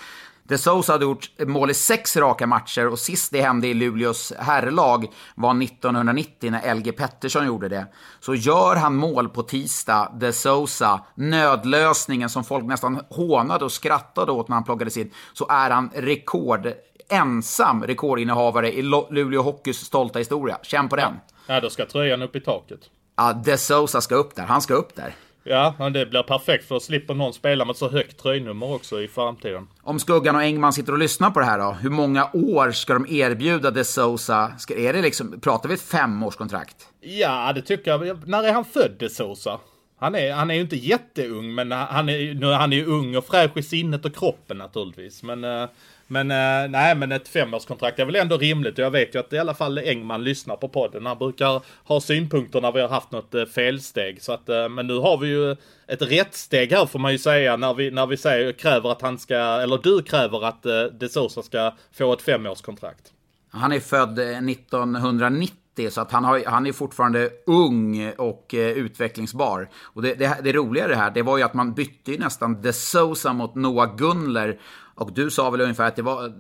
De 0.48 0.58
Sousa 0.58 0.92
hade 0.94 1.06
gjort 1.06 1.30
mål 1.40 1.70
i 1.70 1.74
sex 1.74 2.18
raka 2.18 2.48
matcher 2.48 2.88
och 2.88 3.00
sist 3.00 3.32
det 3.32 3.42
hände 3.42 3.68
i 3.68 3.74
Luleås 3.74 4.34
herrlag 4.40 5.08
var 5.36 5.64
1990 5.64 6.52
när 6.52 6.76
LG 6.76 6.92
Pettersson 6.92 7.48
gjorde 7.48 7.70
det. 7.70 7.88
Så 8.20 8.36
gör 8.36 8.76
han 8.76 8.96
mål 8.96 9.30
på 9.30 9.44
tisdag, 9.44 10.12
De 10.20 10.34
Sousa, 10.34 11.02
nödlösningen 11.16 12.30
som 12.30 12.44
folk 12.44 12.66
nästan 12.66 13.02
hånade 13.10 13.66
och 13.66 13.72
skrattade 13.72 14.32
åt 14.32 14.48
när 14.48 14.56
han 14.56 14.64
plockades 14.64 14.98
in, 14.98 15.12
så 15.34 15.48
är 15.50 15.70
han 15.70 15.90
rekord 15.96 16.74
ensam 17.10 17.84
rekordinnehavare 17.84 18.74
i 18.74 18.82
Luleå 18.82 19.42
Hockeys 19.42 19.78
stolta 19.78 20.20
historia. 20.20 20.60
Känn 20.64 20.90
på 20.90 20.96
den. 20.96 21.14
Ja, 21.48 21.60
då 21.60 21.70
ska 21.70 21.86
tröjan 21.86 22.22
upp 22.22 22.36
i 22.36 22.42
taket. 22.42 22.80
Ja, 23.16 23.34
De 23.34 23.58
Sousa 23.58 24.02
ska 24.02 24.16
upp 24.16 24.36
där. 24.36 24.44
Han 24.44 24.62
ska 24.62 24.74
upp 24.74 24.96
där. 24.96 25.16
Ja, 25.50 25.90
det 25.94 26.06
blir 26.06 26.24
perfekt 26.24 26.68
för 26.68 26.76
då 26.76 26.80
slipper 26.80 27.14
någon 27.14 27.34
spela 27.34 27.66
med 27.66 27.76
så 27.76 27.90
högt 27.90 28.18
tröjnummer 28.20 28.74
också 28.74 29.02
i 29.02 29.08
framtiden. 29.08 29.68
Om 29.82 30.00
Skuggan 30.00 30.36
och 30.36 30.42
Engman 30.42 30.74
sitter 30.74 30.94
och 30.94 31.00
lyssnar 31.00 31.32
på 31.32 31.40
det 31.40 31.46
här 31.46 31.60
då, 31.60 31.72
hur 31.72 31.90
många 31.90 32.30
år 32.34 32.72
ska 32.72 32.94
de 32.94 33.08
erbjuda 33.08 33.72
De 33.72 33.84
Sousa? 33.84 34.52
Ska, 34.58 34.76
är 34.76 34.94
det 34.94 35.02
liksom, 35.02 35.40
pratar 35.40 35.70
vi 35.70 35.76
ett 35.76 35.82
femårskontrakt? 35.82 36.76
Ja, 37.02 37.52
det 37.56 37.62
tycker 37.62 37.92
jag. 37.92 38.28
När 38.28 38.44
är 38.44 38.54
han 38.54 38.66
född, 38.66 38.92
De 39.00 39.10
Sousa? 39.10 39.60
Han 40.00 40.16
är, 40.16 40.34
han 40.34 40.52
är 40.52 40.56
ju 40.56 40.62
inte 40.62 40.76
jätteung, 40.76 41.56
men 41.56 41.72
han 41.72 42.10
är, 42.10 42.54
han 42.54 42.74
är 42.74 42.78
ju 42.78 42.86
ung 42.86 43.16
och 43.16 43.26
fräsch 43.26 43.58
i 43.58 43.64
sinnet 43.64 44.06
och 44.06 44.16
kroppen 44.16 44.58
naturligtvis. 44.58 45.24
Men 45.24 45.44
eh, 45.44 45.70
men 46.10 46.32
eh, 46.32 46.70
nej, 46.70 46.96
men 46.96 47.12
ett 47.12 47.28
femårskontrakt 47.28 48.00
är 48.00 48.06
väl 48.06 48.16
ändå 48.16 48.38
rimligt. 48.38 48.74
Och 48.74 48.86
jag 48.86 48.92
vet 48.92 49.16
ju 49.16 49.20
att 49.20 49.34
i 49.34 49.38
alla 49.38 49.54
fall 49.54 49.78
Engman 49.78 50.24
lyssnar 50.24 50.56
på 50.56 50.70
podden. 50.70 51.06
Han 51.06 51.18
brukar 51.18 51.62
ha 51.84 52.02
synpunkter 52.02 52.62
när 52.62 52.72
vi 52.72 52.82
har 52.82 52.90
haft 52.90 53.12
något 53.12 53.36
eh, 53.36 53.46
felsteg. 53.46 54.22
Så 54.22 54.32
att, 54.32 54.48
men 54.48 54.88
nu 54.88 54.98
har 54.98 55.18
vi 55.18 55.28
ju 55.28 55.52
ett 55.88 56.02
rättsteg 56.02 56.72
här 56.72 56.86
får 56.86 57.00
man 57.00 57.12
ju 57.12 57.18
säga 57.18 57.58
när 57.58 57.74
vi, 57.74 57.92
när 57.92 58.08
vi 58.08 58.18
säger, 58.18 58.52
kräver 58.52 58.92
att 58.92 59.02
han 59.02 59.18
ska, 59.20 59.36
eller 59.36 59.78
du 59.78 60.02
kräver 60.04 60.46
att 60.46 60.64
De 61.00 61.10
Sosa 61.10 61.44
ska 61.44 61.74
få 61.98 62.14
ett 62.14 62.22
femårskontrakt. 62.22 63.12
Han 63.50 63.72
är 63.72 63.80
född 63.80 64.20
1990 64.20 65.67
eh, 65.80 65.90
så 65.90 66.02
att 66.02 66.12
han, 66.12 66.24
har, 66.24 66.44
han 66.46 66.66
är 66.66 66.72
fortfarande 66.72 67.30
ung 67.46 68.12
och 68.18 68.54
eh, 68.54 68.72
utvecklingsbar. 68.72 69.70
Och 69.84 70.02
det, 70.02 70.14
det, 70.14 70.38
det 70.44 70.54
roliga 70.54 70.88
det 70.88 70.96
här, 70.96 71.12
det 71.12 71.22
var 71.22 71.38
ju 71.38 71.44
att 71.44 71.54
man 71.54 71.74
bytte 71.74 72.12
ju 72.12 72.18
nästan 72.18 72.62
De 72.62 72.74
Sosa 72.74 73.34
mot 73.34 73.56
Noah 73.56 73.96
Gunler 73.96 74.60
och 74.98 75.14
du 75.14 75.32
sa 75.32 75.50
väl 75.50 75.62
ungefär 75.62 75.88
att 75.88 75.96
det 75.96 76.02
var 76.02 76.32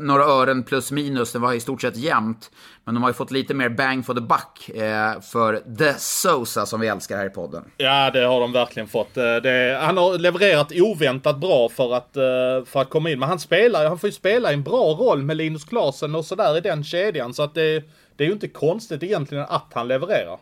några 0.00 0.24
ören 0.24 0.62
plus 0.62 0.92
minus, 0.92 1.32
det 1.32 1.38
var 1.38 1.52
i 1.52 1.60
stort 1.60 1.82
sett 1.82 1.96
jämnt. 1.96 2.50
Men 2.84 2.94
de 2.94 3.02
har 3.02 3.10
ju 3.10 3.14
fått 3.14 3.30
lite 3.30 3.54
mer 3.54 3.68
bang 3.68 4.06
for 4.06 4.14
the 4.14 4.20
buck 4.20 4.68
eh, 4.68 5.20
för 5.20 5.76
The 5.78 5.94
Sosa 5.98 6.66
som 6.66 6.80
vi 6.80 6.88
älskar 6.88 7.16
här 7.16 7.26
i 7.26 7.30
podden. 7.30 7.64
Ja, 7.76 8.10
det 8.10 8.20
har 8.20 8.40
de 8.40 8.52
verkligen 8.52 8.88
fått. 8.88 9.16
Eh, 9.16 9.36
det, 9.36 9.78
han 9.82 9.96
har 9.96 10.18
levererat 10.18 10.72
oväntat 10.74 11.38
bra 11.38 11.68
för 11.68 11.94
att, 11.94 12.16
eh, 12.16 12.22
för 12.66 12.80
att 12.80 12.90
komma 12.90 13.10
in. 13.10 13.18
Men 13.18 13.28
han 13.28 13.38
spelar 13.38 13.88
han 13.88 13.98
får 13.98 14.08
ju 14.08 14.12
spela 14.12 14.50
i 14.50 14.54
en 14.54 14.62
bra 14.62 14.94
roll 14.94 15.22
med 15.22 15.36
Linus 15.36 15.64
Klasen 15.64 16.14
och 16.14 16.24
sådär 16.24 16.56
i 16.56 16.60
den 16.60 16.84
kedjan. 16.84 17.34
Så 17.34 17.42
att 17.42 17.54
det, 17.54 17.84
det 18.16 18.24
är 18.24 18.26
ju 18.26 18.32
inte 18.32 18.48
konstigt 18.48 19.02
egentligen 19.02 19.44
att 19.48 19.70
han 19.72 19.88
levererar. 19.88 20.38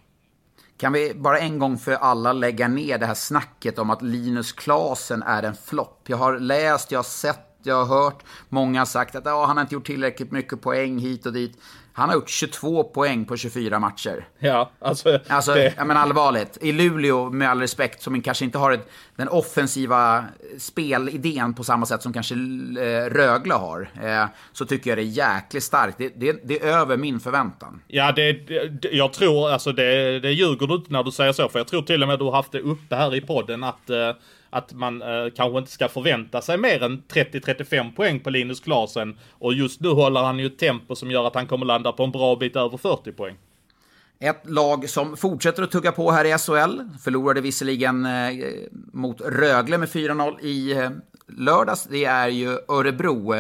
Kan 0.79 0.93
vi 0.93 1.15
bara 1.15 1.39
en 1.39 1.59
gång 1.59 1.79
för 1.79 1.93
alla 1.93 2.33
lägga 2.33 2.69
ner 2.69 2.99
det 2.99 3.07
här 3.07 3.15
snacket 3.15 3.79
om 3.79 3.91
att 3.91 4.03
Linus 4.03 4.53
Klasen 4.53 5.23
är 5.23 5.43
en 5.43 5.55
flopp? 5.55 6.05
Jag 6.07 6.17
har 6.17 6.39
läst, 6.39 6.91
jag 6.91 6.99
har 6.99 7.05
sett, 7.05 7.59
jag 7.63 7.85
har 7.85 8.03
hört 8.03 8.25
många 8.49 8.81
har 8.81 8.87
sagt 8.87 9.15
att 9.15 9.27
ah, 9.27 9.47
han 9.47 9.57
har 9.57 9.65
inte 9.65 9.75
gjort 9.75 9.87
tillräckligt 9.87 10.33
mycket 10.33 10.61
poäng 10.61 10.99
hit 10.99 11.27
och 11.27 11.33
dit. 11.33 11.59
Han 11.97 12.09
har 12.09 12.17
gjort 12.17 12.29
22 12.29 12.85
poäng 12.85 13.25
på 13.25 13.37
24 13.37 13.79
matcher. 13.79 14.29
Ja, 14.39 14.71
alltså... 14.79 15.19
Alltså, 15.29 15.55
det... 15.55 15.75
ja, 15.77 15.85
men 15.85 15.97
allvarligt. 15.97 16.59
I 16.61 16.73
Luleå, 16.73 17.31
med 17.31 17.51
all 17.51 17.61
respekt, 17.61 18.03
som 18.03 18.23
kanske 18.23 18.45
inte 18.45 18.59
har 18.59 18.73
ett, 18.73 18.89
den 19.17 19.29
offensiva 19.29 20.25
spelidén 20.59 21.55
på 21.55 21.65
samma 21.65 21.87
sätt 21.87 22.03
som 22.03 22.13
kanske 22.13 22.35
eh, 22.35 23.11
Rögle 23.11 23.55
har, 23.55 23.91
eh, 24.03 24.25
så 24.53 24.67
tycker 24.67 24.91
jag 24.91 24.99
det 24.99 25.03
är 25.03 25.35
jäkligt 25.35 25.63
starkt. 25.63 25.99
Det, 25.99 26.09
det, 26.17 26.41
det 26.45 26.63
är 26.63 26.67
över 26.67 26.97
min 26.97 27.21
förväntan. 27.21 27.81
Ja, 27.87 28.13
det, 28.13 28.33
det, 28.33 28.89
jag 28.93 29.13
tror, 29.13 29.51
alltså 29.51 29.73
det, 29.73 30.21
det 30.21 30.33
ljuger 30.33 30.67
du 30.67 30.75
inte 30.75 30.93
när 30.93 31.03
du 31.03 31.11
säger 31.11 31.33
så, 31.33 31.49
för 31.49 31.59
jag 31.59 31.69
tror 31.69 31.83
till 31.83 32.03
och 32.03 32.09
med 32.09 32.19
du 32.19 32.25
har 32.25 32.33
haft 32.33 32.53
det 32.53 32.61
uppe 32.61 32.97
här 32.97 33.15
i 33.15 33.21
podden 33.21 33.65
att 33.65 33.91
eh, 33.91 34.11
att 34.57 34.73
man 34.73 35.03
eh, 35.03 35.31
kanske 35.37 35.59
inte 35.59 35.71
ska 35.71 35.89
förvänta 35.89 36.43
sig 36.43 36.59
mer 36.59 36.83
än 36.83 37.03
30-35 37.09 37.95
poäng 37.95 38.21
på 38.21 38.31
Linus 38.31 38.61
Klasen. 38.61 39.19
Och 39.31 39.55
just 39.55 39.81
nu 39.81 39.89
håller 39.89 40.23
han 40.23 40.39
ju 40.39 40.47
ett 40.47 40.59
tempo 40.59 40.97
som 40.97 41.11
gör 41.11 41.27
att 41.27 41.35
han 41.35 41.47
kommer 41.47 41.67
landa 41.67 41.93
på 41.93 42.05
en 42.05 42.11
bra 42.11 42.37
bit 42.37 42.57
över 42.57 42.77
40 42.77 43.13
poäng. 43.13 43.37
Ett 44.19 44.51
lag 44.51 44.89
som 44.89 45.17
fortsätter 45.17 45.63
att 45.63 45.71
tugga 45.71 45.93
på 45.93 46.11
här 46.11 46.25
i 46.25 46.39
SHL, 46.39 46.81
förlorade 47.05 47.41
visserligen 47.41 48.07
eh, 48.07 48.33
mot 48.93 49.21
Rögle 49.21 49.79
med 49.79 49.89
4-0 49.89 50.41
i 50.41 50.73
eh, 50.73 50.91
lördags, 51.27 51.85
det 51.85 52.05
är 52.05 52.29
ju 52.29 52.59
Örebro. 52.69 53.35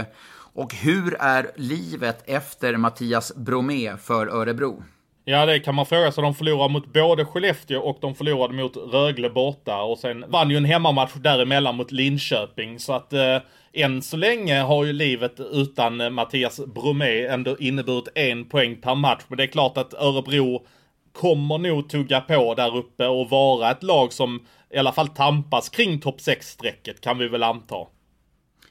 Och 0.54 0.74
hur 0.74 1.16
är 1.20 1.50
livet 1.56 2.22
efter 2.26 2.76
Mattias 2.76 3.32
Bromé 3.36 3.96
för 3.96 4.26
Örebro? 4.26 4.82
Ja, 5.28 5.46
det 5.46 5.60
kan 5.60 5.74
man 5.74 5.86
fråga 5.86 6.12
sig. 6.12 6.22
De 6.22 6.34
förlorade 6.34 6.72
mot 6.72 6.92
både 6.92 7.24
Skellefteå 7.24 7.80
och 7.80 7.98
de 8.00 8.14
förlorade 8.14 8.54
mot 8.54 8.76
Rögle 8.76 9.30
borta. 9.30 9.82
Och 9.82 9.98
sen 9.98 10.24
vann 10.28 10.50
ju 10.50 10.56
en 10.56 10.64
hemmamatch 10.64 11.14
däremellan 11.14 11.76
mot 11.76 11.92
Linköping. 11.92 12.78
Så 12.78 12.92
att 12.92 13.12
eh, 13.12 13.36
än 13.72 14.02
så 14.02 14.16
länge 14.16 14.60
har 14.60 14.84
ju 14.84 14.92
livet 14.92 15.40
utan 15.52 16.00
eh, 16.00 16.10
Mattias 16.10 16.60
Bromé 16.66 17.26
ändå 17.26 17.56
inneburit 17.58 18.08
en 18.14 18.44
poäng 18.44 18.76
per 18.76 18.94
match. 18.94 19.22
Men 19.28 19.36
det 19.36 19.42
är 19.42 19.46
klart 19.46 19.76
att 19.78 19.94
Örebro 19.94 20.66
kommer 21.12 21.58
nog 21.58 21.88
tugga 21.88 22.20
på 22.20 22.54
där 22.54 22.76
uppe 22.76 23.06
och 23.06 23.30
vara 23.30 23.70
ett 23.70 23.82
lag 23.82 24.12
som 24.12 24.46
i 24.70 24.78
alla 24.78 24.92
fall 24.92 25.08
tampas 25.08 25.68
kring 25.68 26.00
topp 26.00 26.18
6-strecket 26.18 27.00
kan 27.00 27.18
vi 27.18 27.28
väl 27.28 27.42
anta. 27.42 27.76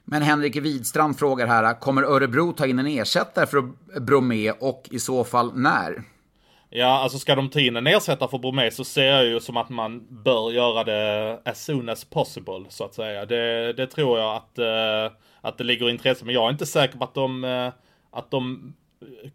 Men 0.05 0.21
Henrik 0.21 0.55
Widstrand 0.55 1.19
frågar 1.19 1.47
här, 1.47 1.79
kommer 1.79 2.03
Örebro 2.03 2.51
ta 2.51 2.65
in 2.65 2.79
en 2.79 2.87
ersättare 2.87 3.45
för 3.45 3.71
Bromé 3.99 4.51
och 4.51 4.87
i 4.91 4.99
så 4.99 5.23
fall 5.23 5.51
när? 5.55 6.14
Ja, 6.78 6.88
alltså 6.88 7.19
ska 7.19 7.36
de 7.36 7.49
ta 7.49 7.59
in 7.59 7.76
en 7.76 7.88
ersättare 7.88 8.30
för 8.30 8.38
Bromé 8.38 8.71
så 8.71 8.84
ser 8.84 9.05
jag 9.05 9.26
ju 9.26 9.39
som 9.39 9.57
att 9.57 9.69
man 9.69 10.07
bör 10.23 10.51
göra 10.51 10.84
det 10.84 11.39
as 11.45 11.65
soon 11.65 11.89
as 11.89 12.05
possible, 12.05 12.65
så 12.69 12.84
att 12.84 12.93
säga. 12.93 13.26
Det, 13.26 13.73
det 13.73 13.88
tror 13.88 14.19
jag 14.19 14.36
att, 14.36 14.59
uh, 14.59 15.17
att 15.41 15.57
det 15.57 15.63
ligger 15.63 15.89
intresse, 15.89 16.26
men 16.26 16.36
jag 16.36 16.45
är 16.45 16.51
inte 16.51 16.65
säker 16.65 16.97
på 16.97 17.03
att 17.03 17.13
de, 17.13 17.43
uh, 17.43 17.71
att 18.11 18.32
de 18.32 18.73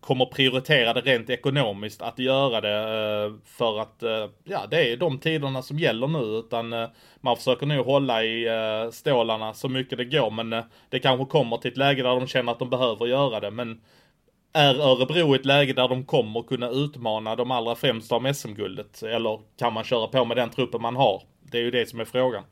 kommer 0.00 0.26
prioritera 0.26 0.92
det 0.92 1.00
rent 1.00 1.30
ekonomiskt 1.30 2.02
att 2.02 2.18
göra 2.18 2.60
det 2.60 2.78
eh, 3.24 3.32
för 3.44 3.80
att, 3.80 4.02
ja, 4.44 4.66
det 4.70 4.92
är 4.92 4.96
de 4.96 5.18
tiderna 5.18 5.62
som 5.62 5.78
gäller 5.78 6.08
nu, 6.08 6.18
utan 6.18 6.74
man 7.20 7.36
försöker 7.36 7.66
nu 7.66 7.80
hålla 7.80 8.24
i 8.24 8.48
stålarna 8.92 9.54
så 9.54 9.68
mycket 9.68 9.98
det 9.98 10.04
går, 10.04 10.30
men 10.30 10.62
det 10.88 10.98
kanske 10.98 11.26
kommer 11.26 11.56
till 11.56 11.70
ett 11.70 11.76
läge 11.76 12.02
där 12.02 12.20
de 12.20 12.26
känner 12.26 12.52
att 12.52 12.58
de 12.58 12.70
behöver 12.70 13.06
göra 13.06 13.40
det, 13.40 13.50
men 13.50 13.80
är 14.52 14.74
Örebro 14.74 15.34
i 15.34 15.38
ett 15.38 15.44
läge 15.44 15.72
där 15.72 15.88
de 15.88 16.04
kommer 16.04 16.42
kunna 16.42 16.68
utmana 16.68 17.36
de 17.36 17.50
allra 17.50 17.74
främsta 17.74 18.14
om 18.14 18.34
SM-guldet? 18.34 19.02
Eller 19.02 19.40
kan 19.58 19.72
man 19.72 19.84
köra 19.84 20.06
på 20.06 20.24
med 20.24 20.36
den 20.36 20.50
truppen 20.50 20.82
man 20.82 20.96
har? 20.96 21.22
Det 21.50 21.58
är 21.58 21.62
ju 21.62 21.70
det 21.70 21.88
som 21.88 22.00
är 22.00 22.04
frågan. 22.04 22.44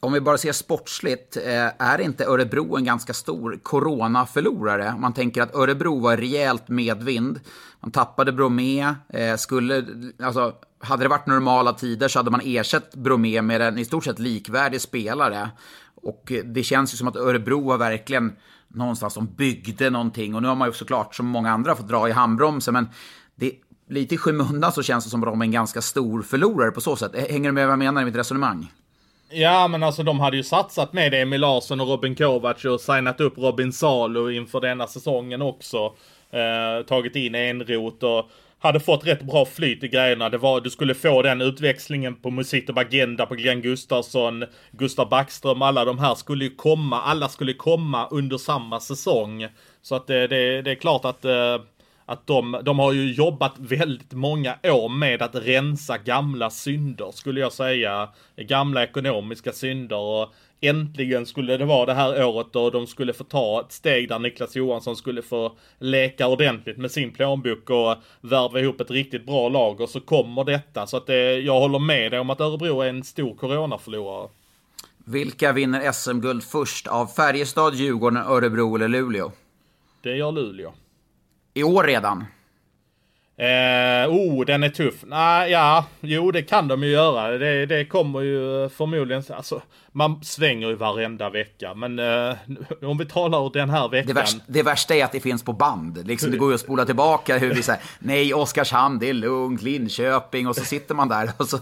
Om 0.00 0.12
vi 0.12 0.20
bara 0.20 0.38
ser 0.38 0.52
sportsligt, 0.52 1.36
eh, 1.36 1.82
är 1.82 2.00
inte 2.00 2.24
Örebro 2.24 2.76
en 2.76 2.84
ganska 2.84 3.14
stor 3.14 3.58
coronaförlorare? 3.62 4.94
Man 4.98 5.12
tänker 5.12 5.42
att 5.42 5.54
Örebro 5.54 6.00
var 6.00 6.16
rejält 6.16 6.68
medvind. 6.68 7.40
Man 7.80 7.90
tappade 7.90 8.32
Bromé. 8.32 8.94
Eh, 9.08 9.36
skulle, 9.36 9.84
alltså, 10.22 10.52
hade 10.78 11.04
det 11.04 11.08
varit 11.08 11.26
normala 11.26 11.72
tider 11.72 12.08
så 12.08 12.18
hade 12.18 12.30
man 12.30 12.40
ersatt 12.44 12.94
Bromé 12.94 13.42
med 13.42 13.62
en 13.62 13.78
i 13.78 13.84
stort 13.84 14.04
sett 14.04 14.18
likvärdig 14.18 14.80
spelare. 14.80 15.50
Och 15.94 16.32
eh, 16.32 16.44
det 16.44 16.62
känns 16.62 16.94
ju 16.94 16.96
som 16.96 17.08
att 17.08 17.16
Örebro 17.16 17.70
har 17.70 17.78
verkligen 17.78 18.36
någonstans 18.74 19.14
som 19.14 19.26
byggde 19.26 19.90
någonting. 19.90 20.34
Och 20.34 20.42
nu 20.42 20.48
har 20.48 20.54
man 20.54 20.68
ju 20.68 20.72
såklart 20.72 21.14
som 21.14 21.26
många 21.26 21.50
andra 21.50 21.76
fått 21.76 21.88
dra 21.88 22.08
i 22.08 22.12
handbromsen. 22.12 22.74
Men 22.74 22.88
det, 23.34 23.52
lite 23.88 24.14
i 24.14 24.18
skymundan 24.18 24.72
så 24.72 24.82
känns 24.82 25.04
det 25.04 25.10
som 25.10 25.22
att 25.22 25.28
de 25.28 25.40
är 25.40 25.44
en 25.44 25.52
ganska 25.52 25.82
stor 25.82 26.22
förlorare 26.22 26.70
på 26.70 26.80
så 26.80 26.96
sätt. 26.96 27.30
Hänger 27.30 27.48
du 27.48 27.52
med 27.52 27.66
vad 27.66 27.72
jag 27.72 27.78
menar 27.78 28.02
i 28.02 28.04
mitt 28.04 28.16
resonemang? 28.16 28.72
Ja, 29.30 29.68
men 29.68 29.82
alltså 29.82 30.02
de 30.02 30.20
hade 30.20 30.36
ju 30.36 30.42
satsat 30.42 30.92
med 30.92 31.14
Emil 31.14 31.40
Larsson 31.40 31.80
och 31.80 31.88
Robin 31.88 32.14
Kovac 32.14 32.64
och 32.64 32.80
signat 32.80 33.20
upp 33.20 33.38
Robin 33.38 33.72
Salo 33.72 34.30
inför 34.30 34.60
denna 34.60 34.86
säsongen 34.86 35.42
också. 35.42 35.92
Eh, 36.30 36.86
tagit 36.86 37.16
in 37.16 37.34
Enrot 37.34 38.02
och 38.02 38.30
hade 38.64 38.80
fått 38.80 39.06
rätt 39.06 39.22
bra 39.22 39.44
flyt 39.44 39.84
i 39.84 39.88
grejerna. 39.88 40.28
Det 40.28 40.38
var, 40.38 40.60
du 40.60 40.70
skulle 40.70 40.94
få 40.94 41.22
den 41.22 41.40
utväxlingen 41.40 42.14
på 42.14 42.30
Musito 42.30 42.72
Bagenda, 42.72 43.26
på 43.26 43.34
Glenn 43.34 43.62
Gustafsson, 43.62 44.44
Gustav 44.70 45.08
Backström, 45.08 45.62
alla 45.62 45.84
de 45.84 45.98
här 45.98 46.14
skulle 46.14 46.44
ju 46.44 46.54
komma, 46.54 47.02
alla 47.02 47.28
skulle 47.28 47.52
komma 47.52 48.08
under 48.10 48.38
samma 48.38 48.80
säsong. 48.80 49.46
Så 49.82 49.94
att 49.94 50.06
det, 50.06 50.26
det, 50.26 50.62
det 50.62 50.70
är 50.70 50.74
klart 50.74 51.04
att, 51.04 51.24
eh, 51.24 51.60
att 52.06 52.26
de, 52.26 52.60
de 52.62 52.78
har 52.78 52.92
ju 52.92 53.12
jobbat 53.12 53.54
väldigt 53.58 54.12
många 54.12 54.56
år 54.62 54.88
med 54.88 55.22
att 55.22 55.34
rensa 55.34 55.98
gamla 55.98 56.50
synder, 56.50 57.10
skulle 57.12 57.40
jag 57.40 57.52
säga. 57.52 58.08
Gamla 58.36 58.82
ekonomiska 58.82 59.52
synder. 59.52 59.96
Och 59.96 60.34
äntligen 60.66 61.26
skulle 61.26 61.56
det 61.56 61.64
vara 61.64 61.86
det 61.86 61.94
här 61.94 62.24
året 62.24 62.46
då 62.52 62.70
de 62.70 62.86
skulle 62.86 63.12
få 63.12 63.24
ta 63.24 63.60
ett 63.60 63.72
steg 63.72 64.08
där 64.08 64.18
Niklas 64.18 64.56
Johansson 64.56 64.96
skulle 64.96 65.22
få 65.22 65.56
leka 65.78 66.28
ordentligt 66.28 66.78
med 66.78 66.90
sin 66.90 67.12
plånbok 67.12 67.70
och 67.70 67.96
värva 68.20 68.60
ihop 68.60 68.80
ett 68.80 68.90
riktigt 68.90 69.26
bra 69.26 69.48
lag 69.48 69.80
och 69.80 69.88
så 69.88 70.00
kommer 70.00 70.44
detta. 70.44 70.86
Så 70.86 70.96
att 70.96 71.06
det, 71.06 71.38
jag 71.38 71.60
håller 71.60 71.78
med 71.78 72.10
dig 72.10 72.20
om 72.20 72.30
att 72.30 72.40
Örebro 72.40 72.80
är 72.80 72.88
en 72.88 73.04
stor 73.04 73.36
coronaförlorare. 73.36 74.28
Vilka 75.06 75.52
vinner 75.52 75.92
SM-guld 75.92 76.44
först 76.44 76.86
av 76.86 77.06
Färjestad, 77.06 77.74
Djurgården, 77.74 78.22
Örebro 78.22 78.74
eller 78.76 78.88
Luleå? 78.88 79.32
Det 80.02 80.16
gör 80.16 80.32
Luleå. 80.32 80.72
I 81.54 81.62
år 81.62 81.84
redan? 81.84 82.24
Eh, 83.36 84.10
oh, 84.10 84.44
den 84.44 84.62
är 84.62 84.68
tuff. 84.68 84.94
Nej, 85.06 85.50
ja, 85.50 85.86
jo 86.00 86.30
det 86.30 86.42
kan 86.42 86.68
de 86.68 86.82
ju 86.82 86.90
göra. 86.90 87.38
Det, 87.38 87.66
det 87.66 87.84
kommer 87.84 88.20
ju 88.20 88.68
förmodligen, 88.68 89.22
alltså 89.30 89.62
man 89.92 90.24
svänger 90.24 90.68
ju 90.68 90.74
varenda 90.74 91.30
vecka. 91.30 91.74
Men 91.74 91.98
eh, 91.98 92.36
om 92.82 92.98
vi 92.98 93.06
talar 93.06 93.52
den 93.52 93.70
här 93.70 93.88
veckan. 93.88 94.06
Det 94.06 94.20
värsta, 94.20 94.40
det 94.46 94.62
värsta, 94.62 94.94
är 94.94 95.04
att 95.04 95.12
det 95.12 95.20
finns 95.20 95.42
på 95.42 95.52
band. 95.52 96.06
Liksom, 96.06 96.30
det 96.30 96.36
går 96.36 96.48
ju 96.48 96.54
att 96.54 96.60
spola 96.60 96.84
tillbaka 96.84 97.38
hur 97.38 97.54
vi 97.54 97.62
säger 97.62 97.82
nej 97.98 98.34
Oskarshamn, 98.34 98.98
det 98.98 99.08
är 99.08 99.12
lugnt, 99.12 99.62
Linköping 99.62 100.48
och 100.48 100.56
så 100.56 100.64
sitter 100.64 100.94
man 100.94 101.08
där 101.08 101.30
och 101.36 101.48
så, 101.48 101.58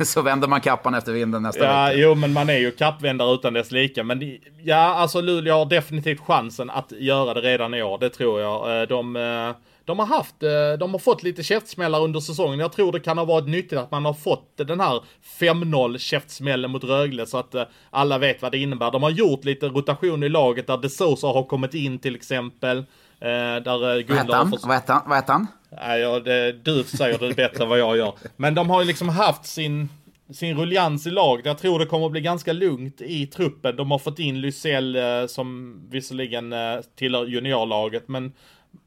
så 0.04 0.22
vänder 0.22 0.48
man 0.48 0.60
kappan 0.60 0.94
efter 0.94 1.12
vinden 1.12 1.42
nästa 1.42 1.64
ja, 1.64 1.84
vecka. 1.84 1.98
Jo, 1.98 2.14
men 2.14 2.32
man 2.32 2.50
är 2.50 2.58
ju 2.58 2.70
kappvändare 2.70 3.34
utan 3.34 3.52
dess 3.52 3.70
lika. 3.70 4.04
Men 4.04 4.38
ja, 4.62 4.94
alltså 4.94 5.20
Luleå 5.20 5.58
har 5.58 5.66
definitivt 5.66 6.20
chansen 6.20 6.70
att 6.70 6.92
göra 6.92 7.34
det 7.34 7.40
redan 7.40 7.74
i 7.74 7.82
år, 7.82 7.98
det 7.98 8.10
tror 8.10 8.40
jag. 8.40 8.80
Eh, 8.80 8.88
de 8.88 9.16
eh, 9.16 9.56
de 9.84 9.98
har 9.98 10.06
haft, 10.06 10.42
eh, 10.42 10.72
de 10.78 10.92
har 10.92 10.98
fått 10.98 11.22
lite 11.22 11.42
käftsmällar 11.42 12.00
under 12.00 12.20
säsongen. 12.20 12.58
Jag 12.58 12.72
tror 12.72 12.92
det 12.92 13.00
kan 13.00 13.18
ha 13.18 13.24
varit 13.24 13.48
nyttigt 13.48 13.78
att 13.78 13.90
man 13.90 14.04
har 14.04 14.14
fått 14.14 14.56
den 14.56 14.80
här 14.80 15.02
5-0 15.40 15.98
käftsmällen 15.98 16.70
mot 16.70 16.84
Rögle 16.84 17.26
så 17.26 17.38
att 17.38 17.54
eh, 17.54 17.64
alla 17.90 18.18
vet 18.18 18.42
vad 18.42 18.52
det 18.52 18.58
innebär. 18.58 18.90
De 18.90 19.02
har 19.02 19.10
gjort 19.10 19.44
lite 19.44 19.66
rotation 19.66 20.22
i 20.22 20.28
laget 20.28 20.66
där 20.66 20.76
De 20.76 20.88
Sousa 20.88 21.26
har 21.26 21.42
kommit 21.42 21.74
in 21.74 21.98
till 21.98 22.14
exempel. 22.14 22.78
Eh, 22.78 22.84
där 23.64 24.02
Gunnar 24.02 24.08
vad 24.08 24.18
hette 24.18 24.36
han? 24.36 24.50
Fått... 24.50 24.64
Vad 24.64 25.16
hette 25.16 25.32
han? 25.32 25.46
Nej, 25.70 26.00
ja, 26.00 26.20
det, 26.20 26.52
du 26.52 26.84
säger 26.84 27.18
det 27.18 27.34
bättre 27.34 27.62
än 27.62 27.68
vad 27.68 27.78
jag 27.78 27.96
gör. 27.96 28.12
Men 28.36 28.54
de 28.54 28.70
har 28.70 28.80
ju 28.80 28.86
liksom 28.86 29.08
haft 29.08 29.46
sin 29.46 29.88
sin 30.32 30.56
ruljans 30.56 31.06
i 31.06 31.10
laget. 31.10 31.46
Jag 31.46 31.58
tror 31.58 31.78
det 31.78 31.86
kommer 31.86 32.06
att 32.06 32.12
bli 32.12 32.20
ganska 32.20 32.52
lugnt 32.52 33.00
i 33.00 33.26
truppen. 33.26 33.76
De 33.76 33.90
har 33.90 33.98
fått 33.98 34.18
in 34.18 34.40
Lysell 34.40 34.98
som 35.28 35.76
visserligen 35.90 36.54
tillhör 36.96 37.26
juniorlaget, 37.26 38.08
men 38.08 38.32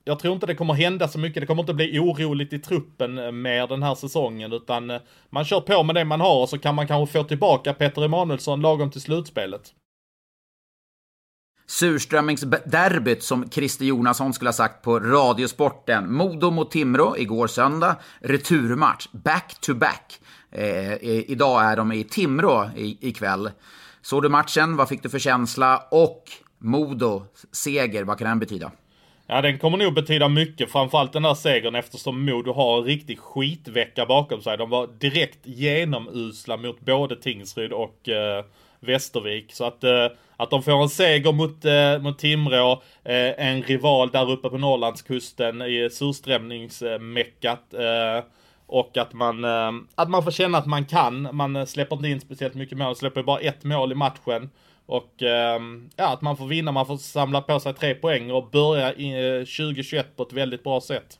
jag 0.04 0.20
tror 0.20 0.34
inte 0.34 0.46
det 0.46 0.56
kommer 0.56 0.74
hända 0.74 1.08
så 1.08 1.20
mycket. 1.20 1.42
Det 1.42 1.48
kommer 1.48 1.64
inte 1.64 1.74
bli 1.74 2.00
oroligt 2.00 2.54
i 2.54 2.60
truppen 2.60 3.18
eh, 3.18 3.32
mer 3.32 3.68
den 3.68 3.84
här 3.84 3.96
säsongen, 3.96 4.54
utan 4.54 4.90
eh, 4.90 5.02
man 5.30 5.46
kör 5.46 5.62
på 5.62 5.84
med 5.84 5.96
det 5.96 6.06
man 6.06 6.22
har 6.22 6.42
och 6.42 6.50
så 6.50 6.58
kan 6.58 6.76
man 6.76 6.88
kanske 6.88 7.20
få 7.20 7.24
tillbaka 7.24 7.74
Peter 7.74 8.06
Emanuelsson 8.06 8.62
lagom 8.62 8.92
till 8.92 9.02
slutspelet. 9.02 9.74
Surströmmingsderbyt 11.70 13.24
som 13.24 13.50
Christer 13.50 13.86
Jonasson 13.86 14.34
skulle 14.34 14.48
ha 14.48 14.54
sagt 14.54 14.82
på 14.82 15.00
Radiosporten. 15.00 16.14
Modo 16.14 16.52
mot 16.52 16.72
Timrå 16.72 17.18
igår 17.18 17.48
söndag. 17.48 17.96
Returmatch, 18.20 19.08
back 19.12 19.56
to 19.62 19.74
back. 19.74 20.20
Eh, 20.52 21.04
idag 21.04 21.64
är 21.64 21.78
de 21.78 21.92
i 21.92 22.04
Timrå 22.04 22.70
ikväll. 22.76 23.52
Såg 24.02 24.24
du 24.24 24.30
matchen? 24.30 24.76
Vad 24.76 24.90
fick 24.90 25.04
du 25.04 25.10
för 25.10 25.20
känsla? 25.20 25.84
Och 25.92 26.24
Modo 26.58 27.26
seger, 27.52 28.04
vad 28.04 28.18
kan 28.18 28.28
den 28.28 28.40
betyda? 28.40 28.72
Ja, 29.30 29.42
den 29.42 29.58
kommer 29.60 29.78
nog 29.78 29.94
betyda 29.94 30.28
mycket, 30.28 30.72
framförallt 30.72 31.14
den 31.14 31.26
här 31.26 31.34
segern 31.34 31.76
eftersom 31.76 32.26
Modo 32.26 32.54
har 32.54 32.78
en 32.78 32.84
riktig 32.84 33.20
skitvecka 33.20 34.06
bakom 34.06 34.42
sig. 34.42 34.58
De 34.58 34.70
var 34.70 34.88
direkt 34.88 35.40
genomusla 35.44 36.58
mot 36.58 36.80
både 36.80 37.16
Tingsryd 37.16 37.72
och 37.72 38.10
eh, 38.10 38.46
Västervik. 38.80 39.52
Så 39.54 39.66
att, 39.66 39.84
eh, 39.84 40.08
att 40.38 40.50
de 40.50 40.64
får 40.64 40.82
en 40.82 40.90
seger 40.90 41.32
mot, 41.32 41.66
eh, 41.66 42.00
mot 42.00 42.20
Timrå, 42.20 42.72
eh, 43.04 43.48
en 43.48 43.64
rival 43.64 44.10
där 44.10 44.32
uppe 44.32 44.50
på 44.50 44.58
Norrlandskusten 44.58 45.62
i 45.62 45.90
surströmmingsmeckat. 45.92 47.74
Eh, 47.74 48.24
och 48.68 48.98
att 48.98 49.14
man, 49.14 49.46
eh, 49.46 49.72
att 49.96 50.10
man 50.10 50.24
får 50.24 50.32
känna 50.32 50.58
att 50.58 50.66
man 50.66 50.86
kan. 50.86 51.30
Man 51.32 51.68
släpper 51.68 51.96
inte 51.96 52.08
in 52.08 52.22
speciellt 52.22 52.56
mycket 52.56 52.78
mål, 52.78 52.96
släpper 52.96 53.24
bara 53.24 53.40
ett 53.40 53.64
mål 53.64 53.92
i 53.92 53.96
matchen. 53.96 54.50
Och 54.88 55.22
ehm, 55.22 55.90
ja, 55.96 56.14
att 56.14 56.22
man 56.22 56.38
får 56.38 56.48
vinna, 56.48 56.72
man 56.72 56.86
får 56.86 56.98
samla 56.98 57.42
på 57.42 57.60
sig 57.60 57.74
tre 57.74 57.96
poäng 57.96 58.32
och 58.32 58.50
börja 58.50 58.90
2021 58.90 60.06
eh, 60.06 60.12
på 60.16 60.24
ett 60.24 60.34
väldigt 60.34 60.64
bra 60.64 60.82
sätt. 60.82 61.20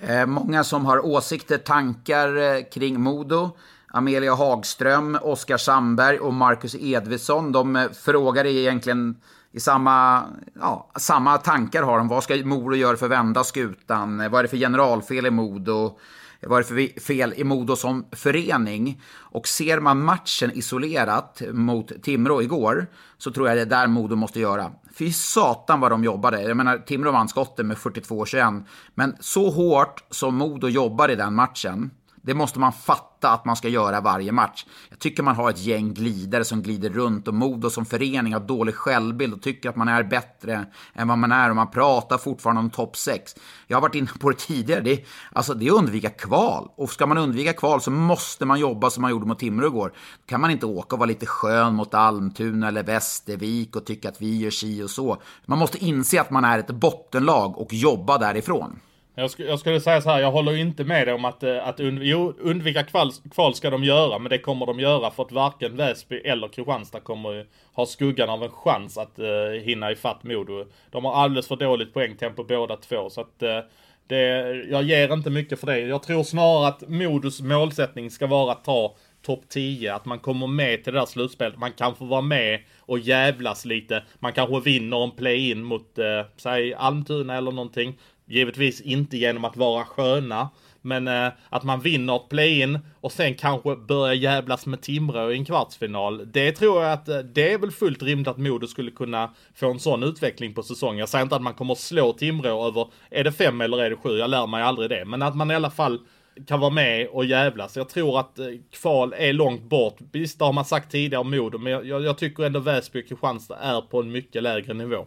Eh, 0.00 0.26
många 0.26 0.64
som 0.64 0.86
har 0.86 1.06
åsikter, 1.06 1.58
tankar 1.58 2.36
eh, 2.36 2.62
kring 2.72 3.00
Modo. 3.00 3.50
Amelia 3.90 4.34
Hagström, 4.34 5.18
Oskar 5.22 5.56
Sandberg 5.56 6.18
och 6.18 6.34
Marcus 6.34 6.74
Edvidsson, 6.74 7.52
de 7.52 7.88
frågar 8.04 8.46
egentligen 8.46 9.16
i 9.52 9.60
samma, 9.60 10.24
ja, 10.60 10.90
samma 10.98 11.38
tankar 11.38 11.82
har 11.82 11.98
de. 11.98 12.08
Vad 12.08 12.22
ska 12.22 12.36
Modo 12.36 12.76
göra 12.76 12.96
för 12.96 13.06
att 13.06 13.12
vända 13.12 13.44
skutan? 13.44 14.30
Vad 14.30 14.38
är 14.38 14.42
det 14.42 14.48
för 14.48 14.56
generalfel 14.56 15.26
i 15.26 15.30
Modo? 15.30 15.98
Vad 16.46 16.58
är 16.58 16.62
det 16.62 16.94
för 16.94 17.00
fel 17.00 17.34
i 17.36 17.44
Modo 17.44 17.76
som 17.76 18.06
förening? 18.12 19.02
Och 19.16 19.48
ser 19.48 19.80
man 19.80 20.04
matchen 20.04 20.50
isolerat 20.54 21.42
mot 21.52 22.02
Timrå 22.02 22.42
igår 22.42 22.86
så 23.18 23.30
tror 23.30 23.48
jag 23.48 23.56
det 23.56 23.60
är 23.60 23.66
där 23.66 23.86
Modo 23.86 24.16
måste 24.16 24.40
göra. 24.40 24.72
Fy 24.98 25.12
satan 25.12 25.80
vad 25.80 25.90
de 25.90 26.04
jobbade. 26.04 26.42
Jag 26.42 26.56
menar, 26.56 26.78
Timrå 26.78 27.10
vann 27.10 27.28
skotten 27.28 27.66
med 27.66 27.76
42-21. 27.76 28.64
Men 28.94 29.16
så 29.20 29.50
hårt 29.50 30.04
som 30.10 30.34
Modo 30.34 30.68
jobbar 30.68 31.08
i 31.08 31.14
den 31.14 31.34
matchen, 31.34 31.90
det 32.28 32.34
måste 32.34 32.58
man 32.58 32.72
fatta 32.72 33.30
att 33.30 33.44
man 33.44 33.56
ska 33.56 33.68
göra 33.68 34.00
varje 34.00 34.32
match. 34.32 34.66
Jag 34.90 34.98
tycker 34.98 35.22
man 35.22 35.36
har 35.36 35.50
ett 35.50 35.58
gäng 35.58 35.94
glidare 35.94 36.44
som 36.44 36.62
glider 36.62 36.90
runt 36.90 37.28
och 37.28 37.34
Modo 37.34 37.70
som 37.70 37.86
förening 37.86 38.32
har 38.32 38.40
dålig 38.40 38.74
självbild 38.74 39.34
och 39.34 39.42
tycker 39.42 39.68
att 39.68 39.76
man 39.76 39.88
är 39.88 40.02
bättre 40.02 40.66
än 40.94 41.08
vad 41.08 41.18
man 41.18 41.32
är 41.32 41.50
och 41.50 41.56
man 41.56 41.70
pratar 41.70 42.18
fortfarande 42.18 42.60
om 42.60 42.70
topp 42.70 42.96
6. 42.96 43.34
Jag 43.66 43.76
har 43.76 43.82
varit 43.82 43.94
inne 43.94 44.08
på 44.20 44.30
det 44.30 44.36
tidigare. 44.36 44.80
Det 44.80 44.92
är, 44.92 45.04
alltså, 45.32 45.54
det 45.54 45.66
är 45.66 45.70
att 45.70 45.78
undvika 45.78 46.10
kval. 46.10 46.68
Och 46.76 46.90
ska 46.90 47.06
man 47.06 47.18
undvika 47.18 47.52
kval 47.52 47.80
så 47.80 47.90
måste 47.90 48.44
man 48.44 48.60
jobba 48.60 48.90
som 48.90 49.02
man 49.02 49.10
gjorde 49.10 49.26
mot 49.26 49.38
Timrå 49.38 49.66
igår. 49.66 49.88
Då 49.88 50.26
kan 50.26 50.40
man 50.40 50.50
inte 50.50 50.66
åka 50.66 50.94
och 50.94 50.98
vara 50.98 51.08
lite 51.08 51.26
skön 51.26 51.74
mot 51.74 51.94
Almtuna 51.94 52.68
eller 52.68 52.82
Västervik 52.82 53.76
och 53.76 53.86
tycka 53.86 54.08
att 54.08 54.22
vi 54.22 54.38
gör 54.38 54.50
si 54.50 54.82
och 54.82 54.90
så. 54.90 55.22
Man 55.46 55.58
måste 55.58 55.84
inse 55.84 56.20
att 56.20 56.30
man 56.30 56.44
är 56.44 56.58
ett 56.58 56.70
bottenlag 56.70 57.58
och 57.58 57.74
jobba 57.74 58.18
därifrån. 58.18 58.80
Jag, 59.18 59.30
sk 59.30 59.40
jag 59.40 59.58
skulle 59.58 59.80
säga 59.80 60.00
så 60.00 60.10
här, 60.10 60.20
jag 60.20 60.32
håller 60.32 60.56
inte 60.56 60.84
med 60.84 61.06
dig 61.06 61.14
om 61.14 61.24
att, 61.24 61.42
eh, 61.42 61.68
att 61.68 61.80
und 61.80 62.02
jo, 62.02 62.34
undvika 62.38 62.82
kval, 62.82 63.10
kval 63.30 63.54
ska 63.54 63.70
de 63.70 63.84
göra, 63.84 64.18
men 64.18 64.30
det 64.30 64.38
kommer 64.38 64.66
de 64.66 64.80
göra 64.80 65.10
för 65.10 65.22
att 65.22 65.32
varken 65.32 65.76
Väsby 65.76 66.16
eller 66.16 66.48
Kristianstad 66.48 67.00
kommer 67.00 67.46
ha 67.72 67.86
skuggan 67.86 68.30
av 68.30 68.42
en 68.42 68.50
chans 68.50 68.98
att 68.98 69.18
uh, 69.18 69.60
hinna 69.62 69.92
ifatt 69.92 70.24
Modo. 70.24 70.64
De 70.90 71.04
har 71.04 71.14
alldeles 71.14 71.48
för 71.48 71.56
dåligt 71.56 71.94
poängtempo 71.94 72.44
båda 72.44 72.76
två, 72.76 73.10
så 73.10 73.20
att 73.20 73.42
uh, 73.42 73.60
det, 74.06 74.54
jag 74.70 74.82
ger 74.82 75.12
inte 75.12 75.30
mycket 75.30 75.60
för 75.60 75.66
det. 75.66 75.78
Jag 75.78 76.02
tror 76.02 76.22
snarare 76.22 76.68
att 76.68 76.88
Modos 76.88 77.40
målsättning 77.40 78.10
ska 78.10 78.26
vara 78.26 78.52
att 78.52 78.64
ta 78.64 78.94
topp 79.22 79.48
10, 79.48 79.94
att 79.94 80.04
man 80.04 80.18
kommer 80.18 80.46
med 80.46 80.84
till 80.84 80.92
det 80.92 80.98
där 80.98 81.06
slutspelet. 81.06 81.58
Man 81.58 81.72
kan 81.72 81.96
få 81.96 82.04
vara 82.04 82.20
med 82.20 82.60
och 82.80 82.98
jävlas 82.98 83.64
lite. 83.64 84.02
Man 84.18 84.32
kanske 84.32 84.60
vinner 84.60 85.04
en 85.04 85.10
play-in 85.10 85.62
mot, 85.62 85.98
eh, 85.98 86.26
säg 86.36 86.74
Almtuna 86.74 87.36
eller 87.36 87.52
någonting. 87.52 87.98
Givetvis 88.28 88.80
inte 88.80 89.16
genom 89.16 89.44
att 89.44 89.56
vara 89.56 89.84
sköna. 89.84 90.48
Men 90.82 91.08
eh, 91.08 91.28
att 91.48 91.64
man 91.64 91.80
vinner 91.80 92.16
ett 92.16 92.28
play-in 92.28 92.78
och 93.00 93.12
sen 93.12 93.34
kanske 93.34 93.76
börjar 93.76 94.14
jävlas 94.14 94.66
med 94.66 94.80
Timrå 94.80 95.32
i 95.32 95.36
en 95.36 95.44
kvartsfinal. 95.44 96.32
Det 96.32 96.52
tror 96.52 96.82
jag 96.82 96.92
att 96.92 97.08
eh, 97.08 97.18
det 97.18 97.52
är 97.52 97.58
väl 97.58 97.70
fullt 97.70 98.02
rimligt 98.02 98.28
att 98.28 98.38
Modo 98.38 98.66
skulle 98.66 98.90
kunna 98.90 99.30
få 99.54 99.70
en 99.70 99.78
sån 99.80 100.02
utveckling 100.02 100.54
på 100.54 100.62
säsongen. 100.62 100.98
Jag 100.98 101.08
säger 101.08 101.22
inte 101.22 101.36
att 101.36 101.42
man 101.42 101.54
kommer 101.54 101.74
slå 101.74 102.12
Timrå 102.12 102.66
över, 102.66 102.88
är 103.10 103.24
det 103.24 103.32
fem 103.32 103.60
eller 103.60 103.82
är 103.82 103.90
det 103.90 103.96
sju? 103.96 104.18
Jag 104.18 104.30
lär 104.30 104.46
mig 104.46 104.62
aldrig 104.62 104.90
det. 104.90 105.04
Men 105.04 105.22
att 105.22 105.36
man 105.36 105.50
i 105.50 105.54
alla 105.54 105.70
fall 105.70 105.98
kan 106.46 106.60
vara 106.60 106.70
med 106.70 107.06
och 107.06 107.24
jävlas. 107.24 107.76
Jag 107.76 107.88
tror 107.88 108.20
att 108.20 108.38
eh, 108.38 108.46
kval 108.70 109.14
är 109.16 109.32
långt 109.32 109.62
bort. 109.62 109.96
Visst, 110.12 110.38
det 110.38 110.44
har 110.44 110.52
man 110.52 110.64
sagt 110.64 110.92
tidigare 110.92 111.20
om 111.20 111.30
Modo, 111.30 111.58
men 111.58 111.72
jag, 111.72 112.04
jag 112.04 112.18
tycker 112.18 112.44
ändå 112.44 112.60
Väsby 112.60 113.02
och 113.02 113.08
Kristianstad 113.08 113.56
är 113.56 113.80
på 113.80 114.00
en 114.00 114.12
mycket 114.12 114.42
lägre 114.42 114.74
nivå. 114.74 115.06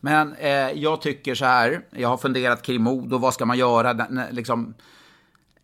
Men 0.00 0.34
eh, 0.34 0.70
jag 0.70 1.00
tycker 1.00 1.34
så 1.34 1.44
här, 1.44 1.80
jag 1.90 2.08
har 2.08 2.16
funderat 2.16 2.62
kring 2.62 2.82
Modo, 2.82 3.18
vad 3.18 3.34
ska 3.34 3.46
man 3.46 3.58
göra? 3.58 4.06
Liksom, 4.30 4.74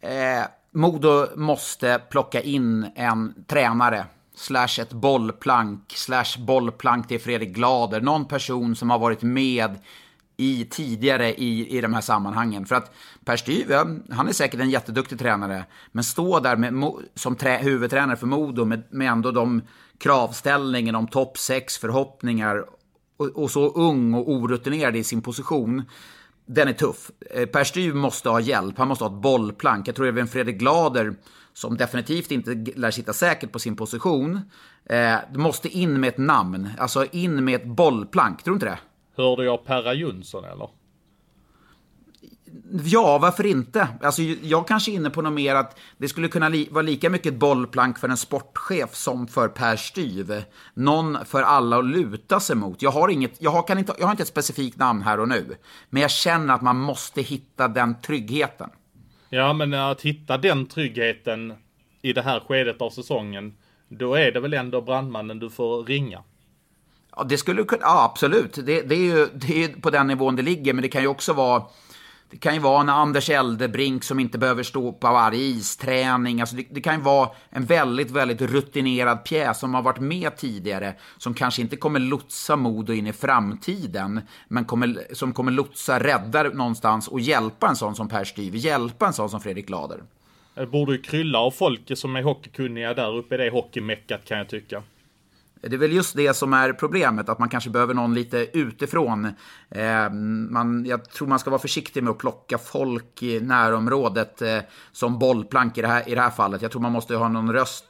eh, 0.00 0.44
Modo 0.72 1.26
måste 1.36 2.00
plocka 2.10 2.40
in 2.40 2.90
en 2.94 3.34
tränare, 3.46 4.06
slash 4.34 4.80
ett 4.80 4.92
bollplank, 4.92 5.92
slash 5.96 6.38
bollplank 6.38 7.08
till 7.08 7.20
Fredrik 7.20 7.48
Glader. 7.48 8.00
Någon 8.00 8.24
person 8.24 8.76
som 8.76 8.90
har 8.90 8.98
varit 8.98 9.22
med 9.22 9.78
i, 10.36 10.64
tidigare 10.64 11.34
i, 11.34 11.78
i 11.78 11.80
de 11.80 11.94
här 11.94 12.00
sammanhangen. 12.00 12.66
För 12.66 12.74
att 12.74 12.94
Per 13.24 13.36
Styve, 13.36 13.74
han 14.10 14.28
är 14.28 14.32
säkert 14.32 14.60
en 14.60 14.70
jätteduktig 14.70 15.18
tränare, 15.18 15.64
men 15.92 16.04
stå 16.04 16.40
där 16.40 16.56
med, 16.56 16.92
som 17.14 17.36
trä, 17.36 17.56
huvudtränare 17.56 18.16
för 18.16 18.26
Modo 18.26 18.64
med, 18.64 18.82
med 18.90 19.08
ändå 19.08 19.30
de 19.30 19.62
kravställningen 19.98 20.94
om 20.94 21.08
topp 21.08 21.38
6 21.38 21.78
förhoppningar 21.78 22.64
och, 23.24 23.42
och, 23.42 23.50
så 23.50 23.68
ung 23.68 24.14
och 24.14 24.30
orutinerad 24.30 24.96
i 24.96 25.04
sin 25.04 25.22
position. 25.22 25.82
Den 26.46 26.68
är 26.68 26.72
tuff. 26.72 27.10
Eh, 27.30 27.46
per 27.46 27.64
Styv 27.64 27.94
måste 27.94 28.28
ha 28.28 28.40
hjälp, 28.40 28.78
han 28.78 28.88
måste 28.88 29.04
ha 29.04 29.16
ett 29.16 29.22
bollplank. 29.22 29.88
Jag 29.88 29.94
tror 29.94 30.06
även 30.06 30.26
Fredrik 30.26 30.56
Glader, 30.56 31.14
som 31.52 31.76
definitivt 31.76 32.30
inte 32.30 32.54
lär 32.76 32.90
sitta 32.90 33.12
säkert 33.12 33.52
på 33.52 33.58
sin 33.58 33.76
position, 33.76 34.40
eh, 34.84 35.16
måste 35.34 35.68
in 35.68 36.00
med 36.00 36.08
ett 36.08 36.18
namn. 36.18 36.70
Alltså 36.78 37.06
in 37.12 37.44
med 37.44 37.54
ett 37.54 37.66
bollplank, 37.66 38.42
tror 38.42 38.52
du 38.52 38.56
inte 38.56 38.66
det? 38.66 38.78
Hörde 39.22 39.44
jag 39.44 39.64
Perra 39.64 39.94
Jonsson 39.94 40.44
eller? 40.44 40.68
Ja, 42.84 43.18
varför 43.18 43.46
inte? 43.46 43.88
Alltså, 44.02 44.22
jag 44.22 44.68
kanske 44.68 44.90
är 44.90 44.94
inne 44.94 45.10
på 45.10 45.22
något 45.22 45.32
mer 45.32 45.54
att 45.54 45.78
det 45.98 46.08
skulle 46.08 46.28
kunna 46.28 46.48
li 46.48 46.68
vara 46.70 46.82
lika 46.82 47.10
mycket 47.10 47.34
bollplank 47.34 47.98
för 47.98 48.08
en 48.08 48.16
sportchef 48.16 48.94
som 48.94 49.26
för 49.26 49.48
Per 49.48 49.76
Styv. 49.76 50.44
Någon 50.74 51.24
för 51.24 51.42
alla 51.42 51.78
att 51.78 51.84
luta 51.84 52.40
sig 52.40 52.56
mot. 52.56 52.82
Jag 52.82 52.90
har, 52.90 53.08
inget, 53.08 53.42
jag, 53.42 53.50
har, 53.50 53.62
kan 53.62 53.78
inte, 53.78 53.94
jag 53.98 54.06
har 54.06 54.10
inte 54.10 54.22
ett 54.22 54.28
specifikt 54.28 54.78
namn 54.78 55.02
här 55.02 55.20
och 55.20 55.28
nu. 55.28 55.56
Men 55.90 56.02
jag 56.02 56.10
känner 56.10 56.54
att 56.54 56.62
man 56.62 56.76
måste 56.76 57.22
hitta 57.22 57.68
den 57.68 58.00
tryggheten. 58.00 58.70
Ja, 59.28 59.52
men 59.52 59.74
att 59.74 60.02
hitta 60.02 60.38
den 60.38 60.66
tryggheten 60.66 61.54
i 62.02 62.12
det 62.12 62.22
här 62.22 62.40
skedet 62.40 62.82
av 62.82 62.90
säsongen, 62.90 63.54
då 63.88 64.14
är 64.14 64.32
det 64.32 64.40
väl 64.40 64.54
ändå 64.54 64.80
brandmannen 64.80 65.38
du 65.38 65.50
får 65.50 65.84
ringa. 65.84 66.22
Ja, 67.16 67.24
det 67.24 67.38
skulle 67.38 67.64
kunna, 67.64 67.82
ja 67.82 68.04
absolut. 68.12 68.54
Det, 68.54 68.82
det, 68.82 68.94
är 68.94 69.16
ju 69.18 69.28
det 69.34 69.64
är 69.64 69.68
på 69.68 69.90
den 69.90 70.06
nivån 70.06 70.36
det 70.36 70.42
ligger, 70.42 70.72
men 70.72 70.82
det 70.82 70.88
kan 70.88 71.02
ju 71.02 71.08
också 71.08 71.32
vara 71.32 71.62
det 72.34 72.38
kan 72.38 72.54
ju 72.54 72.60
vara 72.60 72.80
en 72.80 72.88
Anders 72.88 73.30
Eldebrink 73.30 74.04
som 74.04 74.20
inte 74.20 74.38
behöver 74.38 74.62
stå 74.62 74.92
på 74.92 75.06
varje 75.06 75.40
isträning. 75.44 76.40
Alltså 76.40 76.56
det, 76.56 76.66
det, 76.70 76.80
kan 76.80 76.94
ju 76.94 77.00
vara 77.00 77.28
en 77.50 77.64
väldigt, 77.64 78.10
väldigt 78.10 78.42
rutinerad 78.42 79.24
pjäs 79.24 79.58
som 79.58 79.74
har 79.74 79.82
varit 79.82 80.00
med 80.00 80.36
tidigare. 80.36 80.94
Som 81.18 81.34
kanske 81.34 81.62
inte 81.62 81.76
kommer 81.76 82.00
lotsa 82.00 82.56
Modo 82.56 82.92
in 82.92 83.06
i 83.06 83.12
framtiden. 83.12 84.20
Men 84.48 84.64
kommer, 84.64 85.14
som 85.14 85.32
kommer 85.32 85.52
lotsa, 85.52 85.98
rädda 85.98 86.42
någonstans 86.42 87.08
och 87.08 87.20
hjälpa 87.20 87.68
en 87.68 87.76
sån 87.76 87.94
som 87.94 88.08
Per 88.08 88.24
Styv. 88.24 88.56
Hjälpa 88.56 89.06
en 89.06 89.12
sån 89.12 89.30
som 89.30 89.40
Fredrik 89.40 89.66
Glader. 89.66 90.02
Det 90.54 90.66
borde 90.66 90.92
ju 90.92 91.02
krylla 91.02 91.38
av 91.38 91.50
folk 91.50 91.98
som 91.98 92.16
är 92.16 92.22
hockeykunniga 92.22 92.94
där 92.94 93.16
uppe 93.16 93.34
i 93.34 93.38
det 93.38 93.50
hockeymeckat 93.50 94.24
kan 94.24 94.38
jag 94.38 94.48
tycka. 94.48 94.82
Det 95.68 95.76
är 95.76 95.78
väl 95.78 95.92
just 95.92 96.16
det 96.16 96.34
som 96.34 96.52
är 96.52 96.72
problemet, 96.72 97.28
att 97.28 97.38
man 97.38 97.48
kanske 97.48 97.70
behöver 97.70 97.94
någon 97.94 98.14
lite 98.14 98.46
utifrån. 98.52 99.24
Eh, 99.70 100.10
man, 100.50 100.84
jag 100.86 101.10
tror 101.10 101.28
man 101.28 101.38
ska 101.38 101.50
vara 101.50 101.60
försiktig 101.60 102.02
med 102.02 102.10
att 102.10 102.18
plocka 102.18 102.58
folk 102.58 103.22
i 103.22 103.40
närområdet 103.40 104.42
eh, 104.42 104.58
som 104.92 105.18
bollplank 105.18 105.78
i 105.78 105.82
det, 105.82 105.88
här, 105.88 106.08
i 106.08 106.14
det 106.14 106.20
här 106.20 106.30
fallet. 106.30 106.62
Jag 106.62 106.70
tror 106.70 106.82
man 106.82 106.92
måste 106.92 107.16
ha 107.16 107.28
någon 107.28 107.52
röst, 107.52 107.84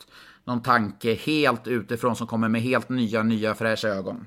någon 0.45 0.63
tanke 0.63 1.15
helt 1.15 1.67
utifrån 1.67 2.17
som 2.17 2.27
kommer 2.27 2.49
med 2.49 2.63
helt 2.63 2.89
nya, 2.89 3.23
nya 3.23 3.55
fräscha 3.55 3.89
ögon. 3.89 4.27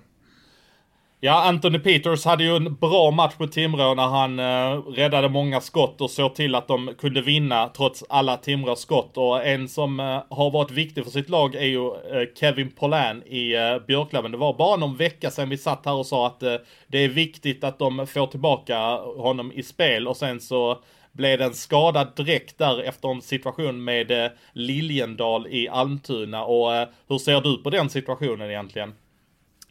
Ja, 1.20 1.44
Anthony 1.44 1.80
Peters 1.80 2.26
hade 2.26 2.44
ju 2.44 2.56
en 2.56 2.76
bra 2.76 3.12
match 3.12 3.34
mot 3.38 3.52
Timrå 3.52 3.94
när 3.94 4.08
han 4.08 4.40
eh, 4.40 4.82
räddade 4.92 5.30
många 5.30 5.62
skott 5.62 6.02
och 6.02 6.12
såg 6.12 6.36
till 6.36 6.56
att 6.56 6.68
de 6.68 6.94
kunde 6.98 7.22
vinna 7.22 7.68
trots 7.68 8.04
alla 8.10 8.38
Timrås 8.38 8.80
skott. 8.80 9.18
Och 9.18 9.46
en 9.46 9.68
som 9.68 10.00
eh, 10.00 10.24
har 10.30 10.52
varit 10.52 10.72
viktig 10.72 11.04
för 11.04 11.12
sitt 11.12 11.30
lag 11.30 11.56
är 11.56 11.66
ju 11.66 11.88
eh, 11.88 12.28
Kevin 12.36 12.72
Pollan 12.72 13.24
i 13.24 13.56
eh, 13.56 13.80
Björklöven. 13.88 14.32
Det 14.32 14.38
var 14.38 14.54
bara 14.54 14.76
någon 14.78 14.96
vecka 14.96 15.32
sedan 15.32 15.50
vi 15.50 15.58
satt 15.58 15.86
här 15.86 15.94
och 15.94 16.06
sa 16.06 16.28
att 16.28 16.44
eh, 16.44 16.56
det 16.88 16.98
är 16.98 17.10
viktigt 17.10 17.64
att 17.64 17.80
de 17.80 18.08
får 18.08 18.28
tillbaka 18.28 18.78
honom 19.18 19.52
i 19.52 19.64
spel 19.64 20.08
och 20.08 20.18
sen 20.18 20.40
så 20.40 20.80
blev 21.12 21.40
den 21.40 21.54
skadad 21.54 22.08
direkt 22.16 22.58
där 22.58 22.84
efter 22.84 23.10
en 23.10 23.22
situation 23.22 23.84
med 23.84 24.12
eh, 24.12 24.32
Liljendal 24.54 25.48
i 25.48 25.70
Almtuna. 25.70 26.44
Och 26.44 26.76
eh, 26.76 26.88
hur 27.10 27.18
ser 27.18 27.42
du 27.42 27.58
på 27.58 27.70
den 27.70 27.90
situationen 27.90 28.50
egentligen? 28.50 28.94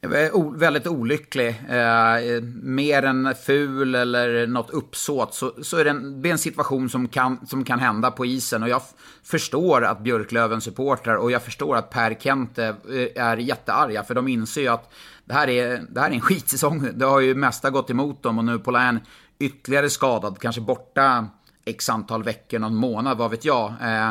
Eh, 0.00 0.52
väldigt 0.52 0.86
olycklig. 0.86 1.62
Eh, 1.68 2.16
eh, 2.16 2.42
mer 2.62 3.02
än 3.02 3.34
ful 3.46 3.94
eller 3.94 4.46
något 4.46 4.70
uppsåt 4.70 5.34
så, 5.34 5.52
så 5.62 5.76
är 5.76 5.84
det 5.84 5.90
en, 5.90 6.22
det 6.22 6.28
är 6.28 6.32
en 6.32 6.38
situation 6.38 6.88
som 6.88 7.08
kan, 7.08 7.46
som 7.46 7.64
kan 7.64 7.78
hända 7.78 8.10
på 8.10 8.26
isen. 8.26 8.62
Och 8.62 8.68
jag 8.68 8.82
förstår 9.22 9.84
att 9.84 10.00
Björklöven 10.00 10.60
supportrar 10.60 11.14
och 11.14 11.30
jag 11.30 11.42
förstår 11.42 11.76
att 11.76 11.90
Per 11.90 12.14
Kente 12.14 12.66
eh, 12.66 13.24
är 13.24 13.36
jättearga. 13.36 14.04
För 14.04 14.14
de 14.14 14.28
inser 14.28 14.60
ju 14.60 14.68
att 14.68 14.92
det 15.24 15.34
här 15.34 15.48
är, 15.48 15.82
det 15.90 16.00
här 16.00 16.10
är 16.10 16.14
en 16.14 16.20
skitsäsong. 16.30 16.88
Det 16.94 17.04
har 17.04 17.20
ju 17.20 17.34
mesta 17.34 17.70
gått 17.70 17.90
emot 17.90 18.22
dem 18.22 18.38
och 18.38 18.44
nu 18.44 18.58
på 18.58 18.70
län 18.70 19.00
ytterligare 19.38 19.90
skadad, 19.90 20.38
kanske 20.40 20.60
borta 20.60 21.28
x 21.64 21.88
antal 21.88 22.22
veckor, 22.22 22.58
någon 22.58 22.76
månad, 22.76 23.18
vad 23.18 23.30
vet 23.30 23.44
jag. 23.44 23.74
Eh, 23.82 24.10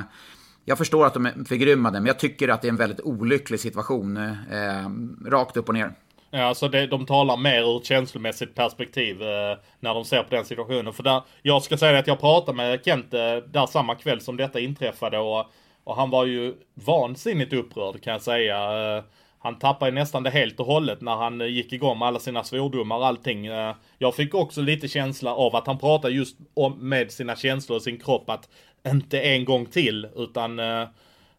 jag 0.65 0.77
förstår 0.77 1.05
att 1.05 1.13
de 1.13 1.25
är 1.25 1.45
förgrymmade, 1.47 1.99
men 1.99 2.07
jag 2.07 2.19
tycker 2.19 2.47
att 2.47 2.61
det 2.61 2.67
är 2.67 2.69
en 2.69 2.75
väldigt 2.75 3.01
olycklig 3.01 3.59
situation. 3.59 4.17
Eh, 4.17 4.89
rakt 5.25 5.57
upp 5.57 5.67
och 5.67 5.73
ner. 5.73 5.91
Ja, 6.31 6.43
alltså 6.43 6.67
det, 6.67 6.87
de 6.87 7.05
talar 7.05 7.37
mer 7.37 7.61
ur 7.61 7.77
ett 7.77 7.85
känslomässigt 7.85 8.55
perspektiv 8.55 9.21
eh, 9.21 9.57
när 9.79 9.93
de 9.93 10.05
ser 10.05 10.23
på 10.23 10.35
den 10.35 10.45
situationen. 10.45 10.93
För 10.93 11.03
där, 11.03 11.21
jag 11.41 11.63
ska 11.63 11.77
säga 11.77 11.99
att 11.99 12.07
jag 12.07 12.19
pratade 12.19 12.57
med 12.57 12.79
Kent 12.85 13.13
eh, 13.13 13.19
där 13.35 13.65
samma 13.65 13.95
kväll 13.95 14.21
som 14.21 14.37
detta 14.37 14.59
inträffade 14.59 15.17
och 15.17 15.45
Och 15.85 15.95
han 15.95 16.09
var 16.09 16.25
ju 16.25 16.53
vansinnigt 16.73 17.53
upprörd 17.53 18.01
kan 18.01 18.13
jag 18.13 18.21
säga. 18.21 18.57
Eh, 18.97 19.03
han 19.39 19.59
tappade 19.59 19.91
nästan 19.91 20.23
det 20.23 20.29
helt 20.29 20.59
och 20.59 20.65
hållet 20.65 21.01
när 21.01 21.15
han 21.15 21.41
eh, 21.41 21.47
gick 21.47 21.73
igång 21.73 21.99
med 21.99 22.07
alla 22.07 22.19
sina 22.19 22.43
svordomar 22.43 22.97
och 22.97 23.07
allting. 23.07 23.45
Eh, 23.45 23.75
jag 23.97 24.15
fick 24.15 24.33
också 24.33 24.61
lite 24.61 24.87
känsla 24.87 25.35
av 25.35 25.55
att 25.55 25.67
han 25.67 25.77
pratade 25.77 26.13
just 26.13 26.37
om, 26.53 26.89
med 26.89 27.11
sina 27.11 27.35
känslor 27.35 27.75
och 27.75 27.81
sin 27.81 27.99
kropp 27.99 28.29
att 28.29 28.49
inte 28.87 29.19
en 29.19 29.45
gång 29.45 29.65
till 29.65 30.07
utan 30.15 30.59
eh, 30.59 30.81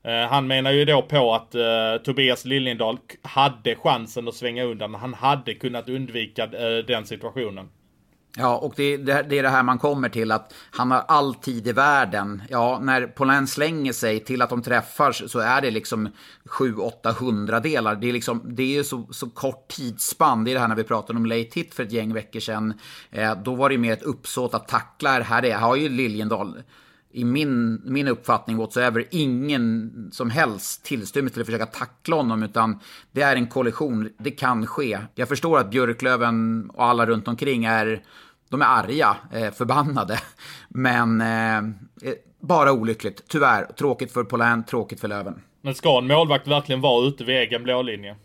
eh, 0.03 0.29
han 0.31 0.47
menar 0.47 0.73
ju 0.73 0.85
då 0.85 1.03
på 1.03 1.35
att 1.35 1.55
uh, 1.55 2.03
Tobias 2.05 2.45
Liljendahl 2.45 2.99
hade 3.23 3.77
chansen 3.77 4.29
att 4.29 4.35
svänga 4.35 4.65
undan. 4.65 4.95
Han 4.95 5.15
hade 5.15 5.55
kunnat 5.55 5.89
undvika 5.89 6.47
uh, 6.47 6.87
den 6.87 7.07
situationen. 7.07 7.69
Ja, 8.39 8.57
och 8.57 8.73
det, 8.77 8.97
det, 8.97 9.23
det, 9.29 9.39
är 9.39 9.43
det 9.43 9.49
här 9.49 9.63
man 9.63 9.79
kommer 9.79 10.09
till 10.09 10.33
att 10.33 10.55
han 10.71 10.91
har 10.91 11.05
all 11.09 11.35
tid 11.35 11.69
i 11.69 11.73
världen. 11.73 12.43
Ja, 12.49 12.79
när 12.83 13.07
Polen 13.07 13.47
slänger 13.47 13.93
sig 13.93 14.21
till 14.21 14.43
att 14.43 14.51
de 14.51 14.63
träffar 14.63 15.13
så 15.13 15.39
är 15.39 15.61
det 15.61 15.71
liksom 15.71 16.09
7-8 16.45 17.13
hundradelar. 17.13 17.97
Det 17.97 18.09
är 18.09 18.13
liksom, 18.13 18.43
det 18.45 18.79
är 18.79 18.83
så, 18.83 19.07
så 19.11 19.31
kort 19.31 19.69
tidsspann. 19.69 20.45
Det 20.45 20.51
är 20.51 20.55
det 20.55 20.61
här 20.61 20.69
när 20.69 20.77
vi 20.77 20.85
pratade 20.85 21.19
om 21.19 21.27
late 21.27 21.51
hit 21.55 21.75
för 21.75 21.83
ett 21.83 21.93
gäng 21.93 22.15
veckor 22.15 22.41
sedan. 22.41 22.75
Eh, 23.11 23.35
då 23.45 23.55
var 23.55 23.69
det 23.69 23.79
mer 23.79 23.93
ett 23.93 24.03
uppsåt 24.03 24.55
att 24.55 24.69
tackla. 24.69 25.21
Här 25.21 25.45
är, 25.45 25.55
har 25.55 25.77
ju 25.77 25.89
Liljendahl 25.89 26.63
i 27.17 27.25
min, 27.25 27.81
min 27.85 28.09
uppfattning 28.09 28.57
whatsoever 28.57 29.05
ingen 29.11 29.91
som 30.13 30.31
helst 30.31 30.85
tillstymmelse 30.85 31.35
till 31.35 31.41
att 31.41 31.47
försöka 31.47 31.67
tackla 31.67 32.17
honom, 32.17 32.43
utan 32.43 32.81
det 33.13 33.23
är 33.23 33.37
en 33.37 33.47
kollision. 33.47 34.11
Det 34.19 34.31
kan 34.31 34.67
ske. 34.67 34.99
Jag 35.15 35.29
förstår 35.29 35.59
att 35.59 35.71
Björklöven 35.71 36.71
och 36.71 36.85
alla 36.85 37.07
runt 37.07 37.29
omkring 37.29 37.65
är 37.65 38.03
de 38.49 38.63
är 38.63 38.67
arga, 38.67 39.17
eh, 39.33 39.53
förbannade. 39.53 40.19
Men 40.69 41.21
eh, 41.21 42.13
bara 42.41 42.73
olyckligt, 42.73 43.29
tyvärr. 43.29 43.65
Tråkigt 43.65 44.13
för 44.13 44.25
Polän, 44.25 44.65
tråkigt 44.65 45.01
för 45.01 45.09
Löven. 45.09 45.43
Men 45.63 45.75
ska 45.75 45.99
en 45.99 46.07
målvakt 46.07 46.49
verkligen 46.49 46.81
vara 46.81 47.09
ute 47.09 47.25
vid 47.25 47.37
egen 47.37 47.63
blå 47.63 47.83
linje? 47.83 48.17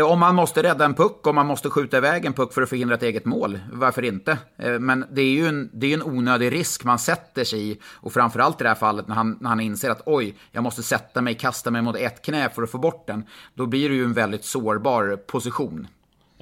Eh, 0.00 0.12
om 0.12 0.18
man 0.18 0.34
måste 0.34 0.62
rädda 0.62 0.84
en 0.84 0.94
puck, 0.94 1.26
om 1.26 1.34
man 1.34 1.46
måste 1.46 1.70
skjuta 1.70 1.96
iväg 1.96 2.24
en 2.24 2.32
puck 2.32 2.52
för 2.52 2.62
att 2.62 2.68
förhindra 2.68 2.94
ett 2.94 3.02
eget 3.02 3.24
mål, 3.24 3.58
varför 3.72 4.04
inte? 4.04 4.38
Eh, 4.56 4.78
men 4.78 5.04
det 5.12 5.22
är 5.22 5.30
ju 5.30 5.46
en, 5.46 5.70
det 5.72 5.86
är 5.86 5.94
en 5.94 6.02
onödig 6.02 6.52
risk 6.52 6.84
man 6.84 6.98
sätter 6.98 7.44
sig 7.44 7.70
i. 7.70 7.78
Och 7.84 8.12
framförallt 8.12 8.60
i 8.60 8.64
det 8.64 8.68
här 8.68 8.76
fallet 8.76 9.08
när 9.08 9.14
han, 9.14 9.38
när 9.40 9.48
han 9.48 9.60
inser 9.60 9.90
att 9.90 10.02
oj, 10.06 10.34
jag 10.52 10.62
måste 10.62 10.82
sätta 10.82 11.22
mig, 11.22 11.34
kasta 11.34 11.70
mig 11.70 11.82
mot 11.82 11.96
ett 11.96 12.22
knä 12.22 12.50
för 12.50 12.62
att 12.62 12.70
få 12.70 12.78
bort 12.78 13.06
den. 13.06 13.24
Då 13.54 13.66
blir 13.66 13.88
det 13.88 13.94
ju 13.94 14.04
en 14.04 14.12
väldigt 14.12 14.44
sårbar 14.44 15.16
position. 15.16 15.88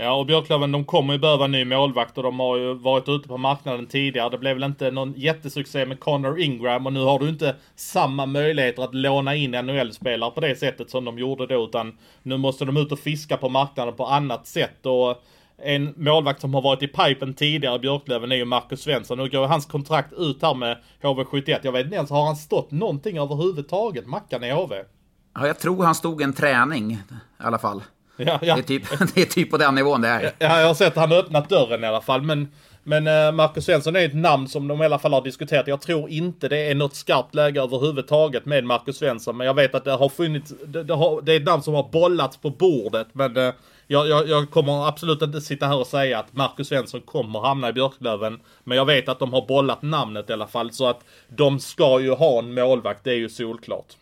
Ja, 0.00 0.12
och 0.12 0.26
Björklöven 0.26 0.72
de 0.72 0.84
kommer 0.84 1.12
ju 1.12 1.18
behöva 1.18 1.44
en 1.44 1.52
ny 1.52 1.64
målvakt 1.64 2.18
och 2.18 2.22
de 2.22 2.40
har 2.40 2.56
ju 2.56 2.74
varit 2.74 3.08
ute 3.08 3.28
på 3.28 3.36
marknaden 3.36 3.86
tidigare. 3.86 4.30
Det 4.30 4.38
blev 4.38 4.54
väl 4.54 4.64
inte 4.64 4.90
någon 4.90 5.14
jättesuccé 5.16 5.86
med 5.86 6.00
Connor 6.00 6.40
Ingram 6.40 6.86
och 6.86 6.92
nu 6.92 7.00
har 7.00 7.18
du 7.18 7.28
inte 7.28 7.56
samma 7.76 8.26
möjligheter 8.26 8.82
att 8.82 8.94
låna 8.94 9.34
in 9.34 9.50
NHL-spelare 9.50 10.30
på 10.30 10.40
det 10.40 10.58
sättet 10.58 10.90
som 10.90 11.04
de 11.04 11.18
gjorde 11.18 11.46
då, 11.46 11.64
utan 11.64 11.98
nu 12.22 12.36
måste 12.36 12.64
de 12.64 12.76
ut 12.76 12.92
och 12.92 12.98
fiska 12.98 13.36
på 13.36 13.48
marknaden 13.48 13.94
på 13.96 14.06
annat 14.06 14.46
sätt 14.46 14.86
och 14.86 15.22
en 15.62 15.94
målvakt 15.96 16.40
som 16.40 16.54
har 16.54 16.62
varit 16.62 16.82
i 16.82 16.88
pipen 16.88 17.34
tidigare, 17.34 17.78
Björklöven, 17.78 18.32
är 18.32 18.36
ju 18.36 18.44
Marcus 18.44 18.80
Svensson. 18.80 19.18
Nu 19.18 19.28
går 19.28 19.46
hans 19.46 19.66
kontrakt 19.66 20.12
ut 20.12 20.42
här 20.42 20.54
med 20.54 20.78
HV71. 21.02 21.60
Jag 21.62 21.72
vet 21.72 21.84
inte 21.84 21.96
ens, 21.96 22.10
har 22.10 22.26
han 22.26 22.36
stått 22.36 22.70
någonting 22.70 23.18
överhuvudtaget, 23.18 24.06
Mackan 24.06 24.44
i 24.44 24.50
HV? 24.50 24.84
Ja, 25.34 25.46
jag 25.46 25.58
tror 25.58 25.84
han 25.84 25.94
stod 25.94 26.22
en 26.22 26.32
träning 26.32 26.92
i 26.92 26.98
alla 27.38 27.58
fall. 27.58 27.82
Ja, 28.18 28.38
ja. 28.42 28.54
Det, 28.54 28.60
är 28.60 28.62
typ, 28.62 28.82
det 29.14 29.20
är 29.20 29.26
typ 29.26 29.50
på 29.50 29.56
den 29.56 29.74
nivån 29.74 30.00
det 30.00 30.08
är. 30.08 30.22
Ja, 30.38 30.60
jag 30.60 30.66
har 30.66 30.74
sett 30.74 30.88
att 30.88 30.96
han 30.96 31.10
har 31.10 31.18
öppnat 31.18 31.48
dörren 31.48 31.84
i 31.84 31.86
alla 31.86 32.00
fall. 32.00 32.22
Men, 32.22 32.48
men 32.82 33.06
uh, 33.06 33.32
Marcus 33.32 33.64
Svensson 33.64 33.96
är 33.96 34.04
ett 34.04 34.14
namn 34.14 34.48
som 34.48 34.68
de 34.68 34.82
i 34.82 34.84
alla 34.84 34.98
fall 34.98 35.12
har 35.12 35.22
diskuterat. 35.22 35.66
Jag 35.66 35.80
tror 35.80 36.10
inte 36.10 36.48
det 36.48 36.70
är 36.70 36.74
något 36.74 36.94
skarpt 36.94 37.34
läge 37.34 37.62
överhuvudtaget 37.62 38.46
med 38.46 38.64
Marcus 38.64 38.98
Svensson. 38.98 39.36
Men 39.36 39.46
jag 39.46 39.54
vet 39.54 39.74
att 39.74 39.84
det 39.84 39.92
har 39.92 40.08
funnits, 40.08 40.54
det, 40.66 40.84
det, 40.84 40.94
har, 40.94 41.22
det 41.22 41.32
är 41.32 41.36
ett 41.36 41.46
namn 41.46 41.62
som 41.62 41.74
har 41.74 41.88
bollats 41.92 42.36
på 42.36 42.50
bordet. 42.50 43.08
Men 43.12 43.36
uh, 43.36 43.52
jag, 43.86 44.08
jag, 44.08 44.28
jag, 44.28 44.50
kommer 44.50 44.88
absolut 44.88 45.22
inte 45.22 45.40
sitta 45.40 45.66
här 45.66 45.78
och 45.78 45.86
säga 45.86 46.18
att 46.18 46.32
Marcus 46.32 46.68
Svensson 46.68 47.00
kommer 47.00 47.40
hamna 47.40 47.68
i 47.68 47.72
Björklöven. 47.72 48.40
Men 48.64 48.76
jag 48.76 48.84
vet 48.84 49.08
att 49.08 49.18
de 49.18 49.32
har 49.32 49.46
bollat 49.46 49.82
namnet 49.82 50.30
i 50.30 50.32
alla 50.32 50.46
fall. 50.46 50.72
Så 50.72 50.86
att 50.86 51.00
de 51.28 51.60
ska 51.60 52.00
ju 52.00 52.10
ha 52.10 52.38
en 52.38 52.54
målvakt, 52.54 53.04
det 53.04 53.10
är 53.10 53.16
ju 53.16 53.28
solklart. 53.28 53.94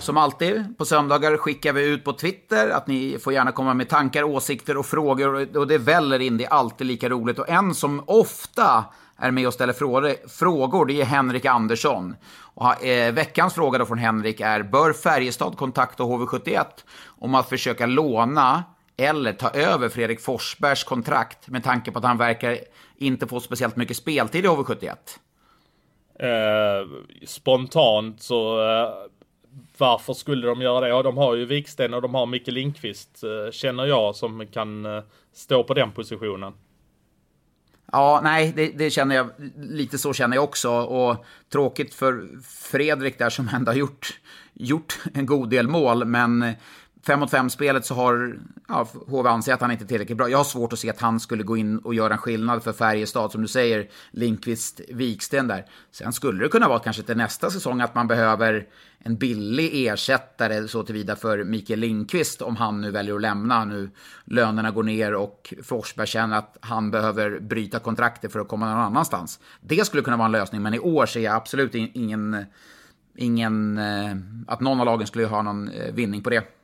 Som 0.00 0.16
alltid, 0.16 0.78
på 0.78 0.84
söndagar 0.84 1.36
skickar 1.36 1.72
vi 1.72 1.84
ut 1.84 2.04
på 2.04 2.12
Twitter 2.12 2.70
att 2.70 2.86
ni 2.86 3.18
får 3.18 3.32
gärna 3.32 3.52
komma 3.52 3.74
med 3.74 3.88
tankar, 3.88 4.22
åsikter 4.22 4.76
och 4.76 4.86
frågor. 4.86 5.56
Och 5.58 5.66
det 5.66 5.78
väller 5.78 6.18
in, 6.18 6.36
det 6.36 6.44
är 6.44 6.48
alltid 6.48 6.86
lika 6.86 7.08
roligt. 7.08 7.38
Och 7.38 7.48
en 7.48 7.74
som 7.74 8.02
ofta 8.06 8.84
är 9.16 9.30
med 9.30 9.46
och 9.46 9.54
ställer 9.54 9.72
frågor, 10.28 10.86
det 10.86 11.00
är 11.00 11.04
Henrik 11.04 11.44
Andersson. 11.44 12.16
Och, 12.54 12.84
eh, 12.84 13.12
veckans 13.12 13.54
fråga 13.54 13.78
då 13.78 13.86
från 13.86 13.98
Henrik 13.98 14.40
är, 14.40 14.62
bör 14.62 14.92
Färjestad 14.92 15.56
kontakta 15.56 16.02
HV71 16.02 16.64
om 17.06 17.34
att 17.34 17.48
försöka 17.48 17.86
låna 17.86 18.64
eller 18.96 19.32
ta 19.32 19.50
över 19.50 19.88
Fredrik 19.88 20.20
Forsbergs 20.20 20.84
kontrakt 20.84 21.48
med 21.48 21.64
tanke 21.64 21.90
på 21.90 21.98
att 21.98 22.04
han 22.04 22.18
verkar 22.18 22.58
inte 22.96 23.26
få 23.26 23.40
speciellt 23.40 23.76
mycket 23.76 23.96
speltid 23.96 24.44
i 24.44 24.48
HV71? 24.48 24.96
Eh, 26.20 26.88
spontant 27.26 28.22
så 28.22 28.70
eh, 28.70 28.88
varför 29.78 30.12
skulle 30.12 30.46
de 30.46 30.62
göra 30.62 30.80
det? 30.80 30.88
Ja, 30.88 31.02
de 31.02 31.16
har 31.16 31.34
ju 31.34 31.44
Viksten 31.44 31.94
och 31.94 32.02
de 32.02 32.14
har 32.14 32.26
Micke 32.26 32.48
Lindqvist, 32.48 33.22
eh, 33.22 33.52
känner 33.52 33.86
jag, 33.86 34.16
som 34.16 34.46
kan 34.46 34.86
eh, 34.86 35.02
stå 35.32 35.64
på 35.64 35.74
den 35.74 35.92
positionen. 35.92 36.52
Ja, 37.92 38.20
nej, 38.24 38.52
det, 38.56 38.68
det, 38.68 38.90
känner 38.90 39.14
jag. 39.16 39.30
Lite 39.56 39.98
så 39.98 40.12
känner 40.12 40.36
jag 40.36 40.44
också. 40.44 40.70
Och 40.70 41.24
tråkigt 41.52 41.94
för 41.94 42.28
Fredrik 42.70 43.18
där 43.18 43.30
som 43.30 43.48
ändå 43.48 43.70
har 43.72 43.76
gjort, 43.76 44.20
gjort 44.54 44.98
en 45.14 45.26
god 45.26 45.50
del 45.50 45.68
mål. 45.68 46.04
Men 46.04 46.52
Fem 47.06 47.20
mot 47.20 47.30
fem-spelet 47.30 47.86
så 47.86 47.94
har 47.94 48.38
ja, 48.68 48.86
HV 49.06 49.28
anser 49.28 49.54
att 49.54 49.60
han 49.60 49.70
inte 49.70 49.84
är 49.84 49.86
tillräckligt 49.86 50.18
bra. 50.18 50.28
Jag 50.28 50.38
har 50.38 50.44
svårt 50.44 50.72
att 50.72 50.78
se 50.78 50.90
att 50.90 51.00
han 51.00 51.20
skulle 51.20 51.42
gå 51.42 51.56
in 51.56 51.78
och 51.78 51.94
göra 51.94 52.12
en 52.12 52.18
skillnad 52.18 52.62
för 52.62 52.72
Färjestad, 52.72 53.32
som 53.32 53.42
du 53.42 53.48
säger, 53.48 53.88
Linkvist, 54.10 54.80
Viksten 54.88 55.48
där. 55.48 55.66
Sen 55.90 56.12
skulle 56.12 56.44
det 56.44 56.48
kunna 56.48 56.68
vara 56.68 56.78
kanske 56.78 57.02
till 57.02 57.16
nästa 57.16 57.50
säsong 57.50 57.80
att 57.80 57.94
man 57.94 58.08
behöver 58.08 58.66
en 58.98 59.16
billig 59.16 59.86
ersättare 59.86 60.68
så 60.68 60.82
tillvida 60.82 61.16
för 61.16 61.44
Mikael 61.44 61.80
Lindqvist 61.80 62.42
om 62.42 62.56
han 62.56 62.80
nu 62.80 62.90
väljer 62.90 63.14
att 63.14 63.20
lämna. 63.20 63.64
Nu 63.64 63.90
lönerna 64.24 64.70
går 64.70 64.82
ner 64.82 65.14
och 65.14 65.54
Forsberg 65.62 66.06
känner 66.06 66.38
att 66.38 66.56
han 66.60 66.90
behöver 66.90 67.40
bryta 67.40 67.78
kontraktet 67.78 68.32
för 68.32 68.40
att 68.40 68.48
komma 68.48 68.66
någon 68.66 68.84
annanstans. 68.84 69.40
Det 69.60 69.86
skulle 69.86 70.02
kunna 70.02 70.16
vara 70.16 70.26
en 70.26 70.32
lösning, 70.32 70.62
men 70.62 70.74
i 70.74 70.78
år 70.78 71.06
ser 71.06 71.20
jag 71.20 71.34
absolut 71.34 71.74
ingen, 71.74 72.44
ingen 73.16 73.78
eh, 73.78 74.16
att 74.46 74.60
någon 74.60 74.80
av 74.80 74.86
lagen 74.86 75.06
skulle 75.06 75.26
ha 75.26 75.42
någon 75.42 75.68
eh, 75.68 75.94
vinning 75.94 76.22
på 76.22 76.30
det. 76.30 76.59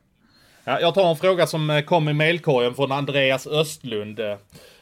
Ja, 0.69 0.81
jag 0.81 0.95
tar 0.95 1.11
en 1.11 1.17
fråga 1.17 1.47
som 1.47 1.71
eh, 1.71 1.81
kom 1.81 2.09
i 2.09 2.12
mailkorgen 2.12 2.75
från 2.75 2.93
Andreas 2.93 3.47
Östlund. 3.47 4.21
Eh, 4.21 4.37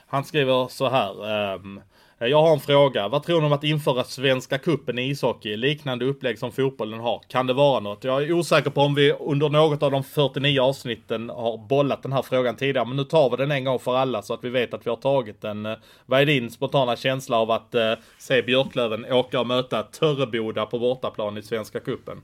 han 0.07 0.25
skriver 0.25 0.69
så 0.69 0.89
här. 0.89 1.55
Um, 1.55 1.81
jag 2.19 2.43
har 2.43 2.53
en 2.53 2.61
fråga. 2.61 3.09
Vad 3.09 3.23
tror 3.23 3.41
ni 3.41 3.47
om 3.47 3.53
att 3.53 3.65
införa 3.65 4.05
Svenska 4.05 4.59
Kuppen 4.59 4.99
i 4.99 5.03
ishockey? 5.03 5.57
Liknande 5.57 6.05
upplägg 6.05 6.39
som 6.39 6.53
fotbollen 6.53 7.01
har. 7.01 7.21
Kan 7.29 7.47
det 7.47 7.53
vara 7.53 7.81
något? 7.81 8.05
Jag 8.05 8.23
är 8.23 8.33
osäker 8.33 8.71
på 8.71 8.81
om 8.81 8.95
vi 8.95 9.13
under 9.13 9.49
något 9.49 9.83
av 9.83 9.91
de 9.91 10.05
49 10.05 10.61
avsnitten 10.61 11.31
har 11.31 11.59
bollat 11.69 12.03
den 12.03 12.13
här 12.13 12.23
frågan 12.23 12.57
tidigare. 12.57 12.87
Men 12.87 12.97
nu 12.97 13.05
tar 13.05 13.31
vi 13.31 13.37
den 13.37 13.51
en 13.51 13.65
gång 13.65 13.79
för 13.79 13.97
alla 13.97 14.23
så 14.23 14.35
att 14.35 14.45
vi 14.45 14.51
vet 14.51 14.75
att 14.75 14.87
vi 14.87 14.91
har 14.91 14.97
tagit 14.97 15.41
den. 15.41 15.69
Vad 16.07 16.21
är 16.21 16.27
din 16.27 16.51
spontana 16.51 16.97
känsla 16.97 17.39
av 17.39 17.51
att 17.51 17.75
uh, 17.75 17.81
se 18.19 18.43
Björklöven 18.43 19.13
åka 19.13 19.41
och 19.41 19.47
möta 19.47 19.83
Törreboda 19.83 20.67
på 20.67 20.79
bortaplan 20.79 21.39
i 21.39 21.43
Svenska 21.43 21.81
Kuppen? 21.81 22.23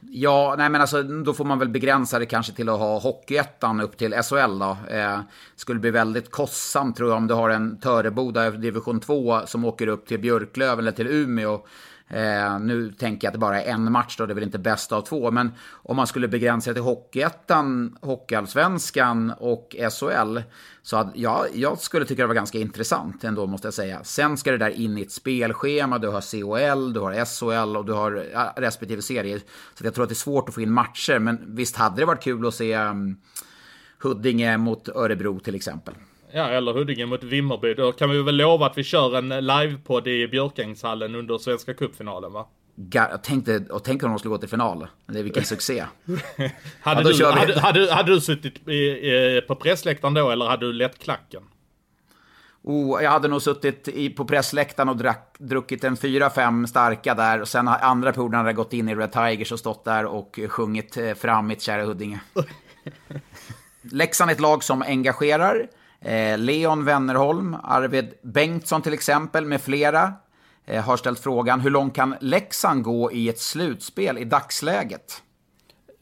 Ja, 0.00 0.54
nej 0.58 0.70
men 0.70 0.80
alltså 0.80 1.02
då 1.02 1.34
får 1.34 1.44
man 1.44 1.58
väl 1.58 1.68
begränsa 1.68 2.18
det 2.18 2.26
kanske 2.26 2.52
till 2.52 2.68
att 2.68 2.78
ha 2.78 2.98
Hockeyettan 2.98 3.80
upp 3.80 3.96
till 3.96 4.14
SHL 4.22 4.58
då. 4.58 4.76
Eh, 4.90 5.20
skulle 5.56 5.80
bli 5.80 5.90
väldigt 5.90 6.30
kostsamt 6.30 6.96
tror 6.96 7.10
jag 7.10 7.16
om 7.16 7.26
du 7.26 7.34
har 7.34 7.50
en 7.50 7.78
Töreboda 7.80 8.50
division 8.50 9.00
2 9.00 9.40
som 9.46 9.64
åker 9.64 9.86
upp 9.86 10.06
till 10.06 10.20
Björklöven 10.20 10.78
eller 10.78 10.92
till 10.92 11.06
Umeå. 11.06 11.66
Eh, 12.08 12.58
nu 12.60 12.92
tänker 12.92 13.26
jag 13.26 13.30
att 13.30 13.34
det 13.34 13.38
bara 13.38 13.62
är 13.62 13.72
en 13.72 13.92
match 13.92 14.16
då, 14.16 14.26
det 14.26 14.32
är 14.32 14.34
väl 14.34 14.44
inte 14.44 14.58
bäst 14.58 14.92
av 14.92 15.02
två. 15.02 15.30
Men 15.30 15.52
om 15.72 15.96
man 15.96 16.06
skulle 16.06 16.28
begränsa 16.28 16.70
det 16.70 16.74
till 16.74 16.82
Hockeyettan, 16.82 17.98
Hockeyallsvenskan 18.00 19.32
och 19.38 19.76
SHL. 19.90 20.38
Så 20.82 20.96
att, 20.96 21.12
ja, 21.14 21.46
jag 21.54 21.78
skulle 21.78 22.04
tycka 22.04 22.22
det 22.22 22.26
var 22.26 22.34
ganska 22.34 22.58
intressant 22.58 23.24
ändå 23.24 23.46
måste 23.46 23.66
jag 23.66 23.74
säga. 23.74 24.04
Sen 24.04 24.36
ska 24.36 24.50
det 24.50 24.58
där 24.58 24.70
in 24.70 24.98
i 24.98 25.02
ett 25.02 25.12
spelschema, 25.12 25.98
du 25.98 26.08
har 26.08 26.20
CHL, 26.20 26.92
du 26.92 27.00
har 27.00 27.24
SHL 27.24 27.76
och 27.76 27.84
du 27.84 27.92
har 27.92 28.10
respektive 28.56 29.02
serie. 29.02 29.40
Så 29.74 29.84
jag 29.84 29.94
tror 29.94 30.02
att 30.02 30.08
det 30.08 30.12
är 30.12 30.16
svårt 30.16 30.48
att 30.48 30.54
få 30.54 30.60
in 30.60 30.72
matcher, 30.72 31.18
men 31.18 31.56
visst 31.56 31.76
hade 31.76 31.96
det 31.96 32.04
varit 32.04 32.22
kul 32.22 32.46
att 32.46 32.54
se 32.54 32.76
um, 32.76 33.16
Huddinge 33.98 34.56
mot 34.56 34.88
Örebro 34.88 35.40
till 35.40 35.54
exempel. 35.54 35.94
Ja, 36.32 36.48
eller 36.48 36.72
Huddinge 36.72 37.06
mot 37.06 37.24
Vimmerby. 37.24 37.74
Då 37.74 37.92
kan 37.92 38.10
vi 38.10 38.22
väl 38.22 38.36
lova 38.36 38.66
att 38.66 38.78
vi 38.78 38.84
kör 38.84 39.18
en 39.18 39.28
livepodd 39.28 40.08
i 40.08 40.28
Björkängshallen 40.28 41.14
under 41.14 41.38
Svenska 41.38 41.74
Cupfinalen 41.74 42.32
va? 42.32 42.46
Jag 42.92 43.22
tänkte, 43.22 43.64
och 43.70 43.84
tänk 43.84 44.02
om 44.02 44.10
de 44.10 44.18
skulle 44.18 44.32
gå 44.32 44.38
till 44.38 44.48
final. 44.48 44.86
Det 45.06 45.18
är 45.18 45.22
vilken 45.22 45.44
succé. 45.44 45.84
hade, 46.80 47.10
ja, 47.10 47.16
du, 47.18 47.24
hade, 47.24 47.60
hade, 47.60 47.92
hade, 47.92 48.14
du 48.14 48.20
suttit 48.20 48.68
i, 48.68 48.72
i, 48.72 49.42
på 49.48 49.54
pressläktaren 49.54 50.14
då 50.14 50.30
eller 50.30 50.46
hade 50.46 50.66
du 50.66 50.72
lett 50.72 50.98
klacken? 50.98 51.42
Oh, 52.62 53.02
jag 53.02 53.10
hade 53.10 53.28
nog 53.28 53.42
suttit 53.42 53.88
i, 53.88 54.10
på 54.10 54.24
pressläktaren 54.24 54.88
och 54.88 54.96
drack, 54.96 55.36
druckit 55.38 55.84
en 55.84 55.96
fyra, 55.96 56.30
fem 56.30 56.66
starka 56.66 57.14
där. 57.14 57.40
Och 57.40 57.48
sen 57.48 57.68
andra 57.68 58.12
perioden 58.12 58.34
hade 58.34 58.48
jag 58.48 58.56
gått 58.56 58.72
in 58.72 58.88
i 58.88 58.94
Red 58.94 59.12
Tigers 59.12 59.52
och 59.52 59.58
stått 59.58 59.84
där 59.84 60.04
och 60.04 60.40
sjungit 60.48 60.96
eh, 60.96 61.14
fram 61.14 61.46
mitt 61.46 61.62
kära 61.62 61.84
Huddinge. 61.84 62.20
Leksand 63.82 64.30
är 64.30 64.34
ett 64.34 64.40
lag 64.40 64.64
som 64.64 64.82
engagerar. 64.82 65.68
Eh, 66.00 66.38
Leon 66.38 66.84
Wennerholm, 66.84 67.56
Arvid 67.62 68.14
Bengtsson 68.22 68.82
till 68.82 68.92
exempel, 68.92 69.44
med 69.44 69.60
flera 69.60 70.12
eh, 70.66 70.84
har 70.84 70.96
ställt 70.96 71.20
frågan 71.20 71.60
hur 71.60 71.70
långt 71.70 71.94
kan 71.94 72.14
Leksand 72.20 72.82
gå 72.82 73.12
i 73.12 73.28
ett 73.28 73.38
slutspel 73.38 74.18
i 74.18 74.24
dagsläget? 74.24 75.22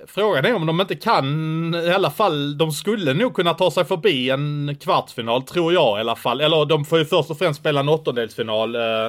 Frågan 0.07 0.45
är 0.45 0.55
om 0.55 0.67
de 0.67 0.81
inte 0.81 0.95
kan, 0.95 1.75
i 1.75 1.91
alla 1.91 2.11
fall, 2.11 2.59
de 2.59 2.73
skulle 2.73 3.15
nog 3.15 3.35
kunna 3.35 3.55
ta 3.55 3.71
sig 3.71 3.85
förbi 3.85 4.31
en 4.31 4.77
kvartsfinal, 4.81 5.43
tror 5.43 5.73
jag 5.73 5.99
i 5.99 6.01
alla 6.01 6.17
fall. 6.17 6.41
Eller 6.41 6.65
de 6.65 6.85
får 6.85 6.99
ju 6.99 7.05
först 7.05 7.31
och 7.31 7.39
främst 7.39 7.61
spela 7.61 7.81
en 7.81 7.89
åttondelsfinal, 7.89 8.75
eh, 8.75 9.05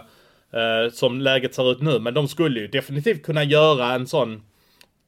eh, 0.62 0.92
som 0.94 1.22
läget 1.22 1.56
ser 1.56 1.72
ut 1.72 1.82
nu. 1.82 2.00
Men 2.00 2.14
de 2.14 2.28
skulle 2.28 2.60
ju 2.60 2.68
definitivt 2.68 3.26
kunna 3.26 3.44
göra 3.44 3.94
en 3.94 4.08
sån 4.08 4.42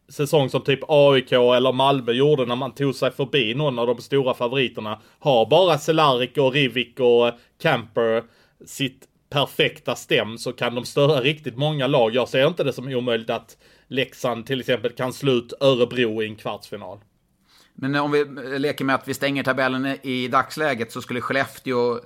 säsong 0.09 0.49
som 0.49 0.63
typ 0.63 0.79
AIK 0.87 1.31
eller 1.31 1.73
Malmö 1.73 2.11
gjorde 2.11 2.45
när 2.45 2.55
man 2.55 2.73
tog 2.73 2.95
sig 2.95 3.11
förbi 3.11 3.53
någon 3.53 3.79
av 3.79 3.87
de 3.87 4.01
stora 4.01 4.33
favoriterna. 4.33 5.01
Har 5.19 5.49
bara 5.49 5.77
Cehlárik 5.77 6.37
och 6.37 6.53
Rivik 6.53 6.99
och 6.99 7.27
eh, 7.27 7.33
Camper 7.61 8.23
sitt 8.65 9.07
perfekta 9.29 9.95
stäm 9.95 10.37
så 10.37 10.53
kan 10.53 10.75
de 10.75 10.85
störa 10.85 11.21
riktigt 11.21 11.57
många 11.57 11.87
lag. 11.87 12.15
Jag 12.15 12.29
ser 12.29 12.47
inte 12.47 12.63
det 12.63 12.73
som 12.73 12.87
omöjligt 12.87 13.29
att 13.29 13.57
Leksand 13.87 14.45
till 14.45 14.59
exempel 14.59 14.91
kan 14.91 15.13
slå 15.13 15.31
ut 15.31 15.53
Örebro 15.59 16.23
i 16.23 16.25
en 16.25 16.35
kvartsfinal. 16.35 16.99
Men 17.73 17.95
om 17.95 18.11
vi 18.11 18.25
leker 18.59 18.85
med 18.85 18.95
att 18.95 19.07
vi 19.07 19.13
stänger 19.13 19.43
tabellen 19.43 19.85
i 20.03 20.27
dagsläget 20.27 20.91
så 20.91 21.01
skulle 21.01 21.21
Skellefteå 21.21 21.99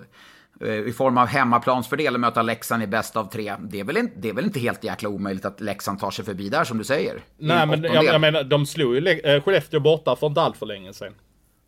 i 0.62 0.94
form 0.94 1.18
av 1.18 1.28
hemmaplansfördel 1.28 2.18
möta 2.18 2.42
Leksand 2.42 2.84
i 2.84 2.88
bäst 2.88 3.16
av 3.16 3.26
tre. 3.26 3.56
Det 3.60 3.80
är, 3.80 3.84
väl 3.84 3.98
inte, 3.98 4.14
det 4.16 4.30
är 4.30 4.34
väl 4.34 4.46
inte 4.46 4.60
helt 4.60 4.84
jäkla 4.84 5.10
omöjligt 5.10 5.46
att 5.46 5.62
Leksand 5.62 6.00
tar 6.00 6.12
sig 6.12 6.26
förbi 6.26 6.50
där 6.50 6.64
som 6.64 6.78
du 6.78 6.84
säger? 6.84 7.22
Nej, 7.38 7.68
men 7.68 7.84
jag, 7.84 8.06
jag, 8.06 8.22
menar, 8.22 8.44
de 8.44 8.66
slog 8.66 8.96
ju 8.96 9.08
eh, 9.08 9.44
Skellefteå 9.44 9.80
borta 9.80 10.16
för 10.16 10.28
inte 10.28 10.42
allt 10.42 10.58
för 10.58 10.66
länge 10.66 10.94
sedan. 10.94 11.14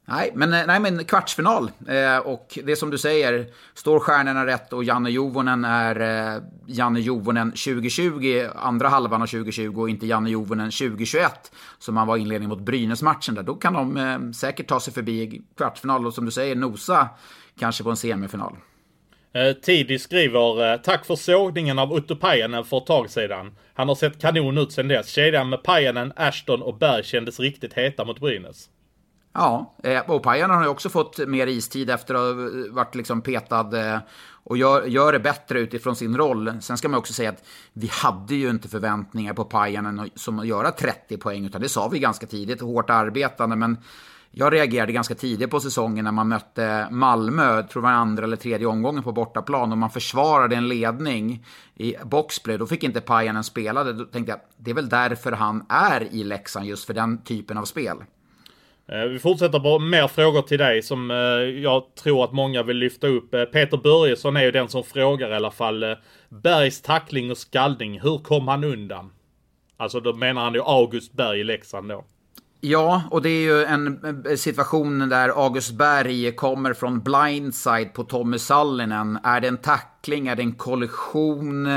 Nej, 0.06 0.32
men, 0.36 0.54
eh, 0.54 0.66
nej, 0.68 0.80
men 0.80 1.06
kvartsfinal. 1.06 1.72
Eh, 1.88 2.18
och 2.18 2.60
det 2.64 2.76
som 2.76 2.90
du 2.90 2.98
säger, 2.98 3.46
står 3.74 4.00
stjärnorna 4.00 4.46
rätt 4.46 4.74
och 4.74 4.84
Janne 4.84 5.10
Jovonen 5.10 5.66
är 5.66 6.00
eh, 6.36 6.42
Janne 6.68 7.00
Jovonen 7.00 7.52
2020, 7.52 8.48
andra 8.56 8.90
halvan 8.90 9.22
av 9.22 9.28
2020 9.28 9.82
och 9.82 9.90
inte 9.90 10.08
Janne 10.08 10.30
Jovonen 10.30 10.72
2021, 10.72 11.52
som 11.80 11.98
han 11.98 12.08
var 12.08 12.18
inledning 12.18 12.50
mot 12.50 12.60
Brynäs-matchen 12.60 13.36
där, 13.36 13.44
då 13.44 13.56
kan 13.56 13.74
de 13.74 13.98
eh, 13.98 14.32
säkert 14.32 14.68
ta 14.68 14.80
sig 14.80 14.94
förbi 14.94 15.42
kvartsfinal 15.58 16.08
och 16.08 16.14
som 16.14 16.26
du 16.26 16.32
säger 16.32 16.56
nosa 16.56 17.10
kanske 17.60 17.84
på 17.84 17.90
en 17.90 17.98
semifinal. 17.98 18.56
Eh, 19.34 19.54
Tidig 19.54 20.02
skriver 20.02 20.74
eh, 20.74 20.78
Tack 20.78 21.06
för 21.06 21.16
sågningen 21.16 21.80
av 21.80 21.94
Otto 21.94 22.16
Pajanen 22.16 22.66
för 22.66 22.78
ett 22.78 22.86
tag 22.86 23.10
sedan. 23.10 23.52
Han 23.74 23.88
har 23.88 23.96
sett 23.96 24.22
kanon 24.22 24.58
ut 24.58 24.72
sen 24.72 24.88
dess. 24.88 25.08
Kedjan 25.08 25.50
med 25.50 25.64
Pajanen, 25.64 26.14
Ashton 26.16 26.62
och 26.62 26.78
Berg 26.78 27.04
kändes 27.04 27.40
riktigt 27.40 27.74
heta 27.74 28.06
mot 28.06 28.20
Brynäs. 28.20 28.70
Ja, 29.34 29.76
eh, 29.84 30.10
och 30.10 30.24
Pajanen 30.24 30.58
har 30.58 30.64
ju 30.64 30.70
också 30.70 30.90
fått 30.90 31.28
mer 31.28 31.48
istid 31.48 31.90
efter 31.90 32.16
att 32.16 32.22
ha 32.22 32.34
varit 32.70 32.96
liksom 32.96 33.22
petad 33.22 34.02
och 34.46 34.58
gör, 34.58 34.86
gör 34.86 35.14
det 35.14 35.20
bättre 35.20 35.60
utifrån 35.60 35.96
sin 35.96 36.18
roll. 36.18 36.54
Sen 36.62 36.78
ska 36.78 36.90
man 36.90 37.00
också 37.00 37.14
säga 37.14 37.30
att 37.30 37.44
vi 37.74 37.88
hade 37.88 38.36
ju 38.36 38.50
inte 38.50 38.70
förväntningar 38.70 39.34
på 39.34 39.44
Pajanen 39.44 40.10
som 40.16 40.40
att 40.40 40.48
göra 40.48 40.72
30 40.72 41.18
poäng, 41.18 41.46
utan 41.46 41.62
det 41.62 41.70
sa 41.70 41.88
vi 41.88 42.00
ganska 42.00 42.28
tidigt, 42.28 42.62
hårt 42.62 42.90
arbetande, 42.90 43.56
men 43.56 43.78
jag 44.36 44.54
reagerade 44.54 44.92
ganska 44.92 45.16
tidigt 45.16 45.50
på 45.50 45.60
säsongen 45.60 46.06
när 46.06 46.12
man 46.12 46.28
mötte 46.28 46.88
Malmö, 46.92 47.56
jag 47.56 47.70
tror 47.70 47.82
det 47.82 47.88
var 47.88 47.94
andra 47.94 48.24
eller 48.24 48.38
tredje 48.38 48.68
omgången 48.68 49.04
på 49.04 49.12
bortaplan, 49.12 49.72
och 49.72 49.78
man 49.78 49.90
försvarade 49.90 50.56
en 50.56 50.68
ledning 50.68 51.46
i 51.76 51.96
boxplay. 52.04 52.58
Då 52.58 52.66
fick 52.66 52.84
inte 52.84 53.02
Pajanen 53.02 53.44
spela 53.44 53.84
det. 53.84 53.94
Då 53.94 54.06
tänkte 54.06 54.32
jag, 54.32 54.40
det 54.58 54.72
är 54.72 54.76
väl 54.76 54.90
därför 54.90 55.32
han 55.32 55.66
är 55.70 56.14
i 56.14 56.24
Leksand, 56.24 56.66
just 56.66 56.86
för 56.86 56.94
den 56.94 57.24
typen 57.24 57.58
av 57.58 57.66
spel. 57.66 57.98
Eh, 58.88 59.00
vi 59.00 59.20
fortsätter 59.20 59.60
på 59.60 59.80
mer 59.80 60.08
frågor 60.08 60.42
till 60.42 60.58
dig 60.58 60.82
som 60.82 61.12
eh, 61.12 61.18
jag 61.64 61.96
tror 61.96 62.24
att 62.24 62.34
många 62.34 62.64
vill 62.64 62.78
lyfta 62.78 63.08
upp. 63.08 63.34
Eh, 63.34 63.44
Peter 63.44 63.78
Börjesson 63.78 64.38
är 64.38 64.44
ju 64.44 64.52
den 64.52 64.70
som 64.70 64.84
frågar 64.84 65.30
i 65.32 65.36
alla 65.36 65.52
fall. 65.52 65.96
Bergs 66.30 66.82
tackling 66.82 67.32
och 67.32 67.38
skallning, 67.38 68.00
hur 68.00 68.18
kom 68.18 68.48
han 68.48 68.64
undan? 68.64 69.12
Alltså 69.78 70.00
då 70.00 70.14
menar 70.14 70.44
han 70.44 70.54
ju 70.54 70.62
August 70.62 71.14
Berg 71.14 71.40
i 71.40 71.44
Leksand 71.44 71.90
då. 71.90 72.06
Ja, 72.66 73.04
och 73.12 73.22
det 73.22 73.30
är 73.30 73.42
ju 73.42 73.64
en 73.64 74.00
eh, 74.30 74.36
situation 74.36 75.10
där 75.10 75.30
August 75.30 75.72
Berg 75.72 76.36
kommer 76.36 76.74
från 76.74 77.00
blindside 77.00 77.94
på 77.94 78.04
Tommy 78.04 78.40
Sallinen. 78.40 79.20
Är 79.24 79.42
det 79.42 79.48
en 79.48 79.58
tackling? 79.58 80.28
Är 80.28 80.36
det 80.36 80.42
en 80.42 80.56
kollision? 80.56 81.68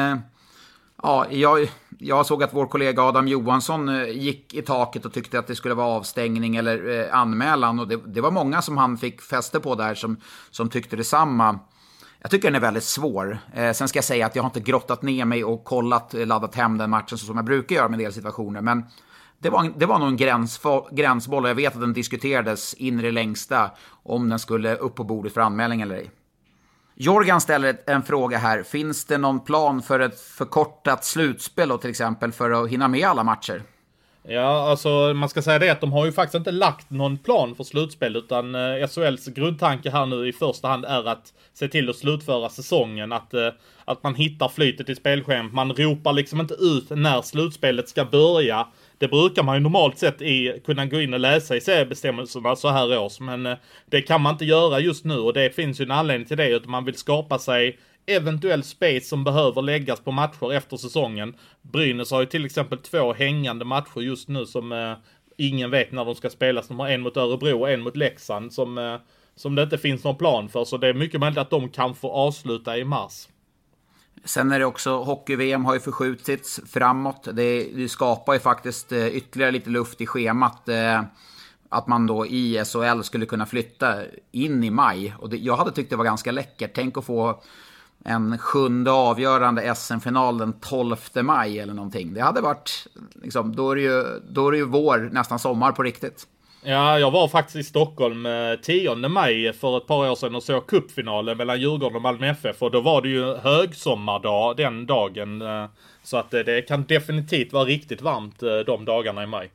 Ja, 1.03 1.27
jag, 1.31 1.69
jag 1.99 2.27
såg 2.27 2.43
att 2.43 2.55
vår 2.55 2.67
kollega 2.67 3.03
Adam 3.03 3.29
Johansson 3.29 3.89
eh, 3.89 4.09
gick 4.09 4.55
i 4.55 4.63
taket 4.63 5.05
och 5.05 5.13
tyckte 5.13 5.39
att 5.39 5.47
det 5.47 5.57
skulle 5.57 5.75
vara 5.75 5.87
avstängning 5.87 6.57
eller 6.57 7.01
eh, 7.01 7.19
anmälan. 7.19 7.81
Och 7.81 7.89
det, 7.89 8.01
det, 8.07 8.21
var 8.21 8.31
många 8.31 8.63
som 8.63 8.77
han 8.77 8.99
fick 8.99 9.23
fäste 9.23 9.61
på 9.61 9.75
där 9.75 9.95
som, 9.95 10.17
som 10.51 10.69
tyckte 10.69 10.97
detsamma. 10.97 11.59
Jag 12.19 12.31
tycker 12.31 12.49
den 12.49 12.55
är 12.55 12.61
väldigt 12.61 12.85
svår. 12.85 13.39
Eh, 13.55 13.73
sen 13.73 13.89
ska 13.89 13.97
jag 13.97 14.05
säga 14.05 14.27
att 14.27 14.37
jag 14.37 14.43
har 14.43 14.51
inte 14.51 14.61
grottat 14.61 15.03
ner 15.03 15.25
mig 15.25 15.45
och 15.45 15.65
kollat, 15.65 16.15
laddat 16.15 16.55
hem 16.55 16.79
den 16.79 16.91
matchen 16.91 17.19
så 17.19 17.27
som 17.27 17.37
jag 17.37 17.45
brukar 17.45 17.77
göra 17.77 17.89
med 17.89 17.99
en 17.99 18.05
del 18.05 18.13
situationer. 18.13 18.61
Men 18.61 18.85
det 19.39 19.51
var, 19.51 19.73
det 19.77 19.87
var 19.87 19.99
nog 19.99 20.09
en 20.09 20.17
gränsfo, 20.17 20.89
gränsboll 20.91 21.45
och 21.45 21.51
jag 21.51 21.55
vet 21.55 21.75
att 21.75 21.81
den 21.81 21.93
diskuterades 21.93 22.75
in 22.75 23.01
i 23.01 23.03
det 23.03 23.11
längsta 23.11 23.71
om 24.03 24.29
den 24.29 24.39
skulle 24.39 24.75
upp 24.75 24.95
på 24.95 25.05
bordet 25.05 25.35
för 25.35 25.41
anmälning 25.41 25.81
eller 25.81 25.97
ej. 25.97 26.11
Jorgan 26.95 27.41
ställer 27.41 27.77
en 27.87 28.03
fråga 28.03 28.39
här. 28.39 28.63
Finns 28.63 29.05
det 29.05 29.19
någon 29.19 29.41
plan 29.41 29.83
för 29.83 30.01
ett 30.01 30.21
förkortat 30.21 31.05
slutspel 31.05 31.69
då, 31.69 31.79
till 31.79 31.91
exempel 31.91 32.33
för 32.33 32.51
att 32.51 32.71
hinna 32.71 32.89
med 32.89 33.09
alla 33.09 33.25
matcher? 33.25 33.63
Ja, 34.29 34.71
alltså 34.71 35.15
man 35.15 35.29
ska 35.29 35.43
säga 35.43 35.59
det 35.59 35.71
att 35.71 35.81
de 35.81 35.93
har 35.93 36.07
ju 36.07 36.13
faktiskt 36.13 36.35
inte 36.35 36.51
lagt 36.51 36.91
någon 36.91 37.19
plan 37.19 37.55
för 37.55 37.65
slutspel 37.65 38.17
utan 38.17 38.55
eh, 38.55 38.89
SHLs 38.89 39.27
grundtanke 39.27 39.91
här 39.91 40.07
nu 40.07 40.29
i 40.29 40.33
första 40.33 40.69
hand 40.69 40.85
är 40.85 41.09
att 41.09 41.33
se 41.55 41.69
till 41.69 41.91
att 41.91 41.97
slutföra 41.97 42.49
säsongen. 42.49 43.13
Att, 43.13 43.35
eh, 43.35 43.49
att 43.85 44.03
man 44.03 44.15
hittar 44.15 44.49
flytet 44.49 44.89
i 44.89 44.95
spelschemat. 44.95 45.53
Man 45.53 45.73
ropar 45.73 46.13
liksom 46.13 46.41
inte 46.41 46.55
ut 46.55 46.91
när 46.91 47.23
slutspelet 47.23 47.89
ska 47.89 48.05
börja. 48.05 48.67
Det 48.99 49.09
brukar 49.09 49.43
man 49.43 49.57
ju 49.57 49.61
normalt 49.61 49.99
sett 49.99 50.23
i, 50.23 50.61
kunna 50.65 50.87
gå 50.87 51.01
in 51.01 51.15
och 51.15 51.21
läsa 51.21 51.57
i 51.57 51.61
seriebestämmelserna 51.61 52.57
så 52.57 52.69
här 52.69 52.99
års, 52.99 53.21
men 53.21 53.47
eh, 53.47 53.57
det 53.87 54.03
kan 54.03 54.21
man 54.21 54.35
inte 54.35 54.45
göra 54.45 54.81
just 54.81 55.05
nu 55.05 55.19
och 55.19 55.33
det 55.33 55.51
finns 55.51 55.81
ju 55.81 55.85
en 55.85 55.91
anledning 55.91 56.29
till 56.29 56.37
det, 56.37 56.49
utan 56.49 56.71
man 56.71 56.85
vill 56.85 56.95
skapa 56.95 57.39
sig 57.39 57.79
eventuell 58.07 58.63
space 58.63 59.01
som 59.01 59.25
behöver 59.25 59.63
läggas 59.63 60.01
på 60.01 60.13
matcher 60.13 60.53
efter 60.53 60.77
säsongen. 60.77 61.35
Brynäs 61.63 62.11
har 62.11 62.21
ju 62.21 62.27
till 62.27 62.45
exempel 62.45 62.79
två 62.79 63.13
hängande 63.13 63.65
matcher 63.65 64.01
just 64.01 64.29
nu 64.29 64.47
som 64.47 64.73
eh, 64.73 64.93
ingen 65.37 65.71
vet 65.71 65.93
när 65.93 66.05
de 66.05 66.15
ska 66.15 66.31
spelas. 66.31 66.69
De 66.69 66.81
har 66.81 66.89
en 66.89 67.01
mot 67.01 67.17
Örebro 67.17 67.61
och 67.61 67.71
en 67.71 67.81
mot 67.81 67.97
Leksand 67.97 68.53
som, 68.53 68.79
eh, 68.79 68.97
som 69.37 69.55
det 69.55 69.63
inte 69.63 69.79
finns 69.79 70.05
någon 70.05 70.17
plan 70.17 70.49
för, 70.49 70.65
så 70.65 70.77
det 70.77 70.89
är 70.89 70.95
mycket 70.95 71.21
möjligt 71.21 71.39
att 71.39 71.51
de 71.51 71.69
kan 71.69 71.95
få 71.95 72.11
avsluta 72.13 72.79
i 72.79 72.85
mars. 72.85 73.29
Sen 74.27 74.53
är 74.53 74.59
det 74.59 74.65
också, 74.65 75.03
hockey-VM 75.03 75.65
har 75.65 75.75
ju 75.75 75.81
förskjutits 75.81 76.61
framåt. 76.67 77.29
Det, 77.33 77.71
det, 77.75 77.89
skapar 77.89 78.33
ju 78.33 78.39
faktiskt 78.39 78.93
eh, 78.93 79.07
ytterligare 79.07 79.51
lite 79.53 79.71
luft 79.71 80.01
i 80.01 80.07
schemat. 80.07 80.69
Eh, 80.69 81.03
att 81.69 81.87
man 81.87 82.07
då 82.07 82.27
i 82.27 82.65
SHL 82.65 83.03
skulle 83.03 83.27
kunna 83.27 83.47
flytta 83.47 83.95
in 84.33 84.65
i 84.65 84.71
maj. 84.71 85.15
Och 85.19 85.31
det, 85.31 85.37
jag 85.37 85.57
hade 85.57 85.73
tyckt 85.73 85.91
det 85.91 85.97
var 85.97 86.05
ganska 86.05 86.33
läckert. 86.33 86.71
Tänk 86.75 86.99
att 86.99 87.05
få 87.05 87.43
en 88.05 88.39
sjunde 88.39 88.91
avgörande 88.91 89.75
SM-final 89.75 90.39
den 90.39 90.53
12 90.53 90.97
maj 91.23 91.59
eller 91.59 91.75
någonting. 91.75 92.15
Det 92.15 92.21
hade 92.21 92.41
varit, 92.41 92.87
liksom, 93.23 93.57
då, 93.57 93.71
är 93.71 93.77
det 93.77 93.83
ju, 93.83 94.05
då 94.31 94.49
är 94.49 94.53
det 94.53 94.59
ju 94.59 94.65
vår, 94.65 95.11
nästan 95.13 95.39
sommar 95.39 95.73
på 95.73 95.83
riktigt. 95.83 96.27
Ja, 96.69 96.99
jag 96.99 97.11
var 97.11 97.29
faktiskt 97.29 97.57
i 97.57 97.63
Stockholm 97.63 98.27
eh, 98.27 98.55
10 98.63 98.95
maj 98.95 99.53
för 99.53 99.77
ett 99.77 99.87
par 99.87 100.11
år 100.11 100.15
sedan 100.15 100.35
och 100.35 100.43
såg 100.43 100.67
cupfinalen 100.67 101.37
mellan 101.37 101.61
Djurgården 101.61 101.97
och 101.97 102.03
Malmö 102.03 102.27
FF 102.27 102.63
och 102.63 102.71
då 102.71 102.81
var 102.81 103.03
det 103.03 103.09
ju 103.09 103.35
högsommardag 103.37 104.57
den 104.57 104.87
dagen. 104.87 105.43
Eh, 105.43 105.67
så 106.03 106.17
att 106.17 106.35
eh, 106.35 106.41
det 106.41 106.63
kan 106.63 106.85
definitivt 106.85 107.53
vara 107.53 107.65
riktigt 107.65 108.03
varmt 108.03 108.41
de 108.67 108.85
dagarna 108.85 109.23
i 109.23 109.27
maj. 109.27 109.51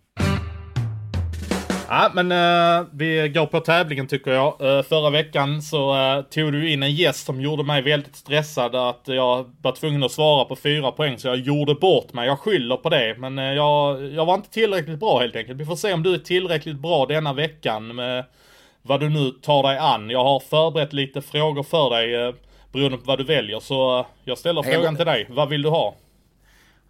Ja, 1.93 2.11
men 2.13 2.31
uh, 2.31 2.87
vi 2.93 3.29
går 3.29 3.45
på 3.45 3.59
tävlingen 3.59 4.07
tycker 4.07 4.31
jag. 4.31 4.61
Uh, 4.61 4.81
förra 4.81 5.09
veckan 5.09 5.61
så 5.61 5.95
uh, 5.95 6.21
tog 6.21 6.51
du 6.51 6.71
in 6.71 6.83
en 6.83 6.91
gäst 6.91 7.25
som 7.25 7.41
gjorde 7.41 7.63
mig 7.63 7.81
väldigt 7.81 8.15
stressad 8.15 8.75
att 8.75 9.01
jag 9.05 9.51
var 9.61 9.71
tvungen 9.71 10.03
att 10.03 10.11
svara 10.11 10.45
på 10.45 10.55
fyra 10.55 10.91
poäng 10.91 11.17
så 11.17 11.27
jag 11.27 11.37
gjorde 11.37 11.75
bort 11.75 12.13
mig. 12.13 12.27
Jag 12.27 12.39
skyller 12.39 12.77
på 12.77 12.89
det, 12.89 13.15
men 13.17 13.37
jag, 13.37 14.05
jag 14.05 14.25
var 14.25 14.35
inte 14.35 14.49
tillräckligt 14.49 14.99
bra 14.99 15.19
helt 15.19 15.35
enkelt. 15.35 15.59
Vi 15.59 15.65
får 15.65 15.75
se 15.75 15.93
om 15.93 16.03
du 16.03 16.13
är 16.13 16.17
tillräckligt 16.17 16.79
bra 16.79 17.05
denna 17.05 17.33
veckan 17.33 17.95
med 17.95 18.25
vad 18.81 18.99
du 18.99 19.09
nu 19.09 19.31
tar 19.31 19.63
dig 19.63 19.77
an. 19.77 20.09
Jag 20.09 20.23
har 20.23 20.39
förberett 20.39 20.93
lite 20.93 21.21
frågor 21.21 21.63
för 21.63 21.89
dig 21.89 22.33
beroende 22.71 22.97
på 22.97 23.03
vad 23.05 23.17
du 23.17 23.23
väljer, 23.23 23.59
så 23.59 24.05
jag 24.23 24.37
ställer 24.37 24.61
frågan 24.61 24.95
till 24.95 25.05
dig. 25.05 25.27
Vad 25.29 25.49
vill 25.49 25.61
du 25.61 25.69
ha? 25.69 25.95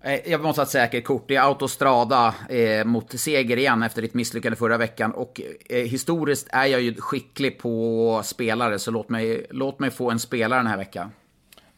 Eh, 0.04 0.32
jag 0.32 0.41
måste 0.41 0.62
ha 0.62 0.64
ett 0.64 0.70
säkert 0.70 1.04
kort. 1.04 1.26
Det 1.28 1.36
är 1.36 1.41
Autostrada 1.41 2.36
eh, 2.49 2.86
mot 2.86 3.20
seger 3.20 3.58
igen 3.58 3.84
efter 3.84 4.02
ditt 4.02 4.14
misslyckande 4.14 4.56
förra 4.56 4.78
veckan. 4.78 5.12
Och 5.12 5.41
eh, 5.70 5.78
historiskt 5.78 6.47
är 6.52 6.66
jag 6.66 6.82
ju 6.82 6.95
skicklig 6.95 7.60
på 7.60 8.22
spelare, 8.24 8.80
så 8.80 8.91
låt 8.91 9.10
mig, 9.10 9.45
låt 9.49 9.80
mig 9.80 9.91
få 9.91 10.12
en 10.12 10.20
spelare 10.20 10.60
den 10.60 10.68
här 10.68 10.78
veckan. 10.78 11.12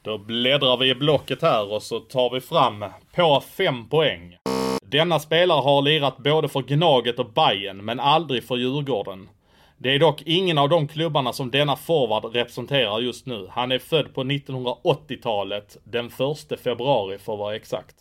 Då 0.01 0.17
bläddrar 0.17 0.77
vi 0.77 0.89
i 0.89 0.95
blocket 0.95 1.41
här 1.41 1.73
och 1.73 1.83
så 1.83 1.99
tar 1.99 2.33
vi 2.33 2.41
fram 2.41 2.85
på 3.15 3.43
fem 3.57 3.89
poäng. 3.89 4.37
Denna 4.85 5.19
spelare 5.19 5.61
har 5.61 5.81
lirat 5.81 6.17
både 6.17 6.49
för 6.49 6.61
Gnaget 6.61 7.19
och 7.19 7.33
Bayern 7.33 7.85
men 7.85 7.99
aldrig 7.99 8.43
för 8.43 8.55
Djurgården. 8.57 9.29
Det 9.77 9.95
är 9.95 9.99
dock 9.99 10.21
ingen 10.25 10.57
av 10.57 10.69
de 10.69 10.87
klubbarna 10.87 11.33
som 11.33 11.51
denna 11.51 11.75
forward 11.75 12.35
representerar 12.35 12.99
just 12.99 13.25
nu. 13.25 13.47
Han 13.51 13.71
är 13.71 13.79
född 13.79 14.13
på 14.13 14.23
1980-talet, 14.23 15.77
den 15.83 16.05
1 16.51 16.59
februari 16.59 17.17
för 17.17 17.33
att 17.33 17.39
vara 17.39 17.55
exakt. 17.55 17.95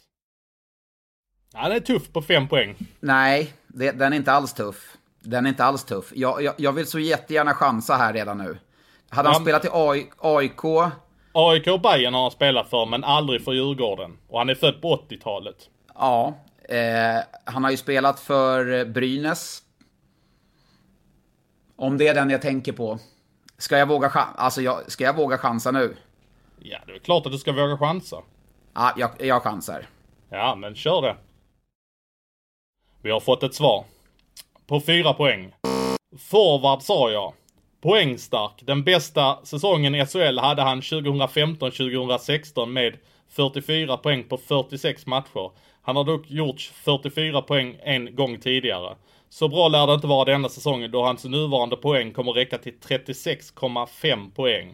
Han 1.54 1.72
är 1.72 1.80
tuff 1.80 2.12
på 2.12 2.22
fem 2.22 2.48
poäng. 2.48 2.74
Nej, 3.00 3.52
det, 3.66 3.90
den 3.90 4.12
är 4.12 4.16
inte 4.16 4.32
alls 4.32 4.54
tuff. 4.54 4.96
Den 5.20 5.46
är 5.46 5.48
inte 5.48 5.64
alls 5.64 5.84
tuff. 5.84 6.12
Jag, 6.14 6.42
jag, 6.42 6.54
jag 6.56 6.72
vill 6.72 6.86
så 6.86 6.98
jättegärna 6.98 7.54
chansa 7.54 7.96
här 7.96 8.12
redan 8.12 8.38
nu. 8.38 8.58
Hade 9.08 9.28
han 9.28 9.36
ja. 9.36 9.40
spelat 9.40 9.64
i 9.64 9.68
AI, 9.72 10.10
AIK... 10.18 10.64
AIK 11.32 11.66
och 11.66 11.80
Bayern 11.80 12.14
har 12.14 12.22
han 12.22 12.30
spelat 12.30 12.70
för, 12.70 12.86
men 12.86 13.04
aldrig 13.04 13.44
för 13.44 13.52
Djurgården. 13.52 14.18
Och 14.28 14.38
han 14.38 14.48
är 14.48 14.54
född 14.54 14.82
på 14.82 14.96
80-talet. 14.96 15.56
Ja. 15.94 16.34
Eh, 16.68 17.20
han 17.44 17.64
har 17.64 17.70
ju 17.70 17.76
spelat 17.76 18.20
för 18.20 18.84
Brynäs. 18.84 19.62
Om 21.76 21.98
det 21.98 22.08
är 22.08 22.14
den 22.14 22.30
jag 22.30 22.42
tänker 22.42 22.72
på. 22.72 22.98
Ska 23.58 23.78
jag 23.78 23.86
våga, 23.86 24.08
alltså 24.08 24.62
jag, 24.62 24.92
ska 24.92 25.04
jag 25.04 25.16
våga 25.16 25.38
chansa 25.38 25.70
nu? 25.70 25.96
Ja, 26.58 26.78
det 26.86 26.92
är 26.92 26.98
klart 26.98 27.26
att 27.26 27.32
du 27.32 27.38
ska 27.38 27.52
våga 27.52 27.78
chansa. 27.78 28.16
Ja, 28.74 28.92
jag, 28.96 29.10
jag 29.18 29.42
chansar. 29.42 29.86
Ja, 30.30 30.54
men 30.54 30.74
kör 30.74 31.02
det. 31.02 31.16
Vi 33.04 33.10
har 33.10 33.20
fått 33.20 33.42
ett 33.42 33.54
svar. 33.54 33.84
På 34.66 34.80
fyra 34.80 35.12
poäng. 35.12 35.52
Forward 36.18 36.82
sa 36.82 37.10
jag. 37.10 37.32
Poängstark. 37.80 38.52
Den 38.60 38.84
bästa 38.84 39.38
säsongen 39.44 39.94
i 39.94 40.06
SHL 40.06 40.38
hade 40.38 40.62
han 40.62 40.80
2015-2016 40.80 42.66
med 42.66 42.96
44 43.28 43.96
poäng 43.96 44.24
på 44.24 44.36
46 44.36 45.06
matcher. 45.06 45.50
Han 45.82 45.96
har 45.96 46.04
dock 46.04 46.30
gjort 46.30 46.60
44 46.60 47.42
poäng 47.42 47.76
en 47.82 48.16
gång 48.16 48.40
tidigare. 48.40 48.96
Så 49.28 49.48
bra 49.48 49.68
lär 49.68 49.86
det 49.86 49.94
inte 49.94 50.06
vara 50.06 50.24
denna 50.24 50.48
säsongen 50.48 50.90
då 50.90 51.02
hans 51.02 51.24
nuvarande 51.24 51.76
poäng 51.76 52.12
kommer 52.12 52.32
räcka 52.32 52.58
till 52.58 52.74
36,5 52.74 54.34
poäng. 54.34 54.68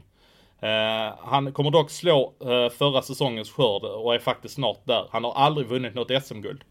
Uh, 0.62 1.18
han 1.18 1.53
kommer 1.53 1.70
dock 1.70 1.91
slå 1.91 2.33
uh, 2.45 2.68
förra 2.68 3.03
säsongens 3.03 3.51
skörd 3.51 3.83
och 3.85 4.14
är 4.14 4.18
faktiskt 4.18 4.55
snart 4.55 4.81
där. 4.85 5.07
Han 5.11 5.24
har 5.24 5.33
aldrig 5.33 5.66
vunnit 5.66 5.95
något 5.95 6.24
SM-guld. 6.24 6.64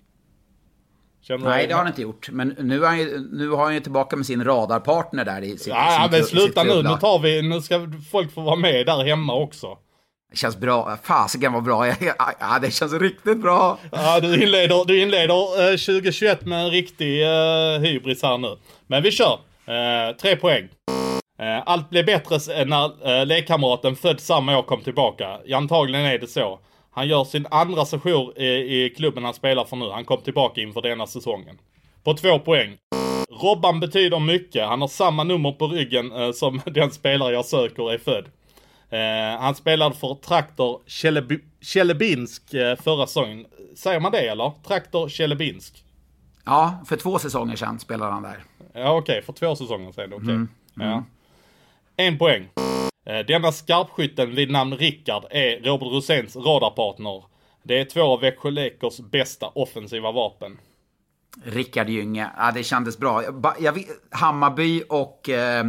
Nej, 1.40 1.68
det 1.68 1.74
har 1.74 1.80
han 1.80 1.88
inte 1.88 2.02
gjort. 2.02 2.30
Men 2.32 2.56
nu, 2.60 2.84
är 2.84 2.88
han 2.88 3.00
ju, 3.00 3.28
nu 3.32 3.50
har 3.50 3.64
han 3.64 3.74
ju 3.74 3.80
tillbaka 3.80 4.16
med 4.16 4.26
sin 4.26 4.44
radarpartner 4.44 5.26
där 5.26 5.42
i 5.42 5.58
sitt 5.58 5.68
Ja, 5.68 6.00
sin, 6.02 6.20
men 6.20 6.28
sluta 6.28 6.64
nu. 6.64 6.84
Nu 6.84 6.98
tar 7.02 7.20
vi, 7.20 7.42
nu 7.42 7.62
ska 7.62 7.88
folk 8.12 8.34
få 8.34 8.42
vara 8.42 8.56
med 8.56 8.86
där 8.86 9.04
hemma 9.06 9.34
också. 9.34 9.78
Det 10.32 10.38
känns 10.38 10.58
bra. 10.58 10.98
Fasiken 11.04 11.54
vad 11.54 11.64
bra. 11.64 11.88
Ja, 12.40 12.60
det 12.62 12.72
känns 12.72 12.94
riktigt 12.94 13.42
bra. 13.42 13.80
Ja, 13.92 14.20
du 14.20 14.44
inleder, 14.44 14.86
du 14.86 15.02
inleder 15.02 15.62
eh, 15.72 15.78
2021 15.78 16.46
med 16.46 16.64
en 16.64 16.72
riktig 16.72 17.24
eh, 17.24 17.80
hybris 17.80 18.24
här 18.24 18.38
nu. 18.38 18.58
Men 18.88 19.04
vi 19.04 19.12
kör. 19.12 19.40
Eh, 19.66 20.16
tre 20.22 20.36
poäng. 20.36 20.68
Eh, 21.40 21.64
allt 21.66 21.90
blev 21.90 22.06
bättre 22.06 22.66
när 22.66 23.20
eh, 23.20 23.26
lekkamraten 23.26 23.96
född 23.96 24.20
samma 24.20 24.58
år 24.58 24.64
kom 24.64 24.82
tillbaka. 24.82 25.40
Antagligen 25.56 26.06
är 26.06 26.20
det 26.20 26.28
så. 26.28 26.60
Han 26.98 27.08
gör 27.08 27.24
sin 27.24 27.48
andra 27.52 27.86
session 27.86 28.34
i, 28.36 28.46
i 28.46 28.94
klubben 28.98 29.24
han 29.24 29.34
spelar 29.34 29.66
för 29.66 29.76
nu. 29.76 29.90
Han 29.90 30.06
kom 30.06 30.22
tillbaka 30.22 30.62
inför 30.62 30.82
denna 30.82 31.08
säsongen. 31.08 31.58
På 32.04 32.14
två 32.14 32.40
poäng. 32.40 32.78
Robban 33.42 33.80
betyder 33.80 34.20
mycket. 34.20 34.68
Han 34.68 34.82
har 34.82 34.88
samma 34.88 35.24
nummer 35.24 35.52
på 35.52 35.68
ryggen 35.68 36.12
eh, 36.12 36.32
som 36.32 36.62
den 36.66 36.92
spelare 36.92 37.34
jag 37.34 37.46
söker 37.46 37.92
är 37.94 37.98
född. 37.98 38.26
Eh, 38.90 39.42
han 39.42 39.56
spelade 39.56 39.96
för 39.96 40.16
Traktor 40.16 40.82
Tjellebinsk 41.62 42.54
eh, 42.54 42.76
förra 42.76 43.08
säsongen. 43.08 43.46
Säger 43.76 44.00
man 44.00 44.12
det 44.12 44.30
eller? 44.30 44.52
Traktor 44.68 45.10
Tjellebinsk. 45.10 45.84
Ja, 46.46 46.84
för 46.88 46.96
två 46.96 47.20
säsonger 47.20 47.56
sedan 47.56 47.80
spelade 47.80 48.12
han 48.12 48.24
där. 48.24 48.44
Ja 48.74 48.92
okej, 48.92 48.98
okay. 48.98 49.22
för 49.22 49.34
två 49.34 49.56
säsonger 49.56 49.92
sedan. 49.92 50.14
Okej. 50.14 50.24
Okay. 50.24 50.36
Mm. 50.36 50.50
Mm. 50.80 50.90
Ja. 50.90 51.04
En 51.96 52.18
poäng. 52.18 52.50
Eh, 53.08 53.26
Denna 53.26 53.52
skarpskytten 53.52 54.36
vid 54.36 54.52
namn 54.52 54.78
Rickard 54.78 55.24
är 55.30 55.64
Robert 55.64 55.88
Roséns 55.88 56.36
radarpartner. 56.36 57.24
Det 57.64 57.80
är 57.80 57.86
två 57.86 58.02
av 58.02 58.22
Växjö 58.22 58.52
Lakers 58.52 59.00
bästa 59.00 59.48
offensiva 59.48 60.12
vapen. 60.12 60.58
Rickard 61.44 61.90
Gynge, 61.90 62.30
ja 62.38 62.52
det 62.52 62.64
kändes 62.64 62.98
bra. 62.98 63.24
Jag, 63.60 63.84
Hammarby 64.12 64.84
och, 64.90 65.30
eh, 65.30 65.66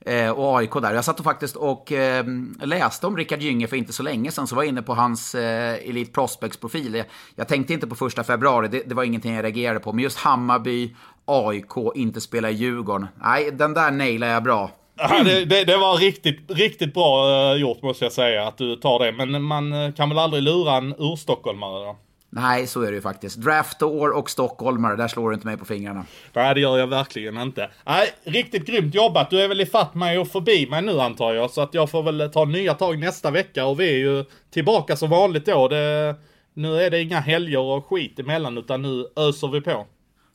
eh 0.00 0.30
och 0.30 0.58
AIK 0.58 0.72
där. 0.72 0.94
Jag 0.94 1.04
satt 1.04 1.18
och 1.18 1.24
faktiskt 1.24 1.56
och 1.56 1.92
eh, 1.92 2.26
läste 2.62 3.06
om 3.06 3.16
Rickard 3.16 3.40
Gynge 3.40 3.66
för 3.66 3.76
inte 3.76 3.92
så 3.92 4.02
länge 4.02 4.30
sedan. 4.30 4.46
Så 4.46 4.54
var 4.54 4.62
jag 4.62 4.68
inne 4.68 4.82
på 4.82 4.94
hans 4.94 5.34
eh, 5.34 5.88
Elite 5.88 6.12
Prospects-profil. 6.12 6.94
Jag, 6.94 7.06
jag, 7.34 7.48
tänkte 7.48 7.74
inte 7.74 7.86
på 7.86 7.94
första 7.94 8.24
februari, 8.24 8.68
det, 8.68 8.82
det, 8.86 8.94
var 8.94 9.04
ingenting 9.04 9.34
jag 9.34 9.44
reagerade 9.44 9.80
på. 9.80 9.92
Men 9.92 10.02
just 10.02 10.18
Hammarby, 10.18 10.94
AIK, 11.24 11.72
inte 11.94 12.20
spela 12.20 12.50
i 12.50 12.54
Djurgården. 12.54 13.06
Nej, 13.22 13.50
den 13.50 13.74
där 13.74 13.90
nailade 13.90 14.32
jag 14.32 14.42
bra. 14.42 14.70
Ja, 14.98 15.22
det, 15.24 15.44
det, 15.44 15.64
det, 15.64 15.76
var 15.76 15.96
riktigt, 15.96 16.40
riktigt 16.48 16.94
bra 16.94 17.26
uh, 17.52 17.60
gjort 17.60 17.82
måste 17.82 18.04
jag 18.04 18.12
säga 18.12 18.48
att 18.48 18.58
du 18.58 18.76
tar 18.76 18.98
det. 18.98 19.12
Men 19.12 19.42
man 19.42 19.72
uh, 19.72 19.92
kan 19.92 20.08
väl 20.08 20.18
aldrig 20.18 20.42
lura 20.42 20.76
en 20.76 20.94
urstockholmare 20.98 21.84
då? 21.84 21.96
Nej, 22.30 22.66
så 22.66 22.82
är 22.82 22.86
det 22.86 22.94
ju 22.94 23.00
faktiskt. 23.00 23.36
Draftår 23.36 24.10
och 24.10 24.30
stockholmare, 24.30 24.96
där 24.96 25.08
slår 25.08 25.30
du 25.30 25.34
inte 25.34 25.46
mig 25.46 25.56
på 25.56 25.64
fingrarna. 25.64 26.04
Nej, 26.32 26.54
det 26.54 26.60
gör 26.60 26.78
jag 26.78 26.86
verkligen 26.86 27.38
inte. 27.38 27.70
Nej, 27.86 28.08
riktigt 28.24 28.66
grymt 28.66 28.94
jobbat. 28.94 29.30
Du 29.30 29.40
är 29.40 29.48
väl 29.48 29.60
ifatt 29.60 29.94
mig 29.94 30.18
och 30.18 30.28
förbi 30.28 30.66
mig 30.70 30.82
nu 30.82 31.00
antar 31.00 31.34
jag. 31.34 31.50
Så 31.50 31.60
att 31.60 31.74
jag 31.74 31.90
får 31.90 32.02
väl 32.02 32.30
ta 32.32 32.44
nya 32.44 32.74
tag 32.74 32.98
nästa 32.98 33.30
vecka 33.30 33.66
och 33.66 33.80
vi 33.80 33.92
är 33.92 33.98
ju 33.98 34.24
tillbaka 34.50 34.96
som 34.96 35.10
vanligt 35.10 35.46
då. 35.46 35.68
Det, 35.68 36.14
nu 36.54 36.82
är 36.82 36.90
det 36.90 37.02
inga 37.02 37.20
helger 37.20 37.60
och 37.60 37.86
skit 37.86 38.18
emellan 38.18 38.58
utan 38.58 38.82
nu 38.82 39.06
öser 39.16 39.48
vi 39.48 39.60
på. 39.60 39.86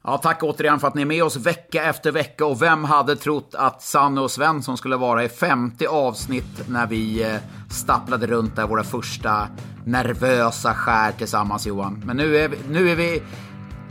Ja, 0.06 0.18
tack 0.18 0.44
återigen 0.44 0.80
för 0.80 0.88
att 0.88 0.96
ni 0.96 1.02
är 1.02 1.06
med 1.06 1.24
oss 1.24 1.36
vecka 1.38 1.84
efter 1.84 2.12
vecka. 2.12 2.46
Och 2.46 2.62
vem 2.62 2.84
hade 2.84 3.16
trott 3.16 3.56
att 3.58 3.82
Sanne 3.82 4.22
och 4.22 4.32
Svensson 4.32 4.78
skulle 4.78 4.96
vara 4.96 5.24
i 5.24 5.30
50 5.30 5.86
avsnitt 5.86 6.70
när 6.70 6.88
vi 6.88 7.24
eh, 7.24 7.36
stapplade 7.70 8.28
runt 8.28 8.56
där 8.56 8.68
våra 8.68 8.84
första 8.84 9.48
nervösa 9.86 10.74
skär 10.74 11.12
tillsammans 11.12 11.68
Johan. 11.68 12.04
Men 12.06 12.18
nu 12.18 12.38
är 12.38 12.48
vi, 12.48 12.58
nu 12.70 12.90
är 12.90 12.96
vi, 12.96 13.22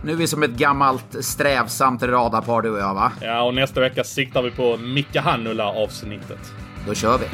nu 0.04 0.12
är 0.12 0.16
vi 0.16 0.26
som 0.26 0.42
ett 0.42 0.50
gammalt 0.50 1.16
strävsamt 1.24 2.02
radarpar 2.02 2.62
du 2.62 2.70
och 2.70 2.78
jag 2.78 2.94
va? 2.94 3.12
Ja, 3.20 3.42
och 3.42 3.54
nästa 3.54 3.80
vecka 3.80 4.04
siktar 4.04 4.42
vi 4.42 4.50
på 4.50 4.76
Micke 4.76 5.16
Hannula 5.16 5.66
avsnittet. 5.66 6.52
Då 6.86 6.94
kör 6.94 7.18
vi. 7.18 7.26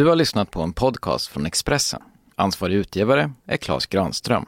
Du 0.00 0.06
har 0.06 0.16
lyssnat 0.16 0.50
på 0.50 0.62
en 0.62 0.72
podcast 0.72 1.26
från 1.26 1.46
Expressen. 1.46 2.02
Ansvarig 2.36 2.74
utgivare 2.74 3.32
är 3.46 3.56
Klas 3.56 3.86
Granström. 3.86 4.44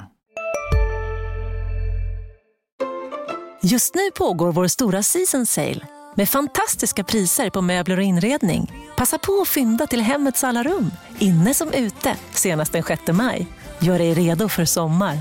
Just 3.62 3.94
nu 3.94 4.10
pågår 4.14 4.52
vår 4.52 4.66
stora 4.66 5.02
season 5.02 5.46
sale 5.46 5.86
med 6.16 6.28
fantastiska 6.28 7.04
priser 7.04 7.50
på 7.50 7.60
möbler 7.60 7.96
och 7.96 8.02
inredning. 8.02 8.72
Passa 8.96 9.18
på 9.18 9.38
att 9.42 9.48
fynda 9.48 9.86
till 9.86 10.00
hemmets 10.00 10.44
alla 10.44 10.62
rum, 10.62 10.90
inne 11.18 11.54
som 11.54 11.72
ute, 11.72 12.16
senast 12.30 12.72
den 12.72 12.82
6 12.82 13.02
maj. 13.12 13.46
Gör 13.78 13.98
dig 13.98 14.14
redo 14.14 14.48
för 14.48 14.64
sommar. 14.64 15.18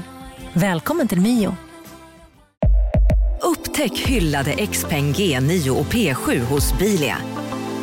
Välkommen 0.53 1.07
till 1.07 1.21
Mio. 1.21 1.55
Upptäck 3.41 3.99
hyllade 3.99 4.67
XPeng 4.67 5.13
G9 5.13 5.69
och 5.69 5.85
P7 5.85 6.39
hos 6.39 6.77
Bilia. 6.79 7.17